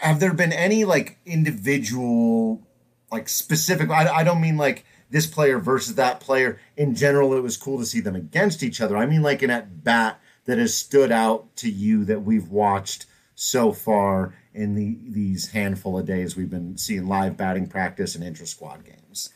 have 0.00 0.20
there 0.20 0.34
been 0.34 0.52
any 0.52 0.84
like 0.84 1.18
individual, 1.24 2.66
like 3.10 3.28
specific? 3.28 3.90
I, 3.90 4.08
I 4.08 4.24
don't 4.24 4.40
mean 4.40 4.56
like 4.56 4.84
this 5.10 5.26
player 5.26 5.58
versus 5.58 5.96
that 5.96 6.20
player. 6.20 6.60
In 6.76 6.94
general, 6.94 7.34
it 7.34 7.42
was 7.42 7.56
cool 7.56 7.78
to 7.78 7.86
see 7.86 8.00
them 8.00 8.16
against 8.16 8.62
each 8.62 8.80
other. 8.80 8.96
I 8.96 9.06
mean 9.06 9.22
like 9.22 9.42
an 9.42 9.50
at 9.50 9.84
bat 9.84 10.20
that 10.46 10.58
has 10.58 10.76
stood 10.76 11.12
out 11.12 11.54
to 11.56 11.70
you 11.70 12.04
that 12.06 12.22
we've 12.22 12.48
watched 12.48 13.06
so 13.34 13.72
far 13.72 14.34
in 14.54 14.74
the 14.74 14.98
these 15.08 15.50
handful 15.50 15.98
of 15.98 16.06
days 16.06 16.36
we've 16.36 16.50
been 16.50 16.76
seeing 16.76 17.06
live 17.06 17.36
batting 17.36 17.66
practice 17.66 18.14
and 18.14 18.24
intra 18.24 18.46
squad 18.46 18.84
games. 18.84 19.30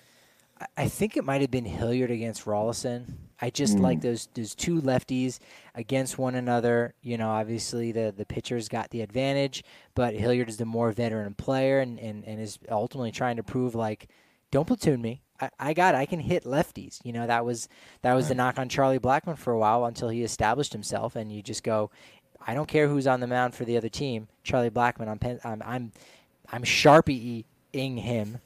I 0.76 0.88
think 0.88 1.16
it 1.16 1.24
might 1.24 1.40
have 1.40 1.50
been 1.50 1.64
Hilliard 1.64 2.10
against 2.10 2.44
Rolison. 2.44 3.14
I 3.40 3.50
just 3.50 3.78
like 3.78 3.98
mm. 3.98 4.02
those 4.02 4.28
those 4.34 4.54
two 4.54 4.80
lefties 4.80 5.38
against 5.74 6.18
one 6.18 6.34
another. 6.34 6.94
You 7.02 7.18
know, 7.18 7.28
obviously 7.30 7.92
the 7.92 8.14
the 8.16 8.24
pitcher's 8.24 8.68
got 8.68 8.90
the 8.90 9.02
advantage, 9.02 9.64
but 9.94 10.14
Hilliard 10.14 10.48
is 10.48 10.56
the 10.56 10.64
more 10.64 10.92
veteran 10.92 11.34
player 11.34 11.80
and, 11.80 11.98
and, 11.98 12.24
and 12.24 12.40
is 12.40 12.58
ultimately 12.70 13.10
trying 13.10 13.36
to 13.36 13.42
prove 13.42 13.74
like, 13.74 14.08
don't 14.50 14.66
platoon 14.66 15.02
me. 15.02 15.22
I, 15.40 15.50
I 15.58 15.74
got 15.74 15.94
it. 15.94 15.98
I 15.98 16.06
can 16.06 16.20
hit 16.20 16.44
lefties. 16.44 17.00
You 17.04 17.12
know, 17.12 17.26
that 17.26 17.44
was 17.44 17.68
that 18.02 18.14
was 18.14 18.28
the 18.28 18.34
knock 18.34 18.58
on 18.58 18.68
Charlie 18.68 19.00
Blackmon 19.00 19.36
for 19.36 19.52
a 19.52 19.58
while 19.58 19.84
until 19.84 20.08
he 20.08 20.22
established 20.22 20.72
himself 20.72 21.16
and 21.16 21.32
you 21.32 21.42
just 21.42 21.64
go, 21.64 21.90
I 22.46 22.54
don't 22.54 22.68
care 22.68 22.88
who's 22.88 23.06
on 23.06 23.20
the 23.20 23.26
mound 23.26 23.54
for 23.54 23.64
the 23.64 23.76
other 23.76 23.88
team. 23.88 24.28
Charlie 24.42 24.70
Blackmon, 24.70 25.08
I'm 25.08 25.18
pen, 25.18 25.40
I'm 25.44 25.62
I'm, 25.64 25.92
I'm 26.50 26.62
sharpie-ing 26.62 27.96
him. 27.96 28.38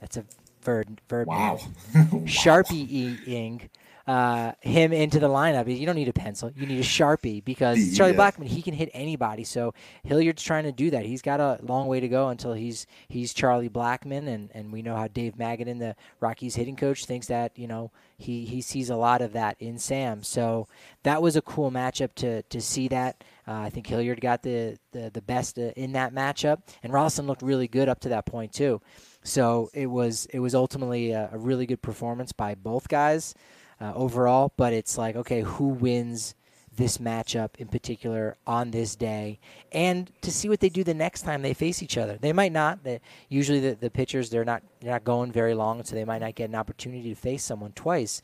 That's 0.00 0.16
a 0.16 0.24
verb. 0.62 1.00
verb 1.08 1.28
Wow. 1.28 1.58
Sharpie-ing 1.94 3.70
uh, 4.06 4.52
him 4.60 4.92
into 4.92 5.18
the 5.18 5.28
lineup. 5.28 5.66
You 5.74 5.84
don't 5.84 5.96
need 5.96 6.08
a 6.08 6.12
pencil. 6.12 6.52
You 6.54 6.66
need 6.66 6.78
a 6.78 6.84
Sharpie 6.84 7.44
because 7.44 7.96
Charlie 7.96 8.12
Blackmon, 8.12 8.46
he 8.46 8.62
can 8.62 8.72
hit 8.72 8.88
anybody. 8.94 9.42
So 9.42 9.74
Hilliard's 10.04 10.42
trying 10.42 10.64
to 10.64 10.72
do 10.72 10.90
that. 10.90 11.04
He's 11.04 11.22
got 11.22 11.40
a 11.40 11.58
long 11.62 11.88
way 11.88 11.98
to 11.98 12.08
go 12.08 12.28
until 12.28 12.52
he's 12.52 12.86
he's 13.08 13.34
Charlie 13.34 13.68
Blackmon, 13.68 14.28
and, 14.28 14.50
and 14.54 14.72
we 14.72 14.82
know 14.82 14.94
how 14.94 15.08
Dave 15.08 15.34
Magadan, 15.34 15.80
the 15.80 15.96
Rockies 16.20 16.54
hitting 16.54 16.76
coach, 16.76 17.04
thinks 17.04 17.26
that 17.26 17.58
you 17.58 17.66
know 17.66 17.90
he, 18.16 18.44
he 18.44 18.60
sees 18.60 18.90
a 18.90 18.96
lot 18.96 19.22
of 19.22 19.32
that 19.32 19.56
in 19.58 19.78
Sam. 19.78 20.22
So 20.22 20.68
that 21.02 21.20
was 21.20 21.34
a 21.34 21.42
cool 21.42 21.72
matchup 21.72 22.14
to 22.16 22.42
to 22.42 22.60
see 22.60 22.88
that. 22.88 23.24
Uh, 23.48 23.52
I 23.52 23.70
think 23.70 23.86
Hilliard 23.86 24.20
got 24.20 24.42
the 24.42 24.76
the, 24.92 25.10
the 25.10 25.22
best 25.22 25.58
uh, 25.58 25.72
in 25.76 25.92
that 25.92 26.12
matchup, 26.14 26.62
and 26.82 26.92
Rolison 26.92 27.26
looked 27.26 27.42
really 27.42 27.68
good 27.68 27.88
up 27.88 28.00
to 28.00 28.08
that 28.10 28.26
point 28.26 28.52
too. 28.52 28.80
So 29.22 29.70
it 29.72 29.86
was 29.86 30.26
it 30.26 30.40
was 30.40 30.54
ultimately 30.54 31.12
a, 31.12 31.30
a 31.32 31.38
really 31.38 31.66
good 31.66 31.82
performance 31.82 32.32
by 32.32 32.54
both 32.54 32.88
guys 32.88 33.34
uh, 33.80 33.92
overall. 33.94 34.52
But 34.56 34.72
it's 34.72 34.98
like, 34.98 35.16
okay, 35.16 35.42
who 35.42 35.68
wins 35.68 36.34
this 36.76 36.98
matchup 36.98 37.56
in 37.56 37.68
particular 37.68 38.36
on 38.46 38.70
this 38.70 38.96
day, 38.96 39.38
and 39.72 40.10
to 40.20 40.30
see 40.30 40.48
what 40.48 40.60
they 40.60 40.68
do 40.68 40.84
the 40.84 40.92
next 40.92 41.22
time 41.22 41.42
they 41.42 41.54
face 41.54 41.82
each 41.82 41.96
other. 41.96 42.18
They 42.20 42.32
might 42.32 42.52
not. 42.52 42.84
They, 42.84 43.00
usually, 43.28 43.60
the, 43.60 43.74
the 43.74 43.90
pitchers 43.90 44.28
they're 44.30 44.44
not 44.44 44.62
they're 44.80 44.92
not 44.92 45.04
going 45.04 45.32
very 45.32 45.54
long, 45.54 45.82
so 45.84 45.94
they 45.94 46.04
might 46.04 46.20
not 46.20 46.34
get 46.34 46.50
an 46.50 46.54
opportunity 46.54 47.08
to 47.10 47.14
face 47.14 47.44
someone 47.44 47.72
twice. 47.72 48.20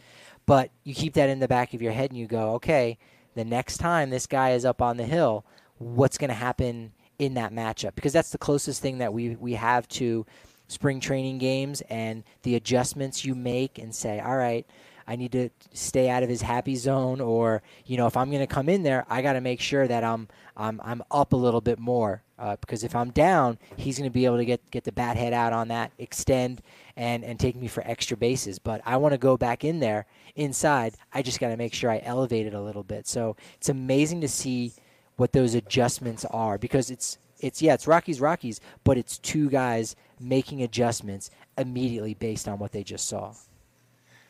But 0.47 0.71
you 0.85 0.95
keep 0.95 1.15
that 1.15 1.31
in 1.31 1.39
the 1.39 1.49
back 1.49 1.75
of 1.75 1.81
your 1.81 1.93
head, 1.93 2.11
and 2.11 2.19
you 2.19 2.27
go, 2.27 2.55
okay, 2.55 2.99
the 3.35 3.45
next 3.45 3.79
time 3.79 4.11
this 4.11 4.27
guy 4.27 4.51
is 4.51 4.65
up 4.65 4.83
on 4.83 4.97
the 4.97 5.05
hill, 5.05 5.45
what's 5.79 6.19
going 6.19 6.29
to 6.29 6.35
happen 6.35 6.93
in 7.19 7.35
that 7.35 7.53
matchup? 7.53 7.95
Because 7.95 8.13
that's 8.13 8.31
the 8.31 8.39
closest 8.39 8.83
thing 8.83 8.99
that 8.99 9.13
we 9.13 9.37
we 9.37 9.55
have 9.55 9.89
to 9.89 10.27
spring 10.69 11.01
training 11.01 11.39
games 11.39 11.83
and 11.91 12.25
the 12.43 12.55
adjustments 12.55 13.25
you 13.25 13.35
make 13.35 13.79
and 13.79 13.95
say, 13.95 14.21
all 14.21 14.37
right, 14.37 14.67
I 15.07 15.17
need 15.17 15.33
to 15.33 15.51
stay 15.73 16.09
out 16.09 16.23
of 16.23 16.29
his 16.29 16.43
happy 16.43 16.77
zone, 16.77 17.21
or 17.21 17.63
you 17.87 17.97
know, 17.97 18.07
if 18.07 18.17
I'm 18.17 18.31
going 18.31 18.41
to 18.41 18.47
come 18.47 18.69
in 18.69 18.83
there, 18.83 19.05
I 19.09 19.23
got 19.23 19.35
to 19.35 19.41
make 19.41 19.61
sure 19.61 19.87
that 19.87 20.05
I'm 20.05 20.29
I'm 20.57 20.81
I'm 20.83 21.03
up 21.11 21.33
a 21.33 21.37
little 21.37 21.61
bit 21.61 21.79
more 21.79 22.23
uh, 22.39 22.57
because 22.61 22.85
if 22.85 22.95
I'm 22.95 23.11
down, 23.11 23.59
he's 23.77 23.99
going 23.99 24.09
to 24.09 24.15
be 24.15 24.25
able 24.25 24.39
to 24.39 24.45
get 24.45 24.71
get 24.71 24.85
the 24.85 24.93
bat 24.93 25.17
head 25.17 25.33
out 25.33 25.53
on 25.53 25.69
that, 25.69 25.93
extend, 25.99 26.63
and 26.97 27.25
and 27.25 27.39
take 27.39 27.57
me 27.57 27.69
for 27.69 27.83
extra 27.87 28.17
bases. 28.17 28.59
But 28.59 28.81
I 28.85 28.97
want 28.97 29.13
to 29.13 29.19
go 29.19 29.37
back 29.37 29.65
in 29.65 29.81
there 29.81 30.07
inside. 30.35 30.95
I 31.13 31.23
just 31.23 31.41
got 31.41 31.49
to 31.49 31.57
make 31.57 31.75
sure 31.75 31.91
I 31.91 32.01
elevate 32.05 32.47
it 32.47 32.55
a 32.55 32.61
little 32.61 32.83
bit. 32.83 33.07
So 33.07 33.37
it's 33.57 33.69
amazing 33.69 34.21
to 34.23 34.29
see 34.29 34.73
what 35.17 35.33
those 35.33 35.55
adjustments 35.55 36.25
are 36.27 36.59
because 36.59 36.91
it's 36.91 37.19
it's 37.41 37.61
yeah 37.61 37.75
it's 37.75 37.87
Rockies 37.87 38.21
Rockies, 38.21 38.61
but 38.85 38.99
it's 38.99 39.19
two 39.19 39.51
guys 39.51 39.97
making 40.21 40.63
adjustments 40.63 41.31
immediately 41.59 42.15
based 42.15 42.49
on 42.49 42.59
what 42.59 42.73
they 42.73 42.83
just 42.83 43.09
saw. 43.09 43.35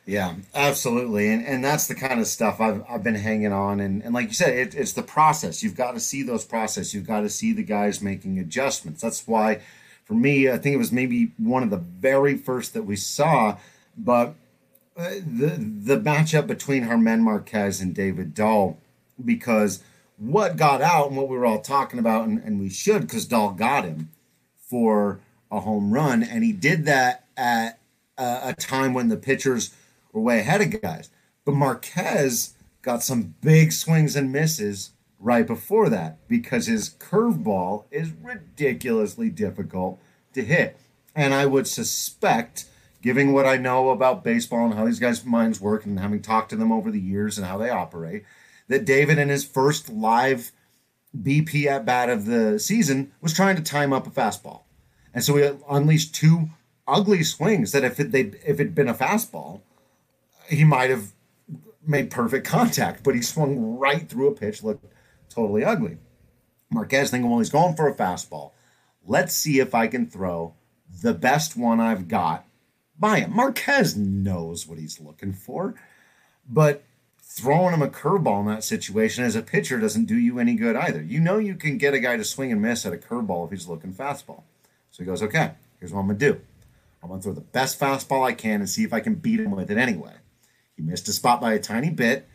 Yeah, 0.05 0.35
absolutely, 0.53 1.29
and 1.29 1.45
and 1.45 1.63
that's 1.63 1.87
the 1.87 1.95
kind 1.95 2.19
of 2.19 2.27
stuff 2.27 2.59
I've 2.59 2.83
I've 2.89 3.03
been 3.03 3.15
hanging 3.15 3.53
on, 3.53 3.79
and 3.79 4.03
and 4.03 4.13
like 4.13 4.27
you 4.27 4.33
said, 4.33 4.53
it, 4.53 4.75
it's 4.75 4.91
the 4.93 5.03
process. 5.03 5.63
You've 5.63 5.77
got 5.77 5.93
to 5.93 5.99
see 6.01 6.23
those 6.23 6.43
process. 6.43 6.93
You've 6.93 7.07
got 7.07 7.21
to 7.21 7.29
see 7.29 7.53
the 7.53 7.63
guys 7.63 8.01
making 8.01 8.37
adjustments. 8.37 9.01
That's 9.01 9.25
why, 9.25 9.61
for 10.03 10.13
me, 10.13 10.49
I 10.49 10.57
think 10.57 10.73
it 10.73 10.77
was 10.77 10.91
maybe 10.91 11.31
one 11.37 11.63
of 11.63 11.69
the 11.69 11.77
very 11.77 12.35
first 12.35 12.73
that 12.73 12.83
we 12.83 12.95
saw, 12.95 13.57
but 13.97 14.35
uh, 14.95 15.09
the 15.25 15.57
the 15.57 15.97
matchup 15.99 16.47
between 16.47 16.85
German 16.85 17.21
Marquez 17.21 17.81
and 17.81 17.95
David 17.95 18.33
Dahl, 18.33 18.77
because 19.23 19.81
what 20.17 20.57
got 20.57 20.81
out 20.81 21.07
and 21.07 21.17
what 21.17 21.29
we 21.29 21.37
were 21.37 21.45
all 21.45 21.61
talking 21.61 21.99
about, 21.99 22.27
and, 22.27 22.41
and 22.43 22.59
we 22.59 22.69
should, 22.69 23.01
because 23.01 23.25
Dahl 23.25 23.51
got 23.51 23.85
him 23.85 24.09
for 24.55 25.19
a 25.51 25.59
home 25.61 25.91
run, 25.91 26.23
and 26.23 26.43
he 26.43 26.51
did 26.51 26.85
that 26.85 27.25
at 27.35 27.79
a, 28.17 28.49
a 28.49 28.53
time 28.53 28.93
when 28.93 29.09
the 29.09 29.17
pitchers 29.17 29.73
were 30.11 30.21
way 30.21 30.39
ahead 30.39 30.61
of 30.61 30.81
guys. 30.81 31.09
But 31.45 31.55
Marquez 31.55 32.53
got 32.81 33.03
some 33.03 33.35
big 33.41 33.71
swings 33.71 34.15
and 34.15 34.31
misses 34.31 34.91
right 35.23 35.47
before 35.47 35.89
that 35.89 36.27
because 36.27 36.67
his 36.67 36.89
curveball 36.89 37.85
is 37.89 38.11
ridiculously 38.21 39.29
difficult 39.29 39.99
to 40.33 40.43
hit. 40.43 40.77
And 41.15 41.33
I 41.33 41.45
would 41.45 41.67
suspect, 41.67 42.65
given 43.01 43.31
what 43.31 43.45
I 43.45 43.57
know 43.57 43.89
about 43.89 44.23
baseball 44.23 44.65
and 44.65 44.73
how 44.73 44.85
these 44.85 44.99
guys' 44.99 45.23
minds 45.23 45.61
work 45.61 45.85
and 45.85 45.99
having 45.99 46.21
talked 46.21 46.49
to 46.49 46.55
them 46.55 46.71
over 46.71 46.91
the 46.91 46.99
years 46.99 47.37
and 47.37 47.47
how 47.47 47.57
they 47.57 47.69
operate, 47.69 48.25
that 48.67 48.85
David 48.85 49.17
in 49.17 49.29
his 49.29 49.45
first 49.45 49.89
live 49.89 50.51
BP 51.17 51.67
at 51.67 51.85
bat 51.85 52.09
of 52.09 52.25
the 52.25 52.59
season 52.59 53.11
was 53.21 53.33
trying 53.33 53.55
to 53.55 53.61
time 53.61 53.93
up 53.93 54.07
a 54.07 54.09
fastball. 54.09 54.63
And 55.13 55.23
so 55.23 55.37
he 55.37 55.49
unleashed 55.69 56.15
two 56.15 56.49
ugly 56.87 57.23
swings 57.23 57.71
that 57.71 57.83
if 57.83 57.99
it 57.99 58.11
they 58.11 58.21
if 58.21 58.59
it'd 58.59 58.75
been 58.75 58.89
a 58.89 58.95
fastball, 58.95 59.61
he 60.49 60.63
might 60.63 60.89
have 60.89 61.13
made 61.85 62.09
perfect 62.09 62.47
contact, 62.47 63.03
but 63.03 63.15
he 63.15 63.21
swung 63.21 63.77
right 63.77 64.09
through 64.09 64.27
a 64.27 64.35
pitch, 64.35 64.63
looked 64.63 64.92
totally 65.33 65.63
ugly. 65.63 65.97
Marquez 66.71 67.11
thinking, 67.11 67.29
well, 67.29 67.39
he's 67.39 67.49
going 67.49 67.75
for 67.75 67.87
a 67.87 67.95
fastball. 67.95 68.51
Let's 69.05 69.33
see 69.33 69.59
if 69.59 69.75
I 69.75 69.87
can 69.87 70.07
throw 70.07 70.53
the 71.01 71.13
best 71.13 71.57
one 71.57 71.79
I've 71.79 72.07
got 72.07 72.45
by 72.97 73.19
him. 73.21 73.35
Marquez 73.35 73.97
knows 73.97 74.67
what 74.67 74.79
he's 74.79 74.99
looking 74.99 75.33
for, 75.33 75.75
but 76.47 76.83
throwing 77.19 77.73
him 77.73 77.81
a 77.81 77.87
curveball 77.87 78.41
in 78.41 78.47
that 78.47 78.63
situation 78.63 79.23
as 79.23 79.35
a 79.35 79.41
pitcher 79.41 79.79
doesn't 79.79 80.05
do 80.05 80.17
you 80.17 80.39
any 80.39 80.55
good 80.55 80.75
either. 80.75 81.01
You 81.01 81.19
know 81.19 81.37
you 81.37 81.55
can 81.55 81.77
get 81.77 81.93
a 81.93 81.99
guy 81.99 82.15
to 82.17 82.23
swing 82.23 82.51
and 82.51 82.61
miss 82.61 82.85
at 82.85 82.93
a 82.93 82.97
curveball 82.97 83.45
if 83.45 83.51
he's 83.51 83.67
looking 83.67 83.93
fastball. 83.93 84.43
So 84.91 85.03
he 85.03 85.05
goes, 85.05 85.23
okay, 85.23 85.53
here's 85.79 85.91
what 85.91 86.01
I'm 86.01 86.07
gonna 86.07 86.19
do. 86.19 86.39
I'm 87.01 87.09
gonna 87.09 87.21
throw 87.21 87.33
the 87.33 87.41
best 87.41 87.79
fastball 87.79 88.23
I 88.23 88.33
can 88.33 88.61
and 88.61 88.69
see 88.69 88.83
if 88.83 88.93
I 88.93 88.99
can 88.99 89.15
beat 89.15 89.39
him 89.39 89.51
with 89.51 89.71
it 89.71 89.77
anyway. 89.77 90.13
He 90.75 90.83
missed 90.83 91.07
a 91.07 91.11
spot 91.11 91.41
by 91.41 91.53
a 91.53 91.59
tiny 91.59 91.89
bit. 91.89 92.27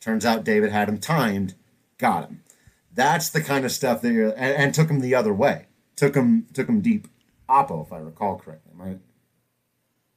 Turns 0.00 0.24
out 0.24 0.44
David 0.44 0.70
had 0.70 0.88
him 0.88 0.98
timed, 0.98 1.54
got 1.98 2.28
him. 2.28 2.42
That's 2.92 3.30
the 3.30 3.42
kind 3.42 3.64
of 3.64 3.72
stuff 3.72 4.00
that 4.02 4.12
you're 4.12 4.30
and, 4.30 4.38
and 4.38 4.74
took 4.74 4.88
him 4.88 5.00
the 5.00 5.14
other 5.14 5.34
way. 5.34 5.66
Took 5.96 6.14
him 6.14 6.46
took 6.52 6.68
him 6.68 6.80
deep 6.80 7.08
oppo, 7.48 7.84
if 7.84 7.92
I 7.92 7.98
recall 7.98 8.38
correctly. 8.38 8.72
I, 8.80 8.96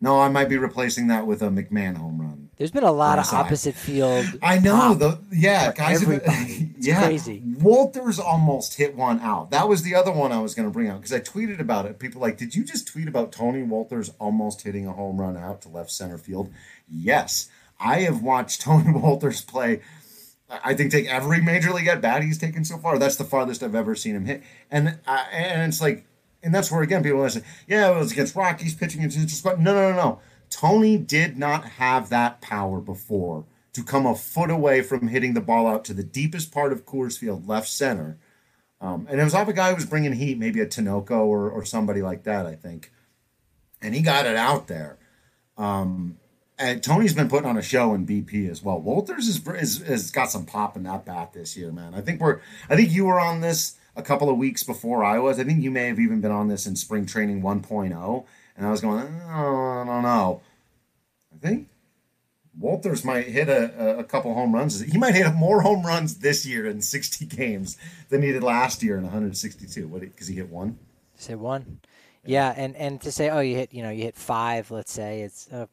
no, 0.02 0.22
I 0.22 0.30
might 0.30 0.48
be 0.48 0.58
replacing 0.58 1.08
that 1.08 1.28
with 1.28 1.42
a 1.42 1.50
McMahon 1.50 1.98
home 1.98 2.22
run. 2.22 2.50
There's 2.56 2.72
been 2.72 2.84
a 2.84 2.92
lot 2.92 3.20
of 3.20 3.34
opposite 3.34 3.76
field. 3.76 4.26
I 4.42 4.60
know 4.60 4.94
the 4.94 5.20
yeah 5.32 5.72
guys. 5.74 6.02
Have, 6.02 6.12
it's 6.26 6.88
yeah, 6.88 7.06
crazy. 7.06 7.42
Wolters 7.46 8.20
almost 8.20 8.76
hit 8.76 8.96
one 8.96 9.20
out. 9.22 9.52
That 9.52 9.68
was 9.68 9.84
the 9.84 9.96
other 9.96 10.12
one 10.12 10.32
I 10.32 10.40
was 10.40 10.56
going 10.56 10.68
to 10.68 10.74
bring 10.74 10.90
out 10.90 11.02
because 11.02 11.14
I 11.14 11.20
tweeted 11.20 11.60
about 11.60 11.86
it. 11.86 12.00
People 12.00 12.22
like, 12.22 12.38
did 12.38 12.56
you 12.56 12.64
just 12.64 12.88
tweet 12.88 13.08
about 13.08 13.32
Tony 13.32 13.62
Wolters 13.62 14.12
almost 14.20 14.62
hitting 14.62 14.88
a 14.88 14.94
home 14.94 15.20
run 15.20 15.38
out 15.38 15.62
to 15.64 15.70
left 15.70 15.92
center 15.92 16.18
field? 16.18 16.52
Yes, 16.90 17.50
I 17.80 18.02
have 18.02 18.22
watched 18.22 18.62
Tony 18.64 18.94
Wolters 18.94 19.46
play. 19.46 19.82
I 20.50 20.74
think 20.74 20.92
take 20.92 21.08
every 21.08 21.42
major 21.42 21.72
league 21.72 21.88
at 21.88 22.02
bat 22.02 22.24
he's 22.24 22.38
taken 22.38 22.66
so 22.66 22.78
far. 22.78 22.98
That's 22.98 23.16
the 23.18 23.24
farthest 23.24 23.62
I've 23.62 23.76
ever 23.76 23.96
seen 23.96 24.16
him 24.16 24.26
hit, 24.26 24.44
and 24.72 25.00
uh, 25.06 25.26
and 25.32 25.72
it's 25.72 25.82
like 25.82 26.06
and 26.42 26.54
that's 26.54 26.72
where 26.72 26.82
again 26.82 27.04
people 27.04 27.28
say, 27.30 27.44
yeah, 27.68 27.92
it 27.92 27.96
was 27.96 28.12
against 28.12 28.36
Rockies 28.36 28.76
pitching 28.76 29.02
against 29.02 29.18
just 29.28 29.46
no, 29.46 29.56
no, 29.56 29.74
no, 29.74 29.94
no. 29.94 30.20
Tony 30.50 30.98
did 30.98 31.38
not 31.38 31.64
have 31.64 32.10
that 32.10 32.42
power 32.42 32.80
before 32.80 33.46
to 33.74 33.84
come 33.84 34.06
a 34.06 34.16
foot 34.16 34.50
away 34.50 34.82
from 34.82 35.10
hitting 35.10 35.34
the 35.34 35.42
ball 35.42 35.68
out 35.68 35.86
to 35.86 35.94
the 35.94 36.04
deepest 36.04 36.52
part 36.52 36.72
of 36.72 36.86
Coors 36.86 37.18
Field, 37.18 37.48
left 37.48 37.68
center. 37.68 38.18
Um, 38.82 39.08
and 39.10 39.20
it 39.20 39.24
was 39.24 39.36
off 39.36 39.48
a 39.48 39.54
guy 39.54 39.70
who 39.70 39.76
was 39.76 39.86
bringing 39.86 40.14
heat, 40.14 40.40
maybe 40.40 40.60
a 40.62 40.66
Tinoco 40.66 41.26
or, 41.26 41.50
or 41.50 41.66
somebody 41.66 42.02
like 42.02 42.24
that, 42.24 42.46
I 42.46 42.56
think. 42.56 42.92
And 43.82 43.94
he 43.94 44.02
got 44.02 44.26
it 44.26 44.36
out 44.36 44.68
there. 44.68 44.98
Um, 45.58 46.18
Tony's 46.82 47.14
been 47.14 47.30
putting 47.30 47.50
on 47.50 47.58
a 47.58 47.62
show 47.62 47.94
in 47.94 48.06
BP 48.06 48.50
as 48.50 48.62
well. 48.62 48.82
Wolters 48.82 49.28
is, 49.30 49.48
is, 49.48 49.78
has 49.88 50.12
got 50.12 50.30
some 50.30 50.46
pop 50.46 50.76
in 50.76 50.84
that 50.84 51.06
bat 51.06 51.32
this 51.34 51.56
year, 51.56 51.72
man. 51.72 51.94
I 51.94 52.02
think 52.02 52.20
we're, 52.20 52.42
I 52.70 52.76
think 52.76 52.92
you 52.92 53.06
were 53.06 53.20
on 53.20 53.42
this 53.42 53.78
a 53.96 54.02
couple 54.02 54.30
of 54.30 54.38
weeks 54.38 54.64
before 54.64 55.04
I 55.04 55.20
was. 55.20 55.40
I 55.40 55.46
think 55.46 55.64
you 55.64 55.72
may 55.72 55.88
have 55.88 56.00
even 56.00 56.20
been 56.20 56.32
on 56.32 56.50
this 56.50 56.66
in 56.66 56.76
spring 56.76 57.06
training 57.06 57.42
1.0. 57.42 58.26
And 58.58 58.68
I 58.68 58.72
was 58.72 58.82
going, 58.82 59.22
oh, 59.30 59.82
I 59.82 59.86
don't 59.86 60.04
know. 60.04 60.42
I 61.34 61.38
think 61.38 61.70
Wolters 62.60 63.06
might 63.06 63.28
hit 63.28 63.48
a, 63.48 64.00
a 64.00 64.04
couple 64.04 64.34
home 64.34 64.54
runs. 64.54 64.82
He 64.82 64.98
might 64.98 65.16
hit 65.16 65.34
more 65.34 65.62
home 65.62 65.86
runs 65.86 66.16
this 66.16 66.46
year 66.46 66.66
in 66.66 66.82
60 66.82 67.26
games 67.26 67.78
than 68.10 68.22
he 68.22 68.34
did 68.34 68.44
last 68.44 68.84
year 68.84 68.98
in 68.98 69.04
162. 69.04 69.88
What? 69.88 70.02
Because 70.02 70.28
he 70.28 70.36
hit 70.36 70.50
one. 70.50 70.78
Say 71.16 71.36
one. 71.36 71.80
Yeah, 72.26 72.54
and 72.56 72.76
and 72.76 73.00
to 73.02 73.14
say, 73.14 73.30
oh, 73.30 73.40
you 73.40 73.56
hit, 73.56 73.74
you 73.74 73.82
know, 73.82 73.90
you 73.90 74.04
hit 74.04 74.16
five. 74.16 74.72
Let's 74.72 74.92
say 74.92 75.22
it's 75.22 75.48
uh, 75.52 75.68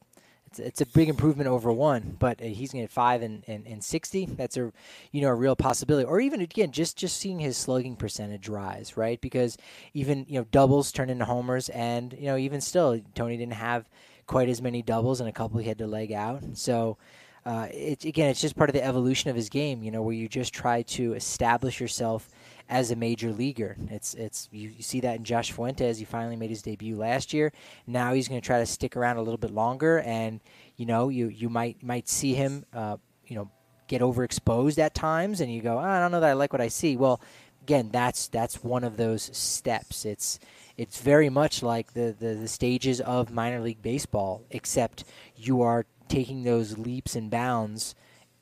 it's, 0.58 0.80
it's 0.80 0.80
a 0.80 0.86
big 0.86 1.08
improvement 1.08 1.48
over 1.48 1.72
one, 1.72 2.16
but 2.18 2.40
uh, 2.40 2.44
he's 2.44 2.72
going 2.72 2.82
to 2.82 2.88
get 2.88 2.90
five 2.90 3.22
and, 3.22 3.42
and, 3.46 3.66
and 3.66 3.82
60. 3.82 4.26
That's 4.26 4.56
a, 4.56 4.72
you 5.12 5.20
know, 5.20 5.28
a 5.28 5.34
real 5.34 5.56
possibility. 5.56 6.06
Or 6.06 6.20
even, 6.20 6.40
again, 6.40 6.72
just, 6.72 6.96
just 6.96 7.16
seeing 7.18 7.38
his 7.38 7.56
slugging 7.56 7.96
percentage 7.96 8.48
rise, 8.48 8.96
right? 8.96 9.20
Because 9.20 9.56
even, 9.94 10.26
you 10.28 10.38
know, 10.38 10.46
doubles 10.50 10.92
turn 10.92 11.10
into 11.10 11.24
homers. 11.24 11.68
And, 11.70 12.12
you 12.12 12.26
know, 12.26 12.36
even 12.36 12.60
still, 12.60 13.00
Tony 13.14 13.36
didn't 13.36 13.54
have 13.54 13.88
quite 14.26 14.48
as 14.48 14.60
many 14.60 14.82
doubles 14.82 15.20
and 15.20 15.28
a 15.28 15.32
couple 15.32 15.60
he 15.60 15.68
had 15.68 15.78
to 15.78 15.86
leg 15.86 16.12
out. 16.12 16.42
So, 16.54 16.98
uh, 17.44 17.68
it, 17.70 18.04
again, 18.04 18.28
it's 18.28 18.40
just 18.40 18.56
part 18.56 18.68
of 18.68 18.74
the 18.74 18.84
evolution 18.84 19.30
of 19.30 19.36
his 19.36 19.48
game, 19.48 19.82
you 19.82 19.92
know, 19.92 20.02
where 20.02 20.14
you 20.14 20.28
just 20.28 20.52
try 20.52 20.82
to 20.82 21.14
establish 21.14 21.80
yourself 21.80 22.28
as 22.68 22.90
a 22.90 22.96
major 22.96 23.32
leaguer. 23.32 23.76
It's 23.90 24.14
it's 24.14 24.48
you, 24.52 24.70
you, 24.76 24.82
see 24.82 25.00
that 25.00 25.16
in 25.16 25.24
Josh 25.24 25.52
Fuentes. 25.52 25.98
He 25.98 26.04
finally 26.04 26.36
made 26.36 26.50
his 26.50 26.62
debut 26.62 26.96
last 26.96 27.32
year. 27.32 27.52
Now 27.86 28.12
he's 28.12 28.28
going 28.28 28.40
to 28.40 28.46
try 28.46 28.58
to 28.58 28.66
stick 28.66 28.96
around 28.96 29.16
a 29.16 29.22
little 29.22 29.38
bit 29.38 29.50
longer, 29.50 30.00
and 30.00 30.40
you 30.76 30.86
know 30.86 31.08
you 31.08 31.28
you 31.28 31.48
might 31.48 31.82
might 31.82 32.08
see 32.08 32.34
him 32.34 32.64
uh, 32.72 32.96
you 33.26 33.36
know 33.36 33.50
get 33.88 34.02
overexposed 34.02 34.78
at 34.78 34.94
times, 34.94 35.40
and 35.40 35.52
you 35.52 35.62
go, 35.62 35.76
oh, 35.76 35.80
I 35.80 36.00
don't 36.00 36.10
know 36.10 36.20
that 36.20 36.30
I 36.30 36.32
like 36.32 36.52
what 36.52 36.60
I 36.62 36.68
see. 36.68 36.96
Well, 36.96 37.20
again, 37.62 37.90
that's 37.92 38.28
that's 38.28 38.62
one 38.62 38.84
of 38.84 38.96
those 38.96 39.36
steps. 39.36 40.04
It's 40.04 40.38
it's 40.76 41.00
very 41.00 41.28
much 41.30 41.62
like 41.62 41.94
the, 41.94 42.14
the, 42.18 42.34
the 42.34 42.48
stages 42.48 43.00
of 43.00 43.30
minor 43.30 43.60
league 43.60 43.82
baseball, 43.82 44.44
except 44.50 45.04
you 45.34 45.62
are 45.62 45.86
taking 46.08 46.44
those 46.44 46.78
leaps 46.78 47.16
and 47.16 47.30
bounds 47.30 47.94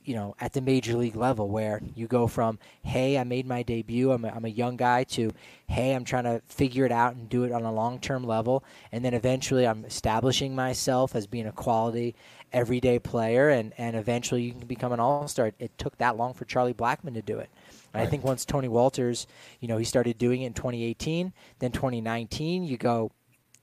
you 0.04 0.14
know, 0.14 0.34
at 0.38 0.52
the 0.52 0.60
major 0.60 0.96
league 0.96 1.16
level 1.16 1.48
where 1.48 1.80
you 1.94 2.06
go 2.06 2.26
from, 2.26 2.58
hey, 2.82 3.18
I 3.18 3.24
made 3.24 3.46
my 3.46 3.62
debut, 3.62 4.12
I'm 4.12 4.24
a, 4.24 4.28
I'm 4.28 4.44
a 4.44 4.48
young 4.48 4.76
guy, 4.76 5.04
to, 5.04 5.32
hey, 5.66 5.92
I'm 5.94 6.04
trying 6.04 6.24
to 6.24 6.42
figure 6.46 6.84
it 6.84 6.92
out 6.92 7.14
and 7.14 7.28
do 7.28 7.44
it 7.44 7.52
on 7.52 7.64
a 7.64 7.72
long 7.72 7.98
term 7.98 8.24
level. 8.24 8.64
And 8.92 9.04
then 9.04 9.14
eventually 9.14 9.66
I'm 9.66 9.84
establishing 9.84 10.54
myself 10.54 11.14
as 11.14 11.26
being 11.26 11.46
a 11.46 11.52
quality 11.52 12.14
everyday 12.52 12.98
player. 12.98 13.48
And, 13.48 13.72
and 13.78 13.96
eventually 13.96 14.42
you 14.42 14.52
can 14.52 14.66
become 14.66 14.92
an 14.92 15.00
all 15.00 15.26
star. 15.26 15.52
It 15.58 15.76
took 15.78 15.96
that 15.98 16.16
long 16.16 16.34
for 16.34 16.44
Charlie 16.44 16.74
Blackmon 16.74 17.14
to 17.14 17.22
do 17.22 17.38
it. 17.38 17.50
And 17.92 18.00
right. 18.00 18.06
I 18.06 18.10
think 18.10 18.24
once 18.24 18.44
Tony 18.44 18.68
Wolters, 18.68 19.26
you 19.60 19.68
know, 19.68 19.78
he 19.78 19.84
started 19.84 20.18
doing 20.18 20.42
it 20.42 20.48
in 20.48 20.52
2018, 20.52 21.32
then 21.60 21.72
2019, 21.72 22.64
you 22.64 22.76
go, 22.76 23.10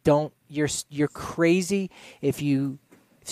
don't 0.03 0.33
you're 0.47 0.69
you're 0.89 1.07
crazy 1.07 1.91
if 2.21 2.41
you 2.41 2.79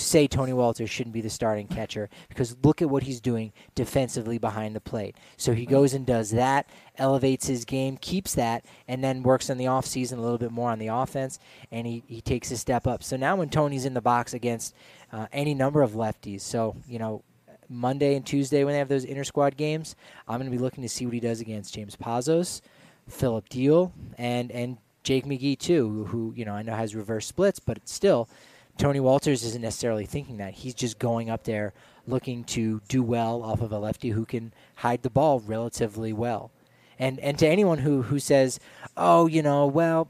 say 0.08 0.28
Tony 0.28 0.52
Wolters 0.52 0.90
shouldn't 0.90 1.14
be 1.14 1.22
the 1.22 1.30
starting 1.30 1.68
catcher 1.68 2.10
because 2.28 2.56
look 2.64 2.82
at 2.82 2.90
what 2.90 3.04
he's 3.04 3.22
doing 3.22 3.52
defensively 3.76 4.38
behind 4.38 4.76
the 4.76 4.82
plate. 4.82 5.16
So 5.38 5.54
he 5.54 5.66
goes 5.66 5.94
and 5.94 6.06
does 6.06 6.32
that, 6.32 6.70
elevates 6.98 7.48
his 7.48 7.66
game, 7.66 7.98
keeps 7.98 8.36
that, 8.36 8.66
and 8.88 9.04
then 9.04 9.24
works 9.24 9.50
in 9.50 9.58
the 9.58 9.66
offseason 9.66 10.18
a 10.18 10.22
little 10.22 10.38
bit 10.38 10.52
more 10.52 10.72
on 10.72 10.80
the 10.80 10.88
offense, 10.88 11.40
and 11.72 11.86
he, 11.86 12.04
he 12.08 12.22
takes 12.22 12.52
a 12.52 12.58
step 12.58 12.88
up. 12.88 13.04
So 13.04 13.18
now 13.18 13.36
when 13.36 13.50
Tony's 13.50 13.86
in 13.86 13.94
the 13.94 14.02
box 14.02 14.34
against 14.34 14.76
uh, 15.12 15.28
any 15.32 15.54
number 15.54 15.82
of 15.82 15.92
lefties, 15.92 16.42
so, 16.42 16.76
you 16.88 17.00
know, 17.00 17.24
Monday 17.68 18.16
and 18.16 18.26
Tuesday 18.26 18.64
when 18.64 18.74
they 18.74 18.80
have 18.80 18.90
those 18.90 19.06
inter 19.06 19.24
squad 19.24 19.56
games, 19.56 19.96
I'm 20.28 20.40
going 20.40 20.52
to 20.52 20.58
be 20.58 20.62
looking 20.62 20.82
to 20.82 20.90
see 20.90 21.06
what 21.06 21.14
he 21.14 21.20
does 21.20 21.40
against 21.40 21.74
James 21.74 21.96
Pazos, 21.96 22.62
Phillip 23.08 23.48
Diehl, 23.50 23.92
and, 24.18 24.52
and 24.52 24.78
Jake 25.04 25.26
McGee, 25.26 25.58
too, 25.58 26.06
who, 26.06 26.34
you 26.36 26.46
know, 26.46 26.54
I 26.54 26.62
know 26.62 26.74
has 26.74 26.96
reverse 26.96 27.28
splits, 27.28 27.60
but 27.60 27.88
still– 27.88 28.30
Tony 28.80 29.00
Wolters 29.00 29.44
isn't 29.44 29.62
necessarily 29.62 30.06
thinking 30.06 30.38
that. 30.38 30.54
He's 30.54 30.74
just 30.74 31.00
going 31.00 31.30
up 31.30 31.44
there 31.44 31.74
looking 32.08 32.46
to 32.46 32.82
do 32.88 33.04
well 33.04 33.44
off 33.44 33.62
of 33.62 33.74
a 33.74 33.78
lefty 33.78 34.10
who 34.10 34.26
can 34.26 34.54
hide 34.76 35.04
the 35.04 35.10
ball 35.10 35.42
relatively 35.42 36.14
well. 36.14 36.50
And 36.98 37.20
and 37.20 37.38
to 37.40 37.48
anyone 37.48 37.80
who 37.80 38.04
who 38.04 38.20
says, 38.20 38.58
"Oh, 38.96 39.28
you 39.28 39.44
know, 39.44 39.68
well, 39.68 40.08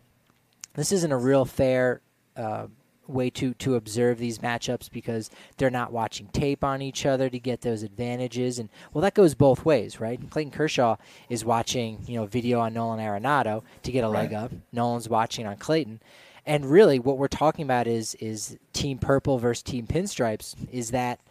this 0.76 0.92
isn't 0.92 1.12
a 1.12 1.18
real 1.18 1.46
fair 1.46 2.02
uh, 2.38 2.68
way 3.08 3.32
to 3.32 3.56
to 3.56 3.74
observe 3.74 4.20
these 4.20 4.38
matchups 4.38 4.92
because 4.92 5.32
they're 5.58 5.72
not 5.72 5.92
watching 5.92 6.28
tape 6.28 6.64
on 6.64 6.84
each 6.84 7.08
other 7.08 7.28
to 7.28 7.40
get 7.40 7.62
those 7.62 7.82
advantages." 7.82 8.60
And 8.60 8.70
well, 8.94 9.02
that 9.02 9.16
goes 9.16 9.34
both 9.34 9.66
ways, 9.66 10.00
right? 10.00 10.20
Clayton 10.30 10.52
Kershaw 10.52 10.98
is 11.28 11.44
watching, 11.44 12.04
you 12.06 12.20
know, 12.20 12.28
video 12.28 12.60
on 12.60 12.76
Nolan 12.76 13.00
Arenado 13.00 13.64
to 13.82 13.92
get 13.92 14.04
a 14.04 14.08
right. 14.08 14.30
leg 14.30 14.34
up. 14.34 14.52
Nolan's 14.72 15.10
watching 15.10 15.48
on 15.48 15.58
Clayton 15.58 16.02
and 16.50 16.66
really 16.66 16.98
what 16.98 17.20
we're 17.20 17.28
talking 17.28 17.64
about 17.64 17.86
is 17.88 18.16
is 18.16 18.58
team 18.74 18.98
purple 18.98 19.38
versus 19.38 19.62
team 19.62 19.86
pinstripes 19.86 20.56
is 20.72 20.92
that 20.92 21.22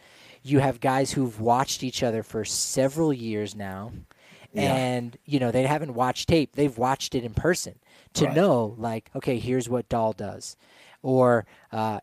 you 0.44 0.60
have 0.60 0.78
guys 0.78 1.10
who've 1.10 1.40
watched 1.40 1.82
each 1.82 2.04
other 2.04 2.22
for 2.22 2.44
several 2.44 3.12
years 3.12 3.56
now 3.56 3.92
yeah. 4.52 4.72
and 4.72 5.18
you 5.26 5.40
know 5.40 5.50
they 5.50 5.64
haven't 5.64 5.94
watched 5.94 6.28
tape 6.28 6.54
they've 6.54 6.78
watched 6.78 7.16
it 7.16 7.24
in 7.24 7.34
person 7.34 7.74
to 8.14 8.26
right. 8.26 8.36
know 8.36 8.76
like 8.78 9.10
okay 9.16 9.38
here's 9.38 9.68
what 9.68 9.88
Dahl 9.88 10.12
does 10.12 10.56
or 11.02 11.46
uh, 11.72 11.98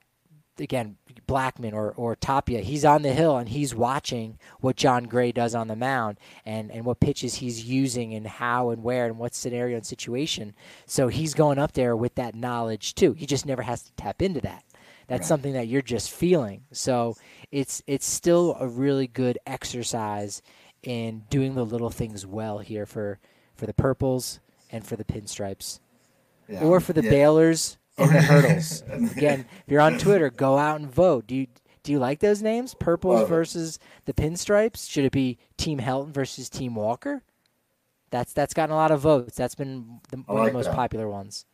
again 0.60 0.98
Blackmon 1.28 1.74
or, 1.74 1.92
or 1.92 2.16
Tapia, 2.16 2.62
he's 2.62 2.86
on 2.86 3.02
the 3.02 3.12
hill 3.14 3.38
and 3.38 3.50
he's 3.50 3.74
watching 3.74 4.38
what 4.60 4.76
Jon 4.76 5.06
Gray 5.06 5.32
does 5.32 5.56
on 5.56 5.68
the 5.68 5.76
mound 5.76 6.20
and, 6.46 6.72
and 6.72 6.86
what 6.86 7.00
pitches 7.00 7.36
he's 7.36 7.66
using 7.66 8.14
and 8.14 8.28
how 8.28 8.70
and 8.70 8.84
where 8.84 9.06
and 9.08 9.18
what 9.18 9.34
scenario 9.34 9.76
and 9.78 9.86
situation. 9.86 10.54
So 10.86 11.08
he's 11.08 11.34
going 11.34 11.58
up 11.58 11.74
there 11.74 11.96
with 11.96 12.16
that 12.16 12.36
knowledge 12.36 12.94
too. 12.96 13.14
He 13.14 13.26
just 13.26 13.46
never 13.46 13.64
has 13.64 13.84
to 13.84 13.92
tap 13.94 14.22
into 14.22 14.42
that. 14.42 14.64
That's 15.08 15.22
right. 15.22 15.28
something 15.28 15.54
that 15.54 15.68
you're 15.68 15.82
just 15.82 16.12
feeling. 16.12 16.64
So 16.72 17.16
it's 17.52 17.82
it's 17.88 18.08
still 18.08 18.56
a 18.60 18.68
really 18.68 19.08
good 19.08 19.38
exercise 19.46 20.42
in 20.84 21.24
doing 21.30 21.56
the 21.56 21.66
little 21.66 21.90
things 21.90 22.26
well 22.26 22.60
here 22.60 22.86
for 22.86 23.20
for 23.56 23.66
the 23.66 23.74
purples 23.74 24.40
and 24.72 24.86
for 24.86 24.96
the 24.96 25.04
pinstripes, 25.04 25.80
Yeah. 26.48 26.62
or 26.64 26.80
for 26.80 26.94
the 26.94 27.04
Yeah. 27.04 27.12
Baylors 27.12 27.78
and 27.98 28.10
the 28.10 28.22
hurdles. 28.22 28.84
Again, 28.90 29.46
if 29.66 29.72
you're 29.72 29.82
on 29.82 29.98
Twitter, 29.98 30.30
go 30.30 30.58
out 30.58 30.80
and 30.80 30.92
vote. 30.92 31.28
Do 31.28 31.36
you 31.36 31.48
do 31.84 31.92
you 31.92 32.00
like 32.00 32.20
those 32.20 32.42
names? 32.42 32.74
Purples 32.74 33.20
Love 33.20 33.28
it. 33.28 33.30
versus 33.30 33.80
the 34.06 34.14
pinstripes. 34.14 34.90
Should 34.90 35.06
it 35.06 35.12
be 35.12 35.38
Team 35.56 35.80
Helton 35.80 36.10
versus 36.10 36.50
Team 36.50 36.76
Walker? 36.76 37.22
That's 38.10 38.34
that's 38.34 38.54
gotten 38.54 38.74
a 38.74 38.76
lot 38.76 38.92
of 38.92 39.02
votes. 39.02 39.38
That's 39.38 39.56
been 39.56 40.02
the, 40.10 40.18
one 40.18 40.38
like 40.38 40.48
of 40.48 40.54
the 40.54 40.58
most 40.58 40.66
that. 40.66 40.76
popular 40.76 41.08
ones. 41.08 41.46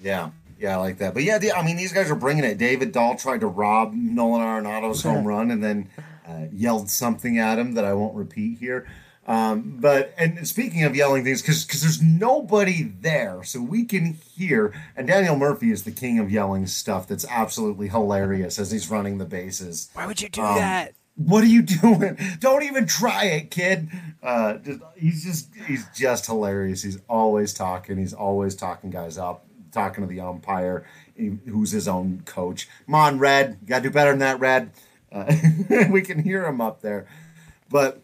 Yeah, 0.00 0.30
yeah, 0.58 0.74
I 0.74 0.76
like 0.76 0.98
that. 0.98 1.14
But 1.14 1.24
yeah, 1.24 1.38
the, 1.38 1.52
I 1.52 1.64
mean, 1.64 1.76
these 1.76 1.92
guys 1.92 2.10
are 2.10 2.16
bringing 2.16 2.44
it. 2.44 2.58
David 2.58 2.92
Dahl 2.92 3.16
tried 3.16 3.40
to 3.40 3.46
rob 3.46 3.92
Nolan 3.92 4.40
Arenado's 4.40 5.02
home 5.02 5.24
run 5.26 5.50
and 5.50 5.62
then 5.62 5.88
uh, 6.26 6.46
yelled 6.52 6.88
something 6.88 7.38
at 7.38 7.58
him 7.58 7.74
that 7.74 7.84
I 7.84 7.92
won't 7.94 8.14
repeat 8.14 8.58
here. 8.58 8.86
Um, 9.26 9.76
but 9.78 10.12
and 10.18 10.46
speaking 10.48 10.82
of 10.82 10.96
yelling 10.96 11.22
things, 11.22 11.42
because 11.42 11.64
because 11.64 11.82
there's 11.82 12.02
nobody 12.02 12.82
there, 12.82 13.44
so 13.44 13.60
we 13.60 13.84
can 13.84 14.14
hear. 14.34 14.74
And 14.96 15.06
Daniel 15.06 15.36
Murphy 15.36 15.70
is 15.70 15.84
the 15.84 15.92
king 15.92 16.18
of 16.18 16.30
yelling 16.30 16.66
stuff. 16.66 17.06
That's 17.06 17.24
absolutely 17.28 17.88
hilarious 17.88 18.58
as 18.58 18.72
he's 18.72 18.90
running 18.90 19.18
the 19.18 19.24
bases. 19.24 19.90
Why 19.94 20.06
would 20.06 20.20
you 20.20 20.28
do 20.28 20.42
Um, 20.42 20.56
that? 20.56 20.94
What 21.14 21.44
are 21.44 21.48
you 21.48 21.62
doing? 21.82 22.18
Don't 22.40 22.64
even 22.64 22.86
try 22.86 23.26
it, 23.26 23.50
kid. 23.52 23.88
Uh, 24.22 24.54
just, 24.54 24.80
he's 24.96 25.24
just 25.24 25.54
he's 25.68 25.86
just 25.94 26.26
hilarious. 26.26 26.82
He's 26.82 26.98
always 27.08 27.54
talking. 27.54 27.98
He's 27.98 28.14
always 28.14 28.56
talking 28.56 28.90
guys 28.90 29.18
up, 29.18 29.46
talking 29.70 30.02
to 30.02 30.08
the 30.08 30.18
umpire, 30.20 30.84
who's 31.16 31.70
his 31.70 31.86
own 31.86 32.22
coach. 32.24 32.68
Come 32.86 32.96
on, 32.96 33.18
Red, 33.20 33.58
you 33.60 33.68
gotta 33.68 33.84
do 33.84 33.90
better 33.90 34.10
than 34.10 34.18
that, 34.18 34.40
Red. 34.40 34.72
Uh, 35.12 35.32
we 35.90 36.02
can 36.02 36.18
hear 36.24 36.44
him 36.44 36.60
up 36.60 36.80
there, 36.80 37.06
but 37.68 38.02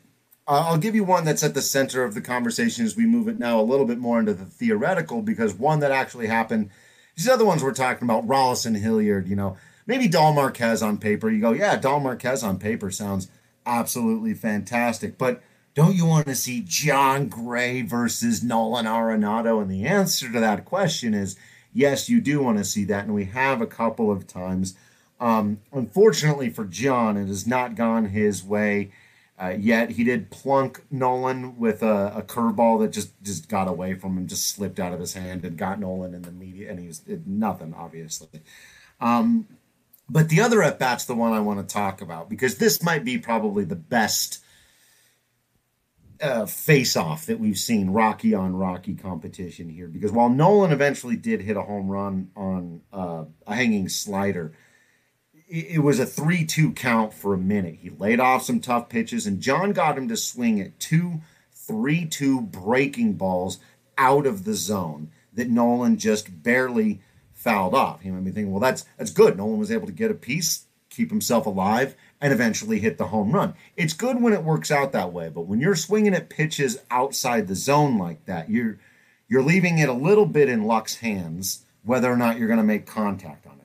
uh, 0.48 0.64
I'll 0.66 0.78
give 0.78 0.94
you 0.94 1.04
one 1.04 1.24
that's 1.24 1.44
at 1.44 1.52
the 1.52 1.60
center 1.60 2.02
of 2.04 2.14
the 2.14 2.22
conversation 2.22 2.86
as 2.86 2.96
we 2.96 3.04
move 3.04 3.28
it 3.28 3.38
now 3.38 3.60
a 3.60 3.62
little 3.62 3.84
bit 3.84 3.98
more 3.98 4.18
into 4.18 4.32
the 4.32 4.46
theoretical, 4.46 5.20
because 5.20 5.52
one 5.52 5.80
that 5.80 5.92
actually 5.92 6.26
happened. 6.26 6.70
These 7.14 7.28
other 7.28 7.44
ones 7.44 7.62
we're 7.62 7.74
talking 7.74 8.08
about, 8.08 8.26
Rolison 8.26 8.78
Hilliard, 8.78 9.28
you 9.28 9.36
know, 9.36 9.58
maybe 9.86 10.08
Dahl 10.08 10.32
Marquez 10.32 10.82
on 10.82 10.96
paper. 10.96 11.28
You 11.28 11.40
go, 11.40 11.52
yeah, 11.52 11.76
Dahl 11.76 12.00
Marquez 12.00 12.42
on 12.42 12.58
paper 12.58 12.90
sounds 12.90 13.28
absolutely 13.66 14.32
fantastic. 14.32 15.18
But 15.18 15.42
don't 15.74 15.94
you 15.94 16.06
want 16.06 16.26
to 16.28 16.34
see 16.34 16.64
Jon 16.66 17.28
Gray 17.28 17.82
versus 17.82 18.42
Nolan 18.42 18.86
Arenado? 18.86 19.60
And 19.60 19.70
the 19.70 19.84
answer 19.84 20.32
to 20.32 20.40
that 20.40 20.64
question 20.64 21.12
is 21.12 21.36
yes, 21.74 22.08
you 22.08 22.20
do 22.20 22.42
want 22.42 22.58
to 22.58 22.64
see 22.64 22.84
that. 22.84 23.04
And 23.04 23.14
we 23.14 23.26
have 23.26 23.60
a 23.60 23.66
couple 23.66 24.10
of 24.10 24.26
times. 24.26 24.74
Um, 25.20 25.60
unfortunately 25.72 26.48
for 26.48 26.64
Jon, 26.64 27.16
it 27.16 27.26
has 27.26 27.46
not 27.46 27.74
gone 27.74 28.06
his 28.06 28.42
way 28.42 28.90
uh, 29.40 29.54
yet. 29.58 29.90
He 29.90 30.04
did 30.04 30.30
plunk 30.30 30.82
Nolan 30.90 31.58
with 31.58 31.82
a, 31.82 32.12
a 32.16 32.22
curveball 32.22 32.80
that 32.80 32.92
just, 32.92 33.20
just 33.22 33.48
got 33.48 33.68
away 33.68 33.94
from 33.94 34.16
him, 34.16 34.26
just 34.26 34.48
slipped 34.48 34.80
out 34.80 34.92
of 34.92 35.00
his 35.00 35.14
hand 35.14 35.44
and 35.44 35.56
got 35.56 35.78
Nolan 35.78 36.14
in 36.14 36.22
the 36.22 36.32
media. 36.32 36.70
And 36.70 36.78
he 36.78 36.86
was 36.86 37.02
nothing, 37.26 37.74
obviously. 37.74 38.40
Um, 39.00 39.46
but 40.10 40.28
the 40.28 40.40
other 40.40 40.62
at 40.62 40.78
bat's 40.78 41.04
the 41.04 41.14
one 41.14 41.32
I 41.32 41.40
want 41.40 41.66
to 41.66 41.72
talk 41.72 42.00
about 42.00 42.28
because 42.28 42.56
this 42.56 42.82
might 42.82 43.04
be 43.04 43.18
probably 43.18 43.64
the 43.64 43.76
best 43.76 44.42
uh, 46.20 46.46
face 46.46 46.96
off 46.96 47.26
that 47.26 47.38
we've 47.38 47.58
seen 47.58 47.90
Rocky 47.90 48.34
on 48.34 48.56
Rocky 48.56 48.94
competition 48.94 49.68
here. 49.68 49.86
Because 49.86 50.10
while 50.12 50.28
Nolan 50.28 50.72
eventually 50.72 51.16
did 51.16 51.42
hit 51.42 51.56
a 51.56 51.62
home 51.62 51.88
run 51.88 52.30
on 52.34 52.80
uh, 52.92 53.24
a 53.46 53.54
hanging 53.54 53.88
slider, 53.88 54.52
it, 55.48 55.82
was 55.82 55.98
a 55.98 56.06
3 56.06 56.44
2 56.44 56.72
count 56.72 57.14
for 57.14 57.34
a 57.34 57.38
minute. 57.38 57.78
He 57.80 57.90
laid 57.90 58.20
off 58.20 58.42
some 58.42 58.60
tough 58.60 58.88
pitches, 58.88 59.26
and 59.26 59.40
Jon 59.40 59.72
got 59.72 59.96
him 59.96 60.08
to 60.08 60.16
swing 60.16 60.60
at 60.60 60.78
two 60.78 61.20
3 61.52 62.06
2 62.06 62.40
breaking 62.42 63.14
balls 63.14 63.58
out 63.96 64.26
of 64.26 64.44
the 64.44 64.54
zone 64.54 65.10
that 65.32 65.50
Nolan 65.50 65.96
just 65.96 66.42
barely 66.42 67.00
fouled 67.32 67.74
off. 67.74 68.00
He 68.02 68.10
might 68.10 68.24
be 68.24 68.30
thinking, 68.30 68.52
well, 68.52 68.60
that's 68.60 68.84
that's 68.96 69.10
good. 69.10 69.36
Nolan 69.36 69.58
was 69.58 69.70
able 69.70 69.86
to 69.86 69.92
get 69.92 70.10
a 70.10 70.14
piece, 70.14 70.66
keep 70.90 71.10
himself 71.10 71.46
alive, 71.46 71.96
and 72.20 72.32
eventually 72.32 72.80
hit 72.80 72.98
the 72.98 73.08
home 73.08 73.32
run. 73.32 73.54
It's 73.76 73.94
good 73.94 74.20
when 74.20 74.32
it 74.32 74.44
works 74.44 74.70
out 74.70 74.92
that 74.92 75.12
way, 75.12 75.30
but 75.30 75.42
when 75.42 75.60
you're 75.60 75.76
swinging 75.76 76.14
at 76.14 76.30
pitches 76.30 76.78
outside 76.90 77.46
the 77.46 77.54
zone 77.54 77.98
like 77.98 78.26
that, 78.26 78.50
you're 78.50 78.78
you're 79.28 79.42
leaving 79.42 79.78
it 79.78 79.88
a 79.88 79.94
little 79.94 80.26
bit 80.26 80.48
in 80.48 80.64
luck's 80.64 80.96
hands 80.96 81.64
whether 81.84 82.12
or 82.12 82.16
not 82.16 82.38
you're 82.38 82.48
going 82.48 82.58
to 82.58 82.64
make 82.64 82.86
contact 82.86 83.46
on 83.46 83.52
it. 83.52 83.57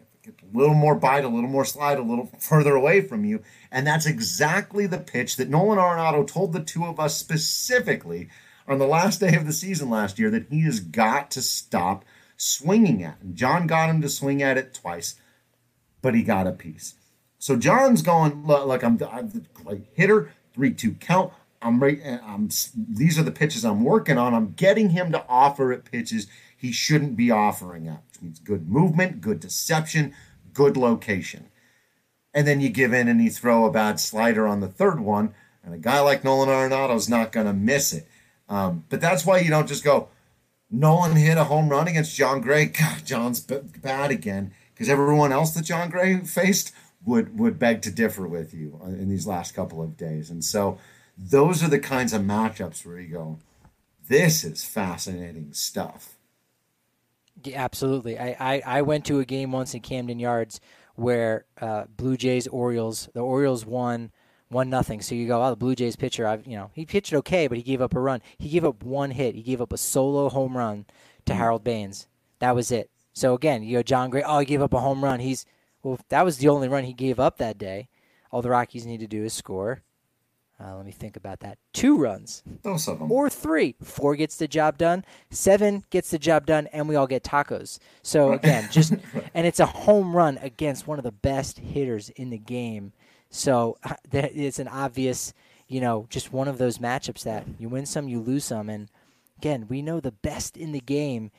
A 0.54 0.58
little 0.58 0.76
more 0.76 0.96
bite, 0.96 1.26
a 1.26 1.30
little 1.30 1.50
more 1.50 1.66
slide, 1.66 1.98
a 1.98 2.04
little 2.04 2.30
further 2.40 2.76
away 2.76 3.02
from 3.02 3.26
you, 3.26 3.42
and 3.72 3.88
that's 3.88 4.06
exactly 4.06 4.86
the 4.86 5.00
pitch 5.00 5.36
that 5.38 5.50
Nolan 5.50 5.80
Arenado 5.80 6.28
told 6.28 6.54
the 6.54 6.64
two 6.64 6.86
of 6.86 7.00
us 7.00 7.18
specifically 7.18 8.30
on 8.68 8.78
the 8.78 8.88
last 8.88 9.20
day 9.20 9.36
of 9.36 9.46
the 9.46 9.54
season 9.54 9.90
last 9.90 10.20
year 10.20 10.30
that 10.30 10.48
he 10.50 10.62
has 10.62 10.80
got 10.80 11.32
to 11.32 11.42
stop 11.42 12.06
swinging 12.38 13.04
at. 13.04 13.20
And 13.22 13.36
Jon 13.36 13.68
got 13.68 13.90
him 13.90 14.02
to 14.02 14.10
swing 14.10 14.42
at 14.42 14.58
it 14.58 14.74
twice, 14.74 15.16
but 16.02 16.16
he 16.16 16.24
got 16.24 16.48
a 16.48 16.52
piece. 16.52 16.96
So 17.40 17.56
Jon's 17.58 18.02
going 18.02 18.46
look, 18.46 18.68
look 18.68 18.84
I'm, 18.84 19.00
I'm 19.12 19.30
the 19.30 19.44
great 19.54 19.88
hitter, 19.94 20.32
three 20.54 20.74
two 20.74 20.94
count. 20.94 21.34
I'm 21.62 21.82
right. 21.82 22.00
I'm 22.06 22.50
these 22.76 23.18
are 23.18 23.24
the 23.24 23.32
pitches 23.32 23.66
I'm 23.66 23.84
working 23.84 24.18
on. 24.18 24.34
I'm 24.34 24.54
getting 24.54 24.92
him 24.92 25.12
to 25.12 25.26
offer 25.28 25.72
at 25.72 25.86
pitches 25.86 26.28
he 26.56 26.72
shouldn't 26.72 27.18
be 27.18 27.32
offering 27.32 27.88
at, 27.90 28.02
which 28.08 28.22
means 28.22 28.40
good 28.40 28.70
movement, 28.70 29.20
good 29.20 29.42
deception, 29.42 30.14
good 30.54 30.78
location. 30.78 31.48
And 32.34 32.48
then 32.48 32.62
you 32.62 32.70
give 32.70 32.94
in 32.94 33.08
and 33.08 33.24
you 33.24 33.30
throw 33.30 33.66
a 33.66 33.72
bad 33.72 34.00
slider 34.00 34.48
on 34.48 34.60
the 34.60 34.68
third 34.68 35.00
one, 35.00 35.34
and 35.64 35.74
a 35.74 35.78
guy 35.78 36.00
like 36.00 36.24
Nolan 36.24 36.50
Arenado's 36.50 37.08
not 37.08 37.32
going 37.32 37.46
to 37.46 37.54
miss 37.54 37.94
it. 37.94 38.08
Um, 38.50 38.86
but 38.90 39.00
that's 39.00 39.26
why 39.26 39.40
you 39.40 39.50
don't 39.50 39.68
just 39.68 39.84
go, 39.84 40.10
Nolan 40.70 41.16
hit 41.16 41.38
a 41.38 41.46
home 41.46 41.70
run 41.70 41.88
against 41.88 42.16
Jon 42.16 42.42
Gray. 42.42 42.66
God, 42.66 43.06
Jon's 43.06 43.40
b- 43.40 43.60
bad 43.82 44.12
again. 44.12 44.54
Because 44.74 44.90
everyone 44.90 45.32
else 45.32 45.52
that 45.52 45.66
Jon 45.66 45.90
Gray 45.92 46.20
faced 46.22 46.74
would 47.06 47.38
would 47.38 47.60
beg 47.60 47.82
to 47.84 47.92
differ 47.92 48.28
with 48.28 48.54
you 48.54 48.80
uh, 48.84 48.88
in 48.88 49.08
these 49.10 49.28
last 49.28 49.54
couple 49.54 49.82
of 49.82 49.96
days. 49.96 50.30
And 50.30 50.44
so 50.44 50.80
those 51.18 51.64
are 51.64 51.70
the 51.70 51.80
kinds 51.80 52.12
of 52.12 52.24
matchups 52.24 52.86
where 52.86 53.00
you 53.00 53.14
go, 53.14 53.40
this 54.10 54.44
is 54.44 54.64
fascinating 54.64 55.54
stuff. 55.54 56.13
Yeah, 57.44 57.64
absolutely. 57.64 58.18
I, 58.18 58.36
I, 58.40 58.64
I 58.66 58.82
went 58.82 59.06
to 59.06 59.20
a 59.20 59.26
game 59.26 59.52
once 59.52 59.74
in 59.74 59.82
Camden 59.82 60.20
Yards 60.20 60.60
where 60.96 61.46
uh, 61.60 61.86
Blue 61.96 62.18
Jays 62.18 62.48
Orioles 62.48 63.10
the 63.14 63.22
Orioles 63.22 63.66
won 63.66 64.12
one 64.50 64.70
nothing. 64.70 65.02
So 65.02 65.16
you 65.16 65.28
go, 65.28 65.44
oh, 65.44 65.50
the 65.50 65.56
Blue 65.56 65.76
Jays 65.76 65.96
pitcher, 65.96 66.28
I've 66.28 66.46
you 66.48 66.56
know 66.56 66.72
he 66.74 66.86
pitched 66.86 67.14
okay, 67.14 67.48
but 67.48 67.58
he 67.58 67.64
gave 67.64 67.82
up 67.82 67.96
a 67.96 68.00
run. 68.00 68.22
He 68.38 68.50
gave 68.50 68.66
up 68.66 68.84
one 68.84 69.12
hit. 69.12 69.36
He 69.36 69.42
gave 69.42 69.62
up 69.62 69.74
a 69.74 69.78
solo 69.78 70.30
home 70.30 70.58
run 70.58 70.86
to 71.26 71.34
Harold 71.34 71.64
Baines. 71.64 72.08
That 72.40 72.56
was 72.56 72.72
it. 72.72 72.90
So 73.14 73.34
again, 73.34 73.64
you 73.64 73.78
go 73.78 73.84
Jon 73.84 74.10
Gray. 74.10 74.24
Oh, 74.24 74.40
he 74.40 74.46
gave 74.46 74.62
up 74.62 74.74
a 74.74 74.80
home 74.80 75.04
run. 75.04 75.20
He's 75.20 75.46
well, 75.82 76.00
that 76.10 76.24
was 76.24 76.38
the 76.38 76.50
only 76.50 76.70
run 76.70 76.84
he 76.84 76.94
gave 76.94 77.20
up 77.20 77.38
that 77.38 77.58
day. 77.58 77.90
All 78.32 78.42
the 78.42 78.50
Rockies 78.50 78.86
need 78.86 79.00
to 79.02 79.08
do 79.08 79.24
is 79.24 79.34
score. 79.34 79.84
Uh, 80.60 80.76
let 80.78 80.86
me 80.86 80.92
think 80.92 81.16
about 81.18 81.40
that. 81.42 81.58
Two 81.74 81.98
runs 81.98 82.44
Those 82.62 82.88
of 82.88 83.00
them. 83.00 83.12
or 83.12 83.30
three. 83.30 83.76
Four 83.84 84.16
gets 84.16 84.38
the 84.38 84.48
job 84.48 84.78
done. 84.78 85.04
Seven 85.30 85.84
gets 85.90 86.10
the 86.12 86.20
job 86.20 86.46
done, 86.46 86.68
and 86.68 86.88
we 86.88 86.96
all 86.96 87.08
get 87.08 87.24
tacos. 87.24 87.80
So 88.02 88.34
again, 88.34 88.70
just 88.72 88.94
and 89.34 89.48
it's 89.48 89.60
a 89.60 89.66
home 89.66 90.16
run 90.16 90.38
against 90.42 90.88
one 90.88 91.00
of 91.00 91.04
the 91.04 91.12
best 91.12 91.60
hitters 91.60 92.10
in 92.10 92.30
the 92.30 92.38
game. 92.38 92.94
So 93.30 93.78
it's 94.12 94.60
an 94.60 94.68
obvious, 94.68 95.34
you 95.68 95.82
know, 95.82 96.06
just 96.10 96.32
one 96.32 96.48
of 96.48 96.60
those 96.60 96.78
matchups 96.78 97.24
that 97.24 97.46
you 97.60 97.68
win 97.68 97.86
some, 97.86 98.08
you 98.08 98.20
lose 98.20 98.46
some, 98.46 98.70
and 98.70 98.90
again, 99.40 99.66
we 99.68 99.82
know 99.82 100.00
the 100.00 100.12
best 100.12 100.56
in 100.56 100.72
the 100.72 100.80
game 100.80 101.32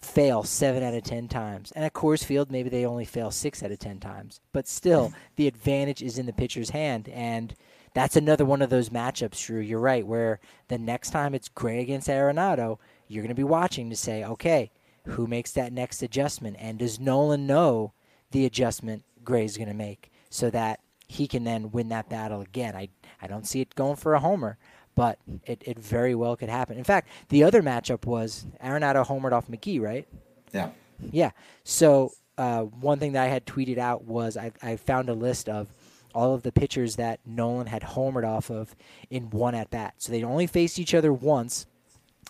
fail 0.00 0.42
seven 0.42 0.82
out 0.82 0.94
of 0.94 1.02
ten 1.02 1.28
times. 1.28 1.72
And 1.72 1.84
at 1.84 1.92
Coors 1.92 2.24
Field, 2.24 2.50
maybe 2.50 2.68
they 2.68 2.84
only 2.84 3.04
fail 3.04 3.30
six 3.30 3.62
out 3.62 3.70
of 3.72 3.78
ten 3.78 4.00
times. 4.00 4.40
But 4.52 4.66
still, 4.66 5.12
the 5.36 5.46
advantage 5.46 6.02
is 6.02 6.18
in 6.18 6.26
the 6.26 6.32
pitcher's 6.32 6.70
hand. 6.70 7.08
And 7.10 7.54
that's 7.94 8.16
another 8.16 8.44
one 8.44 8.60
of 8.60 8.70
those 8.70 8.90
matchups, 8.90 9.46
Drew. 9.46 9.60
You're 9.60 9.80
right, 9.80 10.06
where 10.06 10.40
the 10.68 10.78
next 10.78 11.10
time 11.10 11.34
it's 11.34 11.48
Gray 11.48 11.80
against 11.80 12.08
Arenado, 12.08 12.78
you're 13.08 13.22
going 13.22 13.28
to 13.28 13.34
be 13.34 13.44
watching 13.44 13.88
to 13.90 13.96
say, 13.96 14.24
okay, 14.24 14.70
who 15.06 15.26
makes 15.26 15.52
that 15.52 15.72
next 15.72 16.02
adjustment? 16.02 16.56
And 16.58 16.78
does 16.78 17.00
Nolan 17.00 17.46
know 17.46 17.92
the 18.30 18.44
adjustment 18.44 19.04
Gray's 19.22 19.56
going 19.56 19.68
to 19.68 19.74
make 19.74 20.10
so 20.28 20.50
that 20.50 20.80
he 21.06 21.26
can 21.26 21.44
then 21.44 21.70
win 21.70 21.88
that 21.90 22.08
battle 22.08 22.40
again? 22.40 22.74
I, 22.74 22.88
I 23.22 23.26
don't 23.26 23.46
see 23.46 23.60
it 23.60 23.74
going 23.74 23.96
for 23.96 24.14
a 24.14 24.20
homer 24.20 24.58
but 24.94 25.18
it, 25.44 25.62
it 25.66 25.78
very 25.78 26.14
well 26.14 26.36
could 26.36 26.48
happen. 26.48 26.78
In 26.78 26.84
fact, 26.84 27.08
the 27.28 27.42
other 27.42 27.62
matchup 27.62 28.06
was 28.06 28.46
Arenado 28.62 29.04
homered 29.04 29.32
off 29.32 29.48
McGee, 29.48 29.80
right? 29.80 30.06
Yeah. 30.52 30.70
Yeah. 31.10 31.30
So 31.64 32.12
uh, 32.38 32.62
one 32.62 32.98
thing 32.98 33.12
that 33.12 33.24
I 33.24 33.28
had 33.28 33.46
tweeted 33.46 33.78
out 33.78 34.04
was 34.04 34.36
I, 34.36 34.52
I 34.62 34.76
found 34.76 35.08
a 35.08 35.14
list 35.14 35.48
of 35.48 35.68
all 36.14 36.34
of 36.34 36.42
the 36.42 36.52
pitchers 36.52 36.96
that 36.96 37.20
Nolan 37.26 37.66
had 37.66 37.82
homered 37.82 38.26
off 38.26 38.50
of 38.50 38.74
in 39.10 39.30
one 39.30 39.54
at 39.54 39.70
bat. 39.70 39.94
So 39.98 40.12
they 40.12 40.22
only 40.24 40.46
faced 40.46 40.78
each 40.78 40.94
other 40.94 41.12
once, 41.12 41.66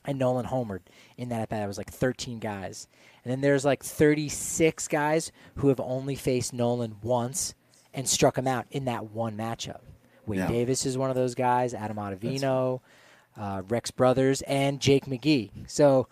and 0.05 0.18
Nolan 0.18 0.47
homered 0.47 0.80
in 1.16 1.28
that 1.28 1.41
at 1.43 1.49
bat. 1.49 1.62
It 1.62 1.66
was 1.66 1.78
like 1.78 1.91
13 1.93 2.39
guys. 2.39 2.89
And 3.24 3.30
then 3.32 3.41
there's 3.41 3.64
like 3.64 3.82
36 3.82 4.89
guys 4.89 5.32
who 5.57 5.68
have 5.68 5.80
only 5.80 6.14
faced 6.14 6.53
Nolan 6.53 6.97
once 7.03 7.55
and 7.93 8.09
struck 8.09 8.37
him 8.37 8.47
out 8.47 8.66
in 8.70 8.87
that 8.87 9.11
one 9.11 9.37
matchup. 9.37 9.80
Wade 10.26 10.41
Yeah. 10.41 10.49
Davis 10.49 10.85
is 10.87 10.99
one 10.99 11.11
of 11.11 11.16
those 11.16 11.35
guys. 11.35 11.74
Adam 11.74 11.97
Ottavino. 11.97 12.80
uh, 13.37 13.62
Rex 13.68 13.91
Brothers, 13.91 14.43
and 14.43 14.80
Jake 14.80 15.07
McGee. 15.07 15.51
So 15.66 16.07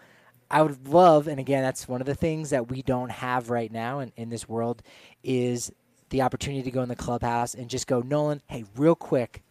I 0.51 0.61
would 0.61 0.89
love, 0.89 1.29
and 1.29 1.39
again, 1.39 1.63
that's 1.63 1.87
one 1.87 2.01
of 2.01 2.07
the 2.09 2.17
things 2.17 2.51
that 2.51 2.69
we 2.69 2.83
don't 2.83 3.11
have 3.13 3.49
right 3.49 3.71
now 3.71 4.01
in, 4.01 4.11
in 4.17 4.29
this 4.29 4.49
world, 4.49 4.83
is 5.23 5.71
the 6.13 6.23
opportunity 6.23 6.63
to 6.63 6.71
go 6.71 6.83
in 6.83 6.89
the 6.89 6.97
clubhouse 6.97 7.55
and 7.55 7.69
just 7.69 7.87
go, 7.87 8.01
Nolan, 8.01 8.43
hey, 8.47 8.65
real 8.77 8.95
quick, 8.95 9.43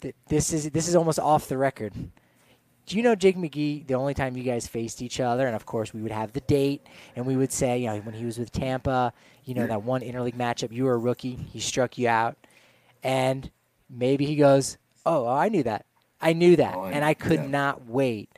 th- 0.00 0.14
this 0.28 0.52
is 0.52 0.70
this 0.70 0.88
is 0.88 0.96
almost 0.96 1.20
off 1.20 1.48
the 1.48 1.58
record. 1.58 1.92
Do 2.86 2.96
you 2.96 3.02
know 3.02 3.14
Jake 3.14 3.36
McGee? 3.36 3.86
The 3.86 3.94
only 3.94 4.14
time 4.14 4.36
you 4.36 4.42
guys 4.42 4.66
faced 4.66 5.02
each 5.02 5.20
other, 5.20 5.46
and 5.46 5.54
of 5.54 5.66
course 5.66 5.94
we 5.94 6.02
would 6.02 6.10
have 6.10 6.32
the 6.32 6.40
date, 6.40 6.84
and 7.14 7.26
we 7.26 7.36
would 7.36 7.52
say, 7.52 7.78
you 7.78 7.86
know, 7.86 7.98
when 7.98 8.14
he 8.14 8.24
was 8.24 8.38
with 8.38 8.50
Tampa, 8.50 9.12
you 9.44 9.54
know, 9.54 9.66
that 9.66 9.84
one 9.84 10.00
interleague 10.00 10.34
matchup, 10.34 10.72
you 10.72 10.84
were 10.84 10.94
a 10.94 10.98
rookie, 10.98 11.36
he 11.36 11.60
struck 11.60 11.96
you 11.96 12.08
out, 12.08 12.36
and 13.04 13.50
maybe 13.88 14.24
he 14.24 14.34
goes, 14.34 14.78
oh, 15.06 15.28
I 15.28 15.48
knew 15.48 15.62
that. 15.62 15.84
I 16.20 16.32
knew 16.32 16.56
that, 16.56 16.74
oh, 16.74 16.84
I, 16.84 16.92
and 16.92 17.04
I 17.04 17.14
could 17.14 17.40
yeah. 17.40 17.48
not 17.48 17.86
wait. 17.86 18.30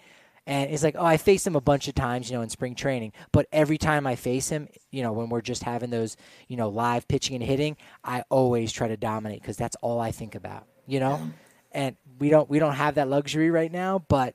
And 0.47 0.71
it's 0.71 0.83
like, 0.83 0.97
oh, 0.99 1.05
I 1.05 1.17
faced 1.17 1.47
him 1.47 1.57
a 1.57 1.61
bunch 1.61 1.89
of 1.89 1.95
times, 1.95 2.31
you 2.31 2.37
know, 2.37 2.43
in 2.43 2.51
spring 2.51 2.75
training. 2.75 3.13
But 3.33 3.47
every 3.51 3.79
time 3.79 4.07
I 4.07 4.15
face 4.15 4.51
him, 4.51 4.69
you 4.91 5.03
know, 5.03 5.13
when 5.13 5.31
we're 5.31 5.41
just 5.41 5.63
having 5.63 5.91
those, 5.91 6.17
you 6.49 6.57
know, 6.57 6.69
live 6.69 7.09
pitching 7.09 7.37
and 7.37 7.45
hitting, 7.45 7.77
I 8.05 8.25
always 8.29 8.71
try 8.71 8.89
to 8.89 8.97
dominate 8.97 9.41
because 9.41 9.57
that's 9.57 9.77
all 9.77 10.01
I 10.01 10.11
think 10.11 10.35
about, 10.35 10.67
you 10.87 11.01
know. 11.01 11.17
Yeah. 11.17 11.27
And 11.73 11.97
we 12.19 12.29
don't 12.29 12.49
we 12.49 12.59
don't 12.59 12.75
have 12.75 12.97
that 12.97 13.09
luxury 13.09 13.51
right 13.51 13.73
now, 13.73 14.05
but 14.07 14.35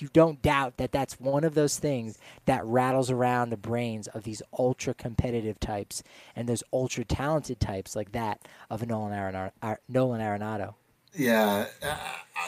you 0.00 0.08
don't 0.12 0.42
doubt 0.42 0.76
that 0.78 0.92
that's 0.92 1.18
one 1.20 1.44
of 1.44 1.54
those 1.54 1.78
things 1.78 2.18
that 2.44 2.64
rattles 2.64 3.10
around 3.10 3.50
the 3.50 3.56
brains 3.56 4.08
of 4.08 4.24
these 4.24 4.42
ultra 4.58 4.94
competitive 4.94 5.58
types 5.60 6.02
and 6.34 6.48
those 6.48 6.62
ultra 6.72 7.04
talented 7.04 7.60
types 7.60 7.96
like 7.96 8.12
that 8.12 8.40
of 8.70 8.86
Nolan 8.86 9.12
Arenado. 9.12 9.78
Nolan 9.88 10.20
Arenado. 10.20 10.74
Yeah, 11.16 11.66
uh, 11.82 11.96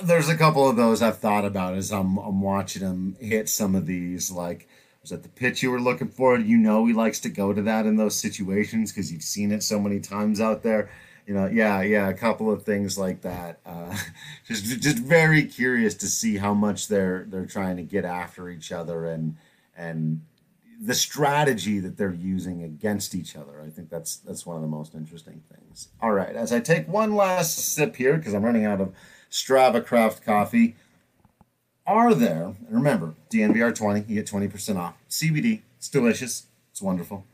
there's 0.02 0.28
a 0.28 0.36
couple 0.36 0.68
of 0.68 0.76
those 0.76 1.00
I've 1.02 1.18
thought 1.18 1.44
about 1.44 1.74
as 1.74 1.90
I'm 1.90 2.18
I'm 2.18 2.42
watching 2.42 2.82
him 2.82 3.16
hit 3.20 3.48
some 3.48 3.74
of 3.74 3.86
these. 3.86 4.30
Like, 4.30 4.68
was 5.00 5.10
that 5.10 5.22
the 5.22 5.28
pitch 5.28 5.62
you 5.62 5.70
were 5.70 5.80
looking 5.80 6.08
for? 6.08 6.38
You 6.38 6.58
know, 6.58 6.84
he 6.86 6.92
likes 6.92 7.18
to 7.20 7.28
go 7.30 7.52
to 7.52 7.62
that 7.62 7.86
in 7.86 7.96
those 7.96 8.16
situations 8.16 8.92
because 8.92 9.10
you've 9.12 9.22
seen 9.22 9.52
it 9.52 9.62
so 9.62 9.80
many 9.80 10.00
times 10.00 10.40
out 10.40 10.62
there. 10.62 10.90
You 11.26 11.34
know, 11.34 11.46
yeah, 11.46 11.82
yeah, 11.82 12.08
a 12.08 12.14
couple 12.14 12.50
of 12.50 12.62
things 12.64 12.98
like 12.98 13.22
that. 13.22 13.60
Uh, 13.64 13.96
just 14.46 14.80
just 14.80 14.98
very 14.98 15.44
curious 15.44 15.94
to 15.96 16.06
see 16.06 16.36
how 16.36 16.52
much 16.54 16.88
they're 16.88 17.24
they're 17.28 17.46
trying 17.46 17.76
to 17.76 17.82
get 17.82 18.04
after 18.04 18.50
each 18.50 18.70
other 18.70 19.06
and 19.06 19.36
and 19.76 20.22
the 20.80 20.94
strategy 20.94 21.80
that 21.80 21.96
they're 21.96 22.12
using 22.12 22.62
against 22.62 23.14
each 23.14 23.36
other. 23.36 23.60
I 23.60 23.68
think 23.68 23.90
that's 23.90 24.16
that's 24.16 24.46
one 24.46 24.56
of 24.56 24.62
the 24.62 24.68
most 24.68 24.94
interesting 24.94 25.42
things. 25.52 25.88
All 26.00 26.12
right, 26.12 26.34
as 26.34 26.52
I 26.52 26.60
take 26.60 26.86
one 26.86 27.14
last 27.16 27.56
sip 27.56 27.96
here 27.96 28.16
because 28.16 28.34
I'm 28.34 28.44
running 28.44 28.64
out 28.64 28.80
of 28.80 28.94
Strava 29.30 29.84
Craft 29.84 30.24
coffee. 30.24 30.76
Are 31.86 32.14
there? 32.14 32.44
And 32.44 32.70
remember, 32.70 33.14
DNVR 33.30 33.74
20, 33.74 34.04
you 34.08 34.16
get 34.16 34.26
20% 34.26 34.76
off. 34.76 34.94
CBD, 35.08 35.62
it's 35.78 35.88
delicious, 35.88 36.46
it's 36.70 36.82
wonderful. 36.82 37.24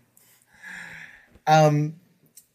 Um, 1.45 1.97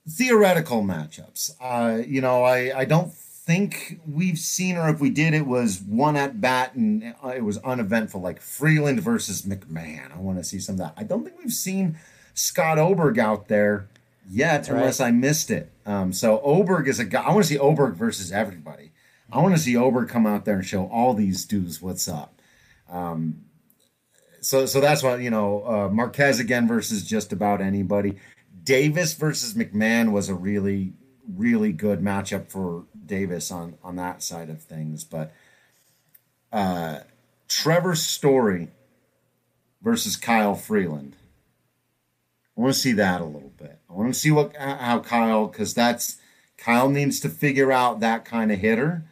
theoretical 0.09 0.81
matchups. 0.81 1.51
Uh, 1.61 2.01
you 2.07 2.21
know, 2.21 2.43
I 2.43 2.79
I 2.79 2.85
don't 2.85 3.13
think 3.49 3.99
we've 4.05 4.37
seen, 4.37 4.77
or 4.77 4.89
if 4.89 4.99
we 4.99 5.09
did, 5.09 5.33
it 5.33 5.47
was 5.47 5.81
one 5.81 6.15
at 6.15 6.39
bat 6.39 6.75
and 6.75 7.15
uh, 7.23 7.29
it 7.29 7.43
was 7.43 7.57
uneventful, 7.57 8.21
like 8.21 8.41
Freeland 8.41 9.01
versus 9.01 9.41
McMahon. 9.41 10.15
I 10.15 10.19
want 10.19 10.37
to 10.37 10.43
see 10.43 10.59
some 10.59 10.73
of 10.75 10.79
that. 10.79 10.93
I 10.95 11.03
don't 11.03 11.23
think 11.23 11.39
we've 11.39 11.51
seen 11.51 11.97
Scott 12.35 12.77
Oberg 12.77 13.17
out 13.17 13.47
there 13.47 13.89
yet, 14.29 14.57
That's 14.57 14.69
unless. 14.69 14.99
I 14.99 15.09
missed 15.09 15.49
it. 15.49 15.71
Um, 15.83 16.13
so 16.13 16.39
Oberg 16.41 16.87
is 16.87 16.99
a 16.99 17.05
guy. 17.05 17.23
I 17.23 17.29
want 17.29 17.41
to 17.41 17.49
see 17.49 17.57
Oberg 17.57 17.95
versus 17.95 18.31
everybody. 18.31 18.91
I 19.31 19.39
want 19.41 19.55
to 19.55 19.61
see 19.61 19.75
Oberg 19.75 20.09
come 20.09 20.27
out 20.27 20.45
there 20.45 20.57
and 20.57 20.65
show 20.65 20.85
all 20.85 21.15
these 21.15 21.43
dudes 21.43 21.81
what's 21.81 22.07
up. 22.07 22.39
Um, 22.87 23.45
so, 24.41 24.67
so 24.67 24.79
that's 24.79 25.01
what 25.01 25.21
you 25.21 25.31
know. 25.31 25.63
Uh, 25.65 25.89
Marquez 25.91 26.39
again 26.39 26.67
versus 26.67 27.03
just 27.03 27.33
about 27.33 27.61
anybody. 27.61 28.19
Davis 28.61 29.15
versus 29.15 29.55
McMahon 29.55 30.11
was 30.11 30.29
a 30.29 30.35
really, 30.35 30.93
really 31.27 31.71
good 31.71 31.99
matchup 31.99 32.51
for 32.51 32.85
Davis 33.09 33.51
on 33.51 33.75
on 33.83 33.97
that 33.97 34.23
side 34.23 34.49
of 34.49 34.61
things. 34.61 35.03
But 35.03 35.33
uh, 36.53 36.99
Trevor 37.49 37.95
Story 37.95 38.69
versus 39.81 40.15
Kyle 40.15 40.55
Freeland. 40.55 41.17
I 42.57 42.61
want 42.61 42.73
to 42.73 42.79
see 42.79 42.91
that 42.93 43.21
a 43.21 43.25
little 43.25 43.53
bit. 43.57 43.79
I 43.89 43.93
want 43.93 44.13
to 44.13 44.19
see 44.19 44.31
what 44.31 44.55
how 44.55 44.99
Kyle 44.99 45.47
because 45.47 45.73
that's 45.73 46.17
Kyle 46.57 46.89
needs 46.89 47.19
to 47.21 47.29
figure 47.29 47.71
out 47.71 47.99
that 47.99 48.23
kind 48.25 48.51
of 48.51 48.59
hitter, 48.59 49.03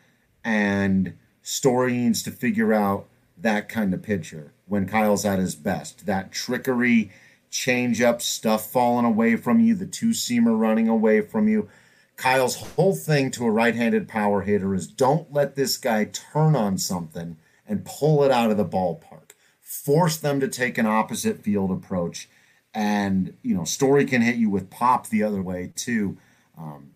and 0.44 1.18
Story 1.42 1.94
needs 1.94 2.24
to 2.24 2.32
figure 2.32 2.74
out 2.74 3.08
that 3.38 3.70
kind 3.70 3.94
of 3.94 4.02
pitcher 4.04 4.54
when 4.66 4.88
Kyle's 4.88 5.26
at 5.26 5.40
his 5.40 5.56
best. 5.56 6.06
That 6.06 6.32
trickery, 6.32 7.12
change 7.50 8.02
up, 8.02 8.22
stuff 8.22 8.70
falling 8.70 9.06
away 9.06 9.38
from 9.38 9.60
you, 9.60 9.76
the 9.76 9.86
two 9.86 10.10
seamer 10.10 10.60
running 10.60 10.90
away 10.90 11.22
from 11.22 11.48
you. 11.48 11.70
Kyle's 12.18 12.56
whole 12.56 12.96
thing 12.96 13.32
to 13.32 13.46
a 13.46 13.52
right 13.52 13.76
handed 13.76 14.08
power 14.08 14.42
hitter 14.42 14.74
is 14.74 14.88
don't 14.88 15.32
let 15.32 15.56
this 15.56 15.78
guy 15.78 16.06
turn 16.06 16.56
on 16.56 16.78
something 16.78 17.38
and 17.66 17.86
pull 17.86 18.24
it 18.24 18.32
out 18.32 18.52
of 18.52 18.58
the 18.58 18.66
ballpark. 18.66 19.32
Force 19.62 20.18
them 20.18 20.40
to 20.40 20.48
take 20.48 20.78
an 20.78 20.86
opposite 20.86 21.44
field 21.44 21.72
approach. 21.72 22.28
And, 22.74 23.36
you 23.44 23.56
know, 23.56 23.64
Story 23.64 24.06
can 24.06 24.22
hit 24.22 24.36
you 24.36 24.50
with 24.50 24.70
pop 24.70 25.08
the 25.08 25.24
other 25.24 25.42
way, 25.42 25.72
too. 25.76 26.18
Um, 26.58 26.92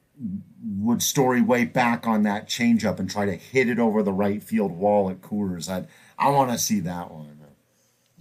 would 0.80 1.02
Story 1.02 1.42
way 1.42 1.66
back 1.66 2.08
on 2.08 2.24
that 2.24 2.48
changeup 2.48 3.00
and 3.00 3.10
try 3.10 3.26
to 3.26 3.36
hit 3.36 3.70
it 3.70 3.80
over 3.80 4.04
the 4.04 4.12
right 4.12 4.42
field 4.42 4.72
wall 4.72 5.10
at 5.10 5.22
Coors? 5.22 5.70
I'd, 5.70 5.88
I 6.18 6.30
want 6.30 6.52
to 6.52 6.58
see 6.58 6.80
that 6.82 7.12
one. 7.12 7.32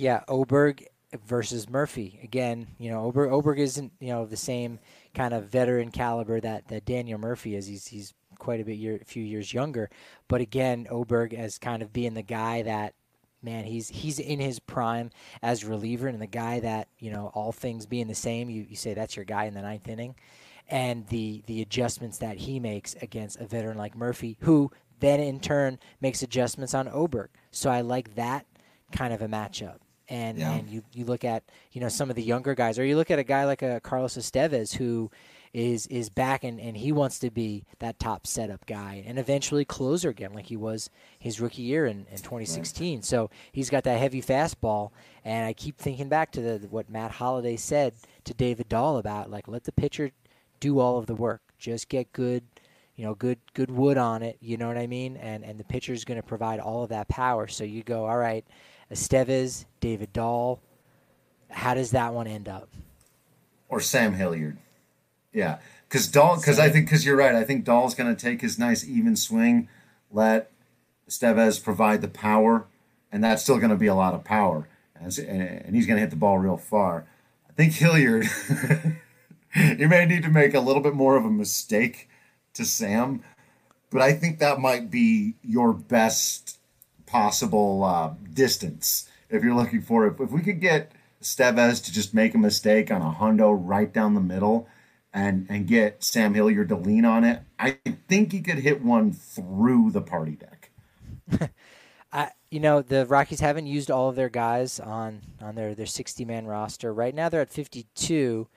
Yeah, 0.01 0.23
Oberg 0.29 0.87
versus 1.27 1.69
Murphy 1.69 2.19
again. 2.23 2.69
You 2.79 2.91
know, 2.91 3.05
Oberg, 3.05 3.31
Oberg 3.31 3.59
isn't 3.59 3.93
you 4.01 4.09
know 4.09 4.25
the 4.25 4.35
same 4.35 4.79
kind 5.15 5.35
of 5.35 5.49
veteran 5.49 5.91
caliber 5.91 6.41
that, 6.41 6.69
that 6.69 6.85
Daniel 6.85 7.19
Murphy 7.19 7.55
is. 7.55 7.67
He's 7.67 7.87
he's 7.87 8.15
quite 8.39 8.61
a 8.61 8.65
bit 8.65 8.79
year, 8.79 9.01
few 9.05 9.23
years 9.23 9.53
younger, 9.53 9.91
but 10.29 10.41
again, 10.41 10.87
Oberg 10.91 11.35
as 11.35 11.59
kind 11.59 11.83
of 11.83 11.93
being 11.93 12.15
the 12.15 12.23
guy 12.23 12.63
that 12.63 12.95
man, 13.43 13.65
he's 13.65 13.89
he's 13.89 14.19
in 14.19 14.41
his 14.41 14.59
prime 14.59 15.11
as 15.43 15.65
reliever 15.65 16.09
and 16.09 16.21
the 16.21 16.27
guy 16.27 16.61
that 16.61 16.89
you 16.99 17.11
know 17.11 17.31
all 17.35 17.53
things 17.53 17.87
being 17.87 18.09
the 18.09 18.15
same, 18.15 18.51
you, 18.51 18.67
you 18.69 18.77
say 18.77 18.95
that's 18.95 19.17
your 19.17 19.25
guy 19.25 19.45
in 19.45 19.55
the 19.55 19.63
ninth 19.63 19.89
inning, 19.89 20.15
and 20.69 21.07
the 21.09 21.43
the 21.47 21.63
adjustments 21.63 22.19
that 22.19 22.39
he 22.39 22.61
makes 22.61 22.95
against 23.03 23.41
a 23.41 23.47
veteran 23.47 23.79
like 23.79 23.97
Murphy, 23.97 24.37
who 24.41 24.71
then 25.01 25.21
in 25.21 25.41
turn 25.41 25.79
makes 26.01 26.23
adjustments 26.23 26.75
on 26.75 26.89
Oberg. 26.89 27.31
So 27.51 27.71
I 27.71 27.81
like 27.81 28.15
that 28.15 28.47
kind 28.93 29.15
of 29.15 29.23
a 29.23 29.29
matchup 29.29 29.79
and 30.11 30.39
yeah. 30.39 30.53
and 30.53 30.69
you 30.69 30.83
you 30.93 31.07
look 31.07 31.25
at 31.25 31.45
you 31.73 31.81
know 31.81 31.89
some 31.89 32.11
of 32.11 32.17
the 32.17 32.23
younger 32.23 32.55
guys, 32.55 32.79
or 32.79 32.85
you 32.85 32.97
look 32.97 33.11
at 33.11 33.19
a 33.19 33.25
guy 33.25 33.47
like 33.47 33.63
a 33.63 33.81
Carlos 33.81 34.17
Estevez 34.17 34.75
who 34.77 35.11
is 35.55 35.87
is 35.87 36.11
back 36.11 36.45
and, 36.45 36.61
and 36.61 36.77
he 36.77 36.93
wants 36.93 37.19
to 37.19 37.31
be 37.31 37.65
that 37.81 37.99
top 37.99 38.25
setup 38.25 38.65
guy 38.67 39.03
and 39.05 39.19
eventually 39.19 39.65
closer 39.65 40.09
again 40.09 40.33
like 40.33 40.47
he 40.47 40.57
was 40.57 40.89
his 41.19 41.41
rookie 41.41 41.63
year 41.63 41.87
in, 41.87 42.07
in 42.09 42.19
2016 42.19 42.99
right. 42.99 43.05
so 43.05 43.29
he's 43.51 43.69
got 43.69 43.83
that 43.83 43.99
heavy 43.99 44.23
fastball 44.23 44.93
and 45.25 45.45
i 45.45 45.53
keep 45.53 45.77
thinking 45.77 46.09
back 46.09 46.31
to 46.31 46.41
the, 46.41 46.69
what 46.69 46.89
matt 46.89 47.11
holliday 47.11 47.57
said 47.57 47.93
to 48.23 48.33
david 48.33 48.69
dahl 48.69 48.97
about 48.97 49.29
like 49.29 49.49
let 49.49 49.65
the 49.65 49.73
pitcher 49.73 50.13
do 50.61 50.79
all 50.79 50.99
of 50.99 51.07
the 51.07 51.15
work. 51.15 51.41
Just 51.59 51.89
get 51.89 52.13
good 52.13 52.45
you 52.97 53.07
know 53.07 53.15
good 53.15 53.39
good 53.55 53.71
wood 53.71 53.97
on 53.97 54.23
it. 54.23 54.37
You 54.41 54.59
know 54.59 54.69
what 54.69 54.77
i 54.77 54.87
mean? 54.87 55.17
And 55.17 55.45
and 55.45 55.59
the 55.59 55.65
pitcher 55.65 55.93
is 55.93 56.05
going 56.05 56.21
to 56.21 56.27
provide 56.27 56.61
all 56.61 56.85
of 56.85 56.91
that 56.91 57.09
power. 57.09 57.49
So 57.49 57.65
you 57.65 57.83
go 57.83 58.07
all 58.07 58.19
right 58.19 58.47
Estevez, 58.91 59.65
David 59.81 60.13
Dahl. 60.13 60.61
How 61.51 61.75
does 61.75 61.91
that 61.93 62.13
one 62.13 62.27
end 62.27 62.49
up? 62.49 62.69
Or 63.69 63.81
Sam 63.81 64.15
Hilliard. 64.15 64.59
Yeah, 65.33 65.59
because 65.89 66.09
Dahl. 66.09 66.37
Because 66.37 66.59
I 66.59 66.71
think 66.71 66.87
because 66.87 67.05
you're 67.05 67.17
right. 67.17 67.35
I 67.35 67.45
think 67.45 67.65
Dahl's 67.65 67.95
going 67.95 68.15
to 68.15 68.21
take 68.21 68.41
his 68.41 68.59
nice 68.59 68.87
even 68.87 69.17
swing, 69.17 69.69
let 70.11 70.51
Estevez 71.09 71.63
provide 71.63 72.03
the 72.03 72.09
power, 72.09 72.67
and 73.13 73.23
that's 73.23 73.43
still 73.43 73.59
going 73.59 73.71
to 73.71 73.77
be 73.77 73.87
a 73.87 73.95
lot 73.95 74.15
of 74.15 74.25
power, 74.25 74.69
and, 74.95 75.17
and 75.19 75.75
he's 75.75 75.87
going 75.87 75.97
to 75.97 76.01
hit 76.01 76.11
the 76.11 76.17
ball 76.17 76.39
real 76.39 76.57
far. 76.57 77.07
I 77.49 77.53
think 77.53 77.75
Hilliard. 77.75 78.27
you 79.55 79.89
may 79.89 80.07
need 80.07 80.23
to 80.23 80.31
make 80.31 80.55
a 80.55 80.61
little 80.61 80.83
bit 80.83 80.95
more 80.95 81.17
of 81.17 81.25
a 81.25 81.31
mistake 81.31 82.09
to 82.55 82.65
Sam, 82.65 83.23
but 83.91 84.01
I 84.01 84.13
think 84.13 84.39
that 84.39 84.61
might 84.61 84.91
be 84.91 85.35
your 85.43 85.73
best 85.73 86.60
possible 87.11 87.85
uh, 87.85 88.15
distance 88.33 89.09
if 89.29 89.43
you're 89.43 89.55
looking 89.55 89.83
for 89.83 90.07
it. 90.07 90.21
If 90.21 90.31
we 90.31 90.43
could 90.43 90.61
get 90.61 90.93
Estevez 91.23 91.85
to 91.85 91.93
just 91.93 92.15
make 92.15 92.35
a 92.35 92.39
mistake 92.39 92.91
on 92.91 93.03
a 93.03 93.13
hundo 93.13 93.57
right 93.59 93.93
down 93.93 94.15
the 94.15 94.21
middle 94.21 94.69
and 95.13 95.47
and 95.49 95.67
get 95.67 96.05
Sam 96.05 96.35
Hilliard 96.35 96.69
to 96.69 96.77
lean 96.77 97.05
on 97.05 97.25
it, 97.25 97.43
I 97.59 97.79
think 98.09 98.33
he 98.33 98.41
could 98.41 98.59
hit 98.59 98.83
one 98.83 99.13
through 99.13 99.91
the 99.91 100.03
party 100.03 100.37
deck. 100.37 100.71
I, 102.13 102.31
you 102.51 102.59
know, 102.59 102.83
the 102.83 103.07
Rockies 103.07 103.41
haven't 103.41 103.67
used 103.67 103.91
all 103.91 104.09
of 104.09 104.17
their 104.17 104.29
guys 104.29 104.81
on 104.81 105.21
on 105.41 105.55
their 105.55 105.75
their 105.75 105.87
60 105.87 106.25
man 106.25 106.47
roster. 106.47 106.93
Right 106.93 107.15
now, 107.15 107.29
they're 107.29 107.41
at 107.41 107.53
52. 107.53 108.49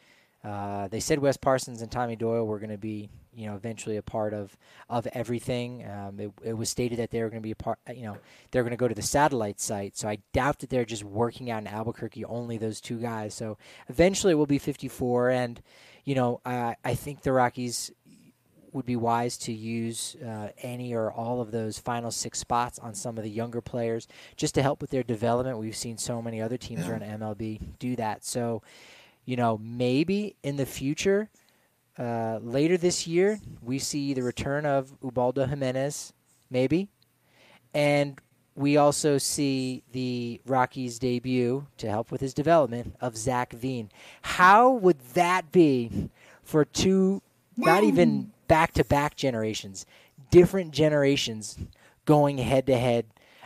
Uh, 0.44 0.88
they 0.90 1.00
said 1.00 1.20
Wes 1.20 1.38
Parsons 1.38 1.82
and 1.82 1.92
Tommy 1.92 2.16
Doyle 2.16 2.46
were 2.46 2.60
going 2.60 2.70
to 2.70 2.78
be 2.78 3.10
you 3.36 3.48
know, 3.48 3.56
eventually 3.56 3.98
a 3.98 4.02
part 4.02 4.34
of 4.34 4.56
of 4.90 5.08
everything. 5.14 5.88
Um, 5.90 6.20
it, 6.20 6.32
it, 6.44 6.54
was 6.54 6.70
stated 6.70 7.00
that 7.00 7.12
they 7.12 7.22
were 7.22 7.30
going 7.30 7.42
to 7.42 7.46
be 7.46 7.52
a 7.52 7.56
part, 7.56 7.80
you 7.94 8.04
know, 8.04 8.18
they're 8.52 8.64
going 8.64 8.72
to 8.72 8.78
go 8.78 8.88
to 8.88 8.96
the 8.96 9.02
satellite 9.02 9.60
site. 9.60 9.98
So 9.98 10.08
I 10.08 10.20
doubt 10.34 10.60
that 10.60 10.70
they're 10.70 10.86
just 10.86 11.04
working 11.04 11.52
out 11.52 11.62
in 11.62 11.68
Albuquerque 11.68 12.26
only 12.26 12.58
those 12.58 12.82
two 12.82 12.98
guys. 12.98 13.34
So 13.34 13.58
eventually 13.90 14.32
it 14.32 14.36
will 14.36 14.46
be 14.46 14.60
54, 14.60 15.30
and 15.30 15.62
you 16.06 16.16
know, 16.16 16.42
I 16.46 16.76
I 16.84 16.96
think 16.96 17.22
the 17.22 17.32
Rockies 17.32 17.92
would 18.74 18.86
be 18.86 18.96
wise 18.96 19.38
to 19.38 19.54
use 19.54 20.16
uh, 20.16 20.50
any 20.58 20.94
or 20.94 21.12
all 21.12 21.42
of 21.42 21.52
those 21.52 21.78
final 21.78 22.12
six 22.12 22.40
spots 22.40 22.80
on 22.80 22.94
some 22.94 23.18
of 23.18 23.24
the 23.24 23.30
younger 23.30 23.62
players 23.62 24.08
just 24.36 24.56
to 24.56 24.62
help 24.62 24.82
with 24.82 24.90
their 24.90 25.04
development. 25.04 25.60
We've 25.60 25.76
seen 25.76 25.98
so 25.98 26.22
many 26.22 26.42
other 26.42 26.58
teams 26.58 26.88
around 26.88 27.02
MLB 27.02 27.62
do 27.80 27.96
that. 27.98 28.26
So, 28.26 28.64
you 29.26 29.38
know, 29.38 29.60
maybe 29.62 30.36
in 30.44 30.58
the 30.58 30.66
future, 30.66 31.30
uh, 31.98 32.40
later 32.42 32.78
this 32.78 33.08
year, 33.08 33.40
we 33.62 33.80
see 33.80 34.14
the 34.14 34.24
return 34.24 34.66
of 34.66 34.94
Ubaldo 35.04 35.46
Jimenez, 35.46 36.14
maybe, 36.50 36.90
and 37.74 38.20
we 38.56 38.78
also 38.78 39.18
see 39.18 39.84
the 39.92 40.42
Rockies 40.46 41.00
debut 41.00 41.66
to 41.78 41.90
help 41.90 42.12
with 42.12 42.22
his 42.22 42.34
development 42.34 42.96
of 43.02 43.18
Zach 43.18 43.54
Veen. 43.54 43.90
How 44.22 44.72
would 44.72 45.00
that 45.14 45.52
be 45.52 46.10
for 46.44 46.66
two, 46.66 47.22
not 47.58 47.84
even 47.84 48.32
back 48.48 48.74
to 48.74 48.84
back 48.84 49.16
generations, 49.16 49.86
different 50.30 50.72
generations 50.72 51.58
going 52.06 52.38
head 52.38 52.68
to 52.68 52.78
head 52.78 53.06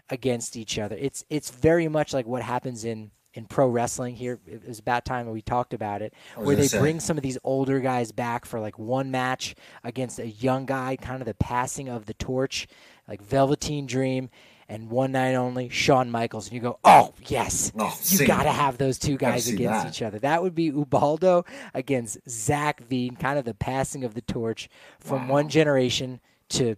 against 0.10 0.58
each 0.58 0.78
other? 0.78 0.98
It's 1.00 1.24
it's 1.30 1.52
very 1.52 1.88
much 1.88 2.14
like 2.14 2.26
what 2.26 2.42
happens 2.42 2.84
in 2.84 3.12
in 3.38 3.46
pro 3.46 3.68
wrestling 3.68 4.16
here. 4.16 4.40
It 4.48 4.68
was 4.68 4.80
about 4.80 5.06
time 5.06 5.30
we 5.30 5.42
talked 5.44 5.74
about 5.74 6.02
it, 6.02 6.14
where 6.36 6.56
they 6.56 6.68
say. 6.68 6.80
bring 6.80 7.00
some 7.00 7.18
of 7.18 7.24
these 7.24 7.38
older 7.44 7.80
guys 7.80 8.12
back 8.12 8.46
for 8.46 8.60
like 8.60 8.80
one 8.80 9.12
match 9.12 9.56
against 9.84 10.18
a 10.18 10.28
young 10.28 10.66
guy, 10.66 10.98
kind 10.98 11.22
of 11.22 11.28
the 11.28 11.36
passing 11.36 11.88
of 11.88 12.08
the 12.08 12.16
torch, 12.16 12.68
like 13.08 13.22
Velveteen 13.22 13.86
Dream 13.86 14.32
and 14.68 14.90
one 14.90 15.12
night 15.14 15.36
only, 15.36 15.70
Shawn 15.70 16.10
Michaels, 16.10 16.48
and 16.48 16.56
you 16.56 16.60
go, 16.60 16.80
oh 16.84 17.14
yes, 17.28 17.72
oh, 17.78 17.96
you 18.02 18.26
got 18.26 18.44
to 18.44 18.52
have 18.52 18.78
those 18.78 18.98
two 18.98 19.18
guys 19.18 19.48
against 19.48 19.84
that. 19.84 19.88
each 19.88 20.02
other. 20.02 20.20
That 20.20 20.42
would 20.42 20.56
be 20.56 20.66
Ubaldo 20.66 21.46
against 21.76 22.18
Zach 22.28 22.82
Veen, 22.82 23.16
kind 23.16 23.38
of 23.38 23.46
the 23.46 23.54
passing 23.54 24.04
of 24.04 24.16
the 24.16 24.22
torch 24.22 24.68
from 25.00 25.28
wow. 25.28 25.36
one 25.36 25.50
generation 25.50 26.20
to 26.50 26.76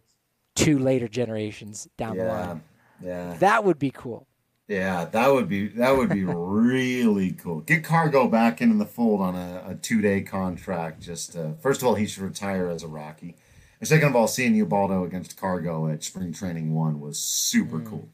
two 0.56 0.78
later 0.78 1.08
generations 1.08 1.88
down 1.98 2.16
yeah. 2.16 2.24
the 2.24 2.30
line. 2.30 2.64
Yeah, 3.02 3.34
that 3.40 3.64
would 3.64 3.80
be 3.80 3.92
cool. 3.92 4.28
Yeah, 4.70 5.06
that 5.06 5.34
would 5.34 5.50
be 5.50 5.68
that 5.70 5.98
would 5.98 6.10
be 6.10 6.24
really 6.28 7.32
cool. 7.32 7.62
Get 7.62 7.84
Cargo 7.84 8.28
back 8.28 8.62
into 8.62 8.78
the 8.78 8.86
fold 8.86 9.20
on 9.20 9.36
a, 9.36 9.64
a 9.70 9.76
two 9.76 10.00
day 10.00 10.22
contract. 10.22 11.02
Just 11.02 11.36
uh, 11.36 11.54
first 11.60 11.82
of 11.82 11.88
all, 11.88 11.96
he 11.96 12.06
should 12.06 12.22
retire 12.22 12.70
as 12.70 12.84
a 12.84 12.88
Rocky. 12.88 13.36
And 13.80 13.88
second 13.88 14.10
of 14.10 14.16
all, 14.16 14.28
seeing 14.28 14.54
Ubaldo 14.54 15.04
against 15.04 15.38
Cargo 15.38 15.90
at 15.90 16.04
spring 16.04 16.32
training 16.32 16.76
one 16.76 17.00
was 17.00 17.18
super 17.18 17.80
mm. 17.80 17.86
cool. 17.88 18.10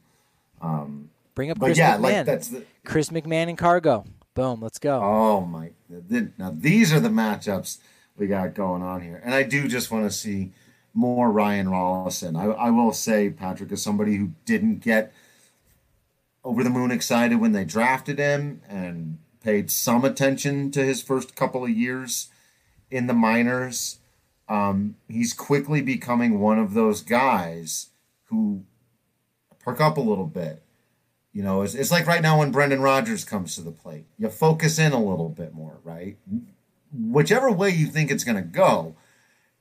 Um, 0.62 1.10
Bring 1.34 1.50
up 1.50 1.60
Chris 1.60 1.76
yeah, 1.76 1.98
McMahon. 1.98 2.00
Like 2.00 2.24
that's 2.24 2.48
the, 2.48 2.64
Chris 2.86 3.10
McMahon 3.10 3.50
and 3.50 3.58
Cargo. 3.58 4.06
Boom, 4.32 4.62
let's 4.62 4.78
go. 4.78 4.98
Oh 5.02 5.42
my! 5.42 5.72
Now 6.38 6.54
these 6.56 6.90
are 6.90 7.00
the 7.00 7.10
matchups 7.10 7.78
we 8.16 8.28
got 8.28 8.54
going 8.54 8.80
on 8.80 9.02
here, 9.02 9.20
and 9.22 9.34
I 9.34 9.42
do 9.42 9.68
just 9.68 9.90
want 9.90 10.10
to 10.10 10.16
see 10.16 10.52
more 10.94 11.30
Ryan 11.30 11.66
Rolison. 11.66 12.34
I, 12.34 12.46
I 12.46 12.70
will 12.70 12.94
say, 12.94 13.28
Patrick, 13.28 13.70
is 13.72 13.82
somebody 13.82 14.16
who 14.16 14.30
didn't 14.46 14.80
get 14.80 15.12
over 16.46 16.62
the 16.62 16.70
moon 16.70 16.90
excited 16.90 17.40
when 17.40 17.52
they 17.52 17.64
drafted 17.64 18.18
him 18.18 18.62
and 18.68 19.18
paid 19.42 19.70
some 19.70 20.04
attention 20.04 20.70
to 20.70 20.84
his 20.84 21.02
first 21.02 21.34
couple 21.36 21.64
of 21.64 21.70
years 21.70 22.28
in 22.90 23.06
the 23.06 23.14
minors 23.14 23.98
um, 24.48 24.96
he's 25.08 25.32
quickly 25.32 25.80
becoming 25.82 26.38
one 26.38 26.58
of 26.58 26.74
those 26.74 27.02
guys 27.02 27.90
who 28.24 28.64
perk 29.58 29.80
up 29.80 29.96
a 29.96 30.02
little 30.02 30.26
bit. 30.26 30.62
You 31.32 31.42
know, 31.42 31.62
it's, 31.62 31.74
it's 31.74 31.90
like 31.90 32.06
right 32.06 32.22
now 32.22 32.38
when 32.38 32.52
Brendan 32.52 32.80
Rodgers 32.80 33.24
comes 33.24 33.56
to 33.56 33.62
the 33.62 33.72
plate, 33.72 34.06
you 34.18 34.28
focus 34.28 34.78
in 34.78 34.92
a 34.92 35.02
little 35.02 35.28
bit 35.28 35.52
more, 35.52 35.80
right? 35.84 36.16
Whichever 36.92 37.50
way 37.50 37.70
you 37.70 37.86
think 37.86 38.10
it's 38.10 38.24
going 38.24 38.36
to 38.36 38.42
go. 38.42 38.96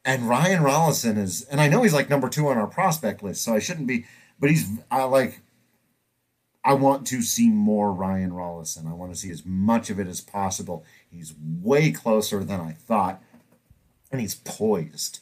And 0.05 0.29
Ryan 0.29 0.61
Rolison 0.61 1.17
is, 1.17 1.43
and 1.45 1.59
I 1.59 1.67
know 1.67 1.81
he's 1.81 1.93
like 1.93 2.09
number 2.09 2.29
two 2.29 2.47
on 2.47 2.57
our 2.57 2.67
prospect 2.67 3.23
list, 3.23 3.43
so 3.43 3.55
I 3.55 3.59
shouldn't 3.59 3.87
be, 3.87 4.05
but 4.39 4.51
he's, 4.51 4.69
I 4.91 5.03
like, 5.05 5.41
I 6.65 6.73
want 6.73 7.05
to 7.07 7.21
see 7.21 7.49
more 7.49 7.93
Ryan 7.93 8.31
Rolison. 8.31 8.89
I 8.89 8.93
want 8.93 9.13
to 9.13 9.17
see 9.17 9.29
as 9.29 9.45
much 9.45 9.89
of 9.89 9.99
it 9.99 10.07
as 10.07 10.19
possible. 10.19 10.83
He's 11.09 11.35
way 11.39 11.91
closer 11.91 12.43
than 12.43 12.59
I 12.59 12.71
thought 12.71 13.21
and 14.11 14.21
he's 14.21 14.35
poised. 14.35 15.19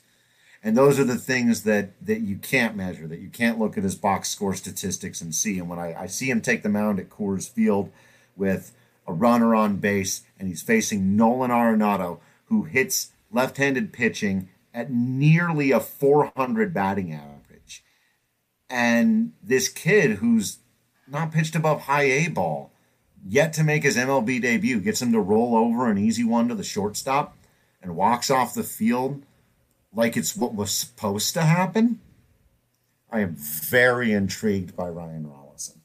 And 0.64 0.78
those 0.78 1.00
are 1.00 1.04
the 1.04 1.18
things 1.18 1.64
that 1.64 1.92
that 2.06 2.22
you 2.22 2.38
can't 2.38 2.76
measure, 2.76 3.08
that 3.08 3.20
you 3.20 3.30
can't 3.30 3.60
look 3.60 3.78
at 3.78 3.84
his 3.84 3.96
box 3.96 4.30
score 4.30 4.54
statistics 4.54 5.20
and 5.20 5.36
see. 5.36 5.60
And 5.60 5.68
when 5.68 5.80
I, 5.80 6.04
I 6.04 6.08
see 6.08 6.30
him 6.30 6.42
take 6.42 6.64
the 6.64 6.70
mound 6.70 7.00
at 7.00 7.10
Coors 7.10 7.50
Field 7.50 7.92
with 8.38 8.74
a 9.06 9.12
runner 9.12 9.54
on 9.54 9.78
base, 9.78 10.22
and 10.40 10.48
he's 10.48 10.62
facing 10.62 11.18
Nolan 11.18 11.52
Arenado, 11.52 12.20
who 12.46 12.64
hits 12.64 13.12
left-handed 13.32 13.92
pitching 13.92 14.48
at 14.74 14.90
nearly 14.90 15.72
a 15.72 15.82
400 15.82 16.74
batting 16.74 17.14
average. 17.14 17.84
And 18.70 19.34
this 19.44 19.68
kid 19.68 20.12
who's 20.12 20.60
not 21.14 21.32
pitched 21.32 21.56
above 21.56 21.82
high 21.82 22.04
A 22.04 22.28
ball, 22.28 22.72
yet 23.26 23.54
to 23.54 23.64
make 23.64 23.84
his 23.84 23.96
MLB 23.96 24.42
debut, 24.42 24.80
gets 24.80 25.02
him 25.02 25.14
to 25.14 25.20
roll 25.20 25.56
over 25.56 25.90
an 25.90 25.98
easy 25.98 26.24
one 26.24 26.50
to 26.50 26.56
the 26.56 26.64
shortstop 26.64 27.38
and 27.82 27.96
walks 27.96 28.30
off 28.30 28.54
the 28.54 28.64
field 28.64 29.24
like 29.94 30.18
it's 30.18 30.36
what 30.36 30.56
was 30.56 30.72
supposed 30.72 31.34
to 31.36 31.44
happen, 31.44 32.00
I 33.12 33.20
am 33.20 33.36
very 33.36 34.12
intrigued 34.12 34.76
by 34.76 34.90
Ryan 34.90 35.26
Rolison. 35.26 35.78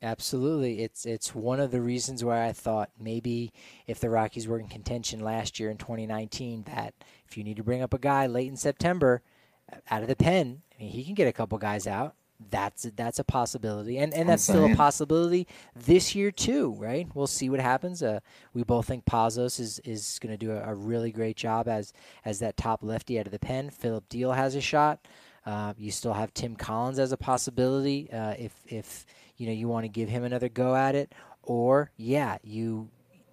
Absolutely, 0.00 0.82
it's 0.82 1.04
it's 1.04 1.34
one 1.34 1.60
of 1.60 1.70
the 1.70 1.80
reasons 1.80 2.24
why 2.24 2.46
I 2.46 2.52
thought 2.52 2.90
maybe 2.98 3.52
if 3.86 4.00
the 4.00 4.08
Rockies 4.08 4.46
were 4.46 4.58
in 4.58 4.68
contention 4.68 5.20
last 5.20 5.60
year 5.60 5.70
in 5.70 5.76
2019, 5.76 6.64
that 6.74 6.94
if 7.28 7.36
you 7.36 7.44
need 7.44 7.56
to 7.56 7.64
bring 7.64 7.82
up 7.82 7.92
a 7.92 7.98
guy 7.98 8.26
late 8.26 8.48
in 8.48 8.56
September 8.56 9.22
uh, 9.70 9.76
out 9.90 10.02
of 10.02 10.08
the 10.08 10.16
pen, 10.16 10.62
I 10.74 10.82
mean, 10.82 10.92
he 10.92 11.04
can 11.04 11.14
get 11.14 11.28
a 11.28 11.32
couple 11.32 11.58
guys 11.58 11.86
out 11.86 12.14
that's 12.50 12.84
a, 12.84 12.90
that's 12.92 13.18
a 13.18 13.24
possibility, 13.24 13.98
and 13.98 14.14
and 14.14 14.28
that's 14.28 14.44
still 14.44 14.70
a 14.70 14.76
possibility 14.76 15.46
this 15.74 16.14
year 16.14 16.30
too, 16.30 16.76
right? 16.78 17.08
We'll 17.14 17.26
see 17.26 17.50
what 17.50 17.60
happens. 17.60 18.02
Uh, 18.02 18.20
we 18.54 18.62
both 18.62 18.86
think 18.86 19.04
Pazos 19.04 19.58
is 19.58 19.80
is 19.80 20.18
going 20.20 20.32
to 20.32 20.36
do 20.36 20.52
a, 20.52 20.70
a, 20.70 20.74
really 20.74 21.10
great 21.10 21.36
job 21.36 21.66
as 21.66 21.92
as 22.24 22.38
that 22.38 22.56
top 22.56 22.82
lefty 22.82 23.18
out 23.18 23.26
of 23.26 23.32
the 23.32 23.38
pen. 23.40 23.70
Phillip 23.70 24.08
Diehl 24.08 24.36
has 24.36 24.54
a 24.54 24.60
shot. 24.60 25.00
Uh, 25.44 25.74
you 25.76 25.90
still 25.90 26.12
have 26.12 26.32
Tim 26.32 26.54
Collins 26.54 26.98
as 26.98 27.10
a 27.10 27.16
possibility 27.16 28.08
uh, 28.12 28.34
if 28.38 28.52
if 28.66 29.04
you 29.36 29.46
know 29.46 29.52
you 29.52 29.66
want 29.66 29.84
to 29.84 29.88
give 29.88 30.08
him 30.08 30.22
another 30.22 30.48
go 30.48 30.76
at 30.76 30.94
it, 30.94 31.12
or 31.42 31.90
yeah, 31.96 32.38
you 32.44 32.88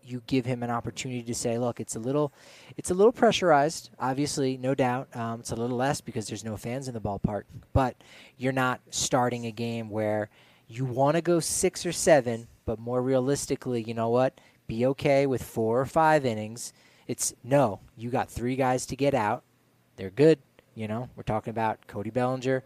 you 0.05 0.21
give 0.27 0.45
him 0.45 0.63
an 0.63 0.69
opportunity 0.69 1.23
to 1.23 1.33
say, 1.33 1.57
look, 1.57 1.79
it's 1.79 1.95
a 1.95 1.99
little, 1.99 2.31
it's 2.77 2.91
a 2.91 2.93
little 2.93 3.11
pressurized. 3.11 3.89
Obviously, 3.99 4.57
no 4.57 4.75
doubt, 4.75 5.13
um, 5.15 5.39
it's 5.39 5.51
a 5.51 5.55
little 5.55 5.77
less 5.77 6.01
because 6.01 6.27
there's 6.27 6.43
no 6.43 6.57
fans 6.57 6.87
in 6.87 6.93
the 6.93 7.01
ballpark. 7.01 7.43
But 7.73 7.95
you're 8.37 8.53
not 8.53 8.81
starting 8.89 9.45
a 9.45 9.51
game 9.51 9.89
where 9.89 10.29
you 10.67 10.85
want 10.85 11.15
to 11.15 11.21
go 11.21 11.39
six 11.39 11.85
or 11.85 11.91
seven, 11.91 12.47
but 12.65 12.79
more 12.79 13.01
realistically, 13.01 13.83
you 13.83 13.93
know 13.93 14.09
what? 14.09 14.39
Be 14.67 14.85
okay 14.87 15.25
with 15.27 15.43
four 15.43 15.79
or 15.79 15.85
five 15.85 16.25
innings. 16.25 16.73
It's 17.07 17.33
no, 17.43 17.79
you 17.95 18.09
got 18.09 18.29
three 18.29 18.55
guys 18.55 18.85
to 18.87 18.95
get 18.95 19.13
out. 19.13 19.43
They're 19.95 20.09
good. 20.09 20.39
You 20.73 20.87
know, 20.87 21.09
we're 21.15 21.23
talking 21.23 21.51
about 21.51 21.85
Cody 21.87 22.09
Bellinger, 22.09 22.63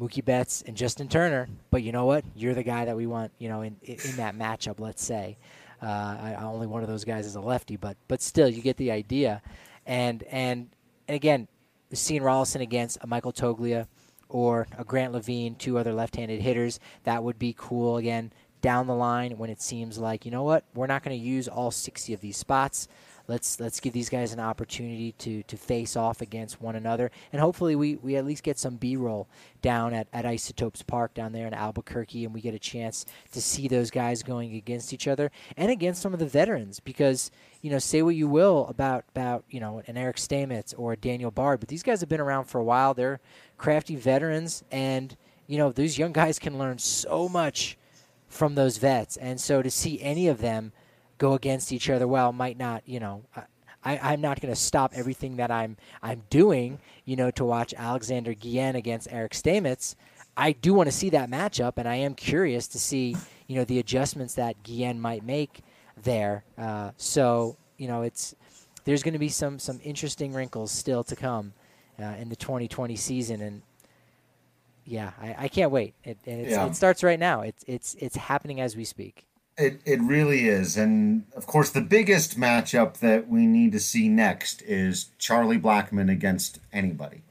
Mookie 0.00 0.24
Betts, 0.24 0.62
and 0.66 0.76
Justin 0.76 1.08
Turner. 1.08 1.48
But 1.70 1.82
you 1.82 1.92
know 1.92 2.06
what? 2.06 2.24
You're 2.34 2.54
the 2.54 2.62
guy 2.62 2.86
that 2.86 2.96
we 2.96 3.06
want. 3.06 3.32
You 3.38 3.48
know, 3.48 3.60
in 3.62 3.76
in 3.82 4.16
that 4.16 4.34
matchup. 4.34 4.80
Let's 4.80 5.04
say. 5.04 5.36
Uh, 5.82 5.86
I, 6.20 6.36
only 6.40 6.66
one 6.66 6.82
of 6.82 6.88
those 6.88 7.04
guys 7.04 7.26
is 7.26 7.34
a 7.34 7.40
lefty, 7.40 7.76
but 7.76 7.96
but 8.08 8.22
still, 8.22 8.48
you 8.48 8.62
get 8.62 8.76
the 8.76 8.90
idea. 8.90 9.42
And 9.84 10.22
and, 10.24 10.68
and 11.08 11.14
again, 11.14 11.48
seeing 11.92 12.22
Rolison 12.22 12.60
against 12.60 12.98
a 13.00 13.06
Michael 13.06 13.32
Toglia 13.32 13.86
or 14.28 14.66
a 14.76 14.84
Grant 14.84 15.12
Lavigne, 15.12 15.54
two 15.58 15.78
other 15.78 15.92
left-handed 15.92 16.40
hitters, 16.40 16.80
that 17.04 17.22
would 17.22 17.38
be 17.38 17.54
cool. 17.56 17.96
Again, 17.96 18.32
down 18.60 18.86
the 18.86 18.94
line 18.94 19.38
when 19.38 19.50
it 19.50 19.60
seems 19.60 19.98
like 19.98 20.24
you 20.24 20.30
know 20.30 20.42
what, 20.42 20.64
we're 20.74 20.86
not 20.86 21.02
going 21.02 21.16
to 21.16 21.24
use 21.24 21.46
all 21.46 21.70
60 21.70 22.12
of 22.14 22.20
these 22.20 22.36
spots 22.36 22.88
let's 23.28 23.58
let's 23.60 23.80
give 23.80 23.92
these 23.92 24.08
guys 24.08 24.32
an 24.32 24.40
opportunity 24.40 25.12
to 25.12 25.42
to 25.44 25.56
face 25.56 25.96
off 25.96 26.20
against 26.20 26.60
one 26.60 26.76
another, 26.76 27.10
and 27.32 27.40
hopefully 27.40 27.76
we, 27.76 27.96
we 27.96 28.16
at 28.16 28.24
least 28.24 28.42
get 28.42 28.58
some 28.58 28.76
B-roll 28.76 29.28
down 29.62 29.94
at, 29.94 30.06
at 30.12 30.26
Isotopes 30.26 30.82
Park 30.82 31.14
down 31.14 31.32
there 31.32 31.46
in 31.46 31.54
Albuquerque, 31.54 32.24
and 32.24 32.34
we 32.34 32.40
get 32.40 32.54
a 32.54 32.58
chance 32.58 33.04
to 33.32 33.40
see 33.40 33.68
those 33.68 33.90
guys 33.90 34.22
going 34.22 34.54
against 34.54 34.92
each 34.92 35.08
other 35.08 35.30
and 35.56 35.70
against 35.70 36.02
some 36.02 36.12
of 36.12 36.18
the 36.18 36.26
veterans, 36.26 36.80
because 36.80 37.30
you 37.62 37.70
know 37.70 37.78
say 37.78 38.02
what 38.02 38.14
you 38.14 38.28
will 38.28 38.66
about 38.68 39.04
about 39.14 39.44
you 39.50 39.60
know 39.60 39.82
an 39.86 39.96
Eric 39.96 40.16
Stamets 40.16 40.74
or 40.76 40.92
a 40.92 40.96
Daniel 40.96 41.30
Bard, 41.30 41.60
but 41.60 41.68
these 41.68 41.82
guys 41.82 42.00
have 42.00 42.08
been 42.08 42.20
around 42.20 42.44
for 42.44 42.60
a 42.60 42.64
while. 42.64 42.94
They're 42.94 43.20
crafty 43.58 43.96
veterans, 43.96 44.62
and 44.70 45.16
you 45.46 45.58
know 45.58 45.72
these 45.72 45.98
young 45.98 46.12
guys 46.12 46.38
can 46.38 46.58
learn 46.58 46.78
so 46.78 47.28
much 47.28 47.76
from 48.28 48.54
those 48.54 48.78
vets, 48.78 49.16
and 49.16 49.40
so 49.40 49.62
to 49.62 49.70
see 49.70 50.00
any 50.00 50.28
of 50.28 50.38
them 50.38 50.72
go 51.18 51.34
against 51.34 51.72
each 51.72 51.88
other. 51.90 52.06
Well, 52.06 52.32
might 52.32 52.58
not, 52.58 52.82
you 52.86 53.00
know. 53.00 53.22
I, 53.84 54.14
am 54.14 54.20
not 54.20 54.40
going 54.40 54.52
to 54.52 54.60
stop 54.60 54.92
everything 54.94 55.36
that 55.36 55.52
I'm 55.52 55.76
I'm 56.02 56.22
doing, 56.28 56.80
you 57.04 57.14
know, 57.14 57.30
to 57.32 57.44
watch 57.44 57.72
Alexander 57.76 58.34
Guillen 58.34 58.74
against 58.74 59.06
Eric 59.12 59.32
Stamets. 59.32 59.94
I 60.36 60.52
do 60.52 60.74
want 60.74 60.88
to 60.88 60.92
see 60.92 61.10
that 61.10 61.30
matchup, 61.30 61.74
and 61.76 61.88
I 61.88 61.96
am 61.96 62.14
curious 62.14 62.66
to 62.68 62.78
see, 62.78 63.16
you 63.46 63.56
know, 63.56 63.64
the 63.64 63.78
adjustments 63.78 64.34
that 64.34 64.62
Guillen 64.64 65.00
might 65.00 65.24
make 65.24 65.60
there. 66.02 66.44
Uh, 66.58 66.90
so, 66.96 67.56
you 67.78 67.86
know, 67.86 68.02
it's 68.02 68.34
there's 68.84 69.02
going 69.02 69.14
to 69.14 69.20
be 69.20 69.28
some 69.28 69.58
some 69.58 69.80
interesting 69.84 70.32
wrinkles 70.32 70.72
still 70.72 71.04
to 71.04 71.14
come 71.14 71.52
uh, 72.00 72.14
in 72.18 72.28
the 72.28 72.36
2020 72.36 72.96
season, 72.96 73.40
and 73.40 73.62
yeah, 74.84 75.12
I, 75.20 75.34
I 75.38 75.48
can't 75.48 75.70
wait. 75.70 75.94
It, 76.04 76.18
yeah. 76.24 76.66
it 76.66 76.74
starts 76.74 77.02
right 77.02 77.18
now. 77.18 77.42
It's 77.42 77.64
it's 77.66 77.94
it's 78.00 78.16
happening 78.16 78.60
as 78.60 78.76
we 78.76 78.84
speak. 78.84 79.25
It 79.58 79.80
it 79.86 80.02
really 80.02 80.48
is, 80.48 80.76
and 80.76 81.24
of 81.34 81.46
course, 81.46 81.70
the 81.70 81.80
biggest 81.80 82.38
matchup 82.38 82.98
that 82.98 83.28
we 83.28 83.46
need 83.46 83.72
to 83.72 83.80
see 83.80 84.08
next 84.08 84.60
is 84.62 85.10
Charlie 85.18 85.58
Blackmon 85.58 86.10
against 86.10 86.58
anybody. 86.72 87.22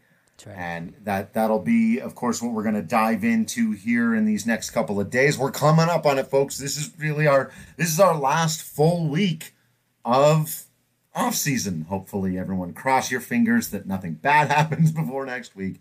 Right. 0.45 0.55
And 0.55 0.93
that 1.03 1.33
that'll 1.33 1.59
be, 1.59 1.99
of 1.99 2.13
course, 2.15 2.41
what 2.41 2.53
we're 2.53 2.63
going 2.63 2.75
to 2.75 2.81
dive 2.81 3.23
into 3.23 3.71
here 3.71 4.13
in 4.13 4.25
these 4.25 4.45
next 4.45 4.71
couple 4.71 4.99
of 4.99 5.09
days. 5.09 5.37
We're 5.37 5.51
coming 5.51 5.89
up 5.89 6.05
on 6.05 6.19
it, 6.19 6.27
folks. 6.27 6.57
This 6.57 6.77
is 6.77 6.91
really 6.99 7.25
our 7.25 7.51
this 7.77 7.89
is 7.89 7.99
our 7.99 8.15
last 8.15 8.61
full 8.61 9.07
week 9.07 9.53
of 10.03 10.65
off 11.15 11.35
season. 11.35 11.85
Hopefully, 11.89 12.37
everyone 12.37 12.73
cross 12.73 13.09
your 13.09 13.21
fingers 13.21 13.69
that 13.69 13.87
nothing 13.87 14.13
bad 14.15 14.49
happens 14.51 14.91
before 14.91 15.25
next 15.25 15.55
week. 15.55 15.79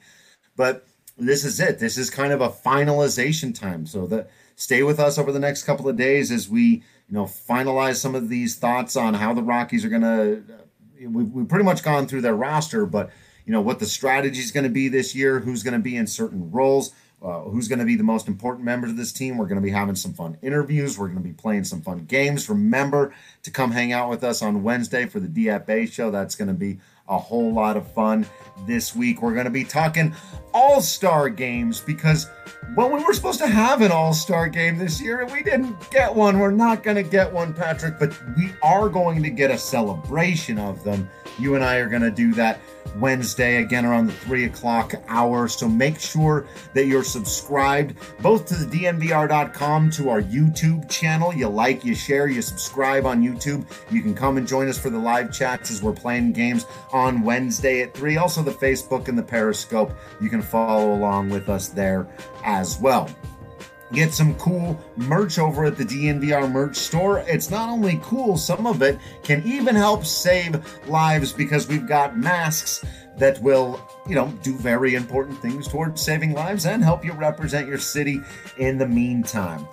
But 0.57 0.87
this 1.19 1.45
is 1.45 1.61
it. 1.61 1.79
This 1.79 1.99
is 1.99 2.09
kind 2.09 2.33
of 2.33 2.41
a 2.41 2.49
finalization 2.49 3.55
time. 3.55 3.87
So 3.87 4.07
that 4.07 4.31
stay 4.57 4.83
with 4.83 5.01
us 5.01 5.19
over 5.19 5.33
the 5.33 5.39
next 5.39 5.65
couple 5.65 5.89
of 5.89 5.97
days 5.97 6.31
as 6.31 6.49
we, 6.49 6.63
you 6.65 6.83
know, 7.11 7.25
finalize 7.25 7.97
some 7.97 8.15
of 8.15 8.29
these 8.29 8.57
thoughts 8.57 8.97
on 8.97 9.15
how 9.15 9.35
the 9.35 9.43
Rockies 9.43 9.85
are 9.85 9.89
going 9.89 10.03
to. 10.03 10.43
We've, 11.09 11.31
we've 11.31 11.49
pretty 11.49 11.65
much 11.65 11.83
gone 11.83 12.07
through 12.07 12.23
their 12.23 12.35
roster, 12.35 12.87
but 12.87 13.11
you 13.45 13.53
know 13.53 13.61
what 13.61 13.79
the 13.79 13.87
strategy 13.87 14.41
is 14.41 14.51
going 14.51 14.65
to 14.65 14.71
be 14.71 14.89
this 14.89 15.15
year, 15.15 15.41
who's 15.41 15.63
going 15.63 15.75
to 15.75 15.81
be 15.81 15.97
in 15.97 16.07
certain 16.07 16.51
roles, 16.51 16.93
uh, 17.23 17.41
who's 17.41 17.69
going 17.69 17.79
to 17.79 17.85
be 17.85 17.97
the 17.97 18.05
most 18.05 18.27
important 18.27 18.65
members 18.65 18.91
of 18.91 18.97
this 18.97 19.13
team. 19.13 19.37
We're 19.37 19.47
going 19.47 19.61
to 19.61 19.63
be 19.63 19.71
having 19.71 19.97
some 19.97 20.15
fun 20.15 20.39
interviews. 20.41 20.99
We're 20.99 21.09
going 21.09 21.23
to 21.23 21.25
be 21.25 21.35
playing 21.35 21.65
some 21.65 21.83
fun 21.83 22.05
games. 22.07 22.49
Remember 22.49 23.15
to 23.43 23.51
come 23.51 23.73
hang 23.73 23.93
out 23.93 24.09
with 24.09 24.25
us 24.25 24.41
on 24.41 24.63
Wednesday 24.63 25.07
for 25.07 25.21
the 25.21 25.29
DFA 25.29 25.91
show. 25.91 26.11
That's 26.11 26.37
going 26.37 26.49
to 26.49 26.55
be 26.55 26.79
a 27.09 27.19
whole 27.19 27.53
lot 27.53 27.77
of 27.77 27.91
fun 27.93 28.27
this 28.67 28.95
week. 28.95 29.23
We're 29.23 29.35
going 29.35 29.45
to 29.45 29.51
be 29.51 29.65
talking 29.65 30.15
all 30.53 30.81
star 30.81 31.29
games 31.29 31.81
because, 31.81 32.31
well, 32.77 32.91
we 32.91 33.03
were 33.03 33.13
supposed 33.13 33.41
to 33.41 33.47
have 33.47 33.83
an 33.83 33.93
all 33.93 34.15
star 34.15 34.49
game 34.49 34.79
this 34.79 35.01
year 35.01 35.21
and 35.21 35.31
we 35.31 35.43
didn't 35.43 35.91
get 35.91 36.15
one. 36.15 36.39
We're 36.39 36.51
not 36.51 36.83
going 36.83 36.97
to 36.97 37.03
get 37.03 37.33
one, 37.33 37.53
Patrick, 37.53 37.99
but 37.99 38.17
we 38.37 38.51
are 38.63 38.89
going 38.89 39.23
to 39.23 39.31
get 39.31 39.51
a 39.51 39.59
celebration 39.59 40.59
of 40.59 40.83
them. 40.85 41.09
You 41.39 41.57
and 41.57 41.65
I 41.65 41.77
are 41.77 41.89
going 41.89 42.03
to 42.03 42.11
do 42.11 42.33
that 42.35 42.61
Wednesday, 42.97 43.63
again 43.63 43.85
around 43.85 44.07
the 44.07 44.13
three 44.13 44.45
o'clock 44.45 44.95
hour. 45.09 45.49
So 45.49 45.69
make 45.69 45.99
sure 45.99 46.47
that 46.75 46.87
you're 46.87 47.05
subscribed 47.05 47.97
both 48.21 48.47
to 48.47 48.55
the 48.55 48.65
DNVR.com, 48.65 49.91
to 49.91 50.11
our 50.11 50.23
YouTube 50.23 50.89
channel. 50.89 51.33
You 51.33 51.49
like, 51.49 51.85
you 51.85 51.95
share, 51.95 52.29
you 52.29 52.43
subscribe 52.43 53.07
on 53.07 53.23
YouTube. 53.23 53.67
You 53.91 54.03
can 54.03 54.15
come 54.15 54.37
and 54.37 54.47
join 54.47 54.69
us 54.69 54.79
for 54.79 54.91
the 54.91 54.99
live 54.99 55.33
chats 55.33 55.71
as 55.71 55.83
we're 55.83 55.93
playing 55.93 56.33
games 56.33 56.67
on 56.93 57.23
Wednesday 57.23 57.83
at 57.83 57.95
three. 57.95 58.17
Also, 58.17 58.43
the 58.43 58.51
Facebook 58.51 59.09
and 59.09 59.19
the 59.19 59.23
Periscope. 59.23 59.93
You 60.21 60.29
can 60.29 60.43
follow 60.43 60.95
along 60.95 61.31
with 61.31 61.49
us 61.49 61.69
there 61.69 62.07
as 62.45 62.79
well 62.81 63.11
get 63.95 64.13
some 64.13 64.35
cool 64.37 64.79
merch 64.97 65.39
over 65.39 65.65
at 65.65 65.77
the 65.77 65.85
DNVR 65.85 66.51
merch 66.51 66.77
store. 66.77 67.21
It's 67.21 67.51
not 67.51 67.69
only 67.69 68.01
cool, 68.03 68.37
some 68.37 68.67
of 68.67 68.83
it 68.83 68.99
can 69.23 69.43
even 69.47 69.75
help 69.75 70.05
save 70.05 70.61
lives 70.89 71.33
because 71.33 71.69
we've 71.69 71.87
got 71.87 72.17
masks 72.17 72.85
that 73.17 73.41
will, 73.41 73.81
you 74.09 74.15
know, 74.15 74.29
do 74.43 74.57
very 74.57 74.95
important 74.95 75.41
things 75.41 75.69
towards 75.69 76.03
saving 76.03 76.33
lives 76.33 76.67
and 76.67 76.83
help 76.83 77.05
you 77.05 77.13
represent 77.13 77.69
your 77.69 77.79
city 77.79 78.21
in 78.59 78.77
the 78.79 78.87
meantime. 78.87 79.67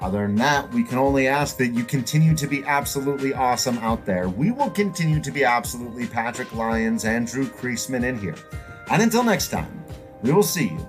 Other 0.00 0.26
than 0.26 0.36
that, 0.36 0.70
we 0.72 0.82
can 0.82 0.98
only 0.98 1.28
ask 1.28 1.58
that 1.58 1.68
you 1.68 1.84
continue 1.84 2.34
to 2.34 2.46
be 2.46 2.64
absolutely 2.64 3.34
awesome 3.34 3.78
out 3.78 4.06
there. 4.06 4.28
We 4.30 4.50
will 4.50 4.70
continue 4.70 5.20
to 5.20 5.30
be 5.30 5.44
absolutely 5.44 6.06
Patrick 6.06 6.52
Lyons 6.54 7.04
and 7.04 7.26
Drew 7.26 7.46
Creasman 7.46 8.04
in 8.04 8.18
here. 8.18 8.36
And 8.90 9.02
until 9.02 9.22
next 9.22 9.48
time, 9.48 9.84
we 10.22 10.32
will 10.32 10.42
see 10.42 10.68
you 10.68 10.88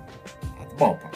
at 0.60 0.70
the 0.70 0.76
ballpark. 0.76 1.14